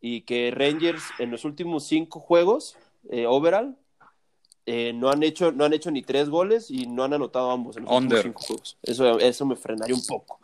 [0.00, 2.74] y que Rangers en los últimos cinco juegos
[3.10, 3.76] eh, overall
[4.66, 7.76] eh, no han hecho no han hecho ni tres goles y no han anotado ambos
[7.76, 8.18] en los Under.
[8.18, 8.78] últimos cinco juegos.
[8.82, 10.38] Eso, eso me frenaría un poco.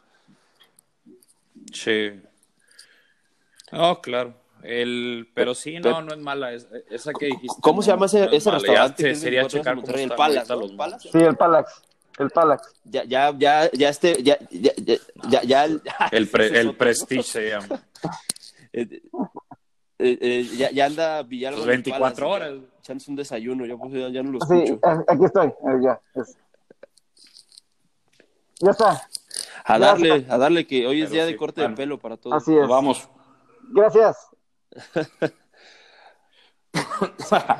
[1.73, 2.11] Sí.
[3.73, 4.35] No, claro.
[4.62, 6.53] El, pero sí, no, no es mala.
[6.53, 7.57] es- esa que dijiste.
[7.62, 9.03] ¿Cómo se llama ese, no es ese restaurante?
[9.05, 11.09] Ya se- sería 24 horas checar cómo el Palace.
[11.11, 11.82] Sí, el Palax.
[12.19, 12.74] El Palax.
[12.85, 14.97] Ya, ya, ya, ya este, ya, ya, ya,
[15.31, 15.81] ya, ya el,
[16.12, 16.77] El, pre- el.
[16.77, 17.82] Prestige se llama.
[20.02, 21.56] Eh, eh, ya, ya anda Villalba.
[21.59, 22.64] Pues en el 24 Palace, horas.
[22.81, 24.81] Echándose un desayuno, yo pues, ya, ya no lo Sí, escucho.
[25.06, 25.48] aquí estoy.
[25.48, 26.01] eh, ya.
[26.14, 26.39] es-
[28.60, 28.90] Ya está.
[29.64, 31.77] A Ya, darle, a darle que hoy es Pero día sí, de corte bueno.
[31.77, 32.36] de pelo para todos.
[32.43, 32.66] Así es.
[32.68, 33.09] Vamos.
[33.72, 34.16] Gracias.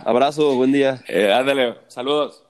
[0.05, 1.03] Abrazo, buen día.
[1.09, 2.45] Eh, ándale, saludos.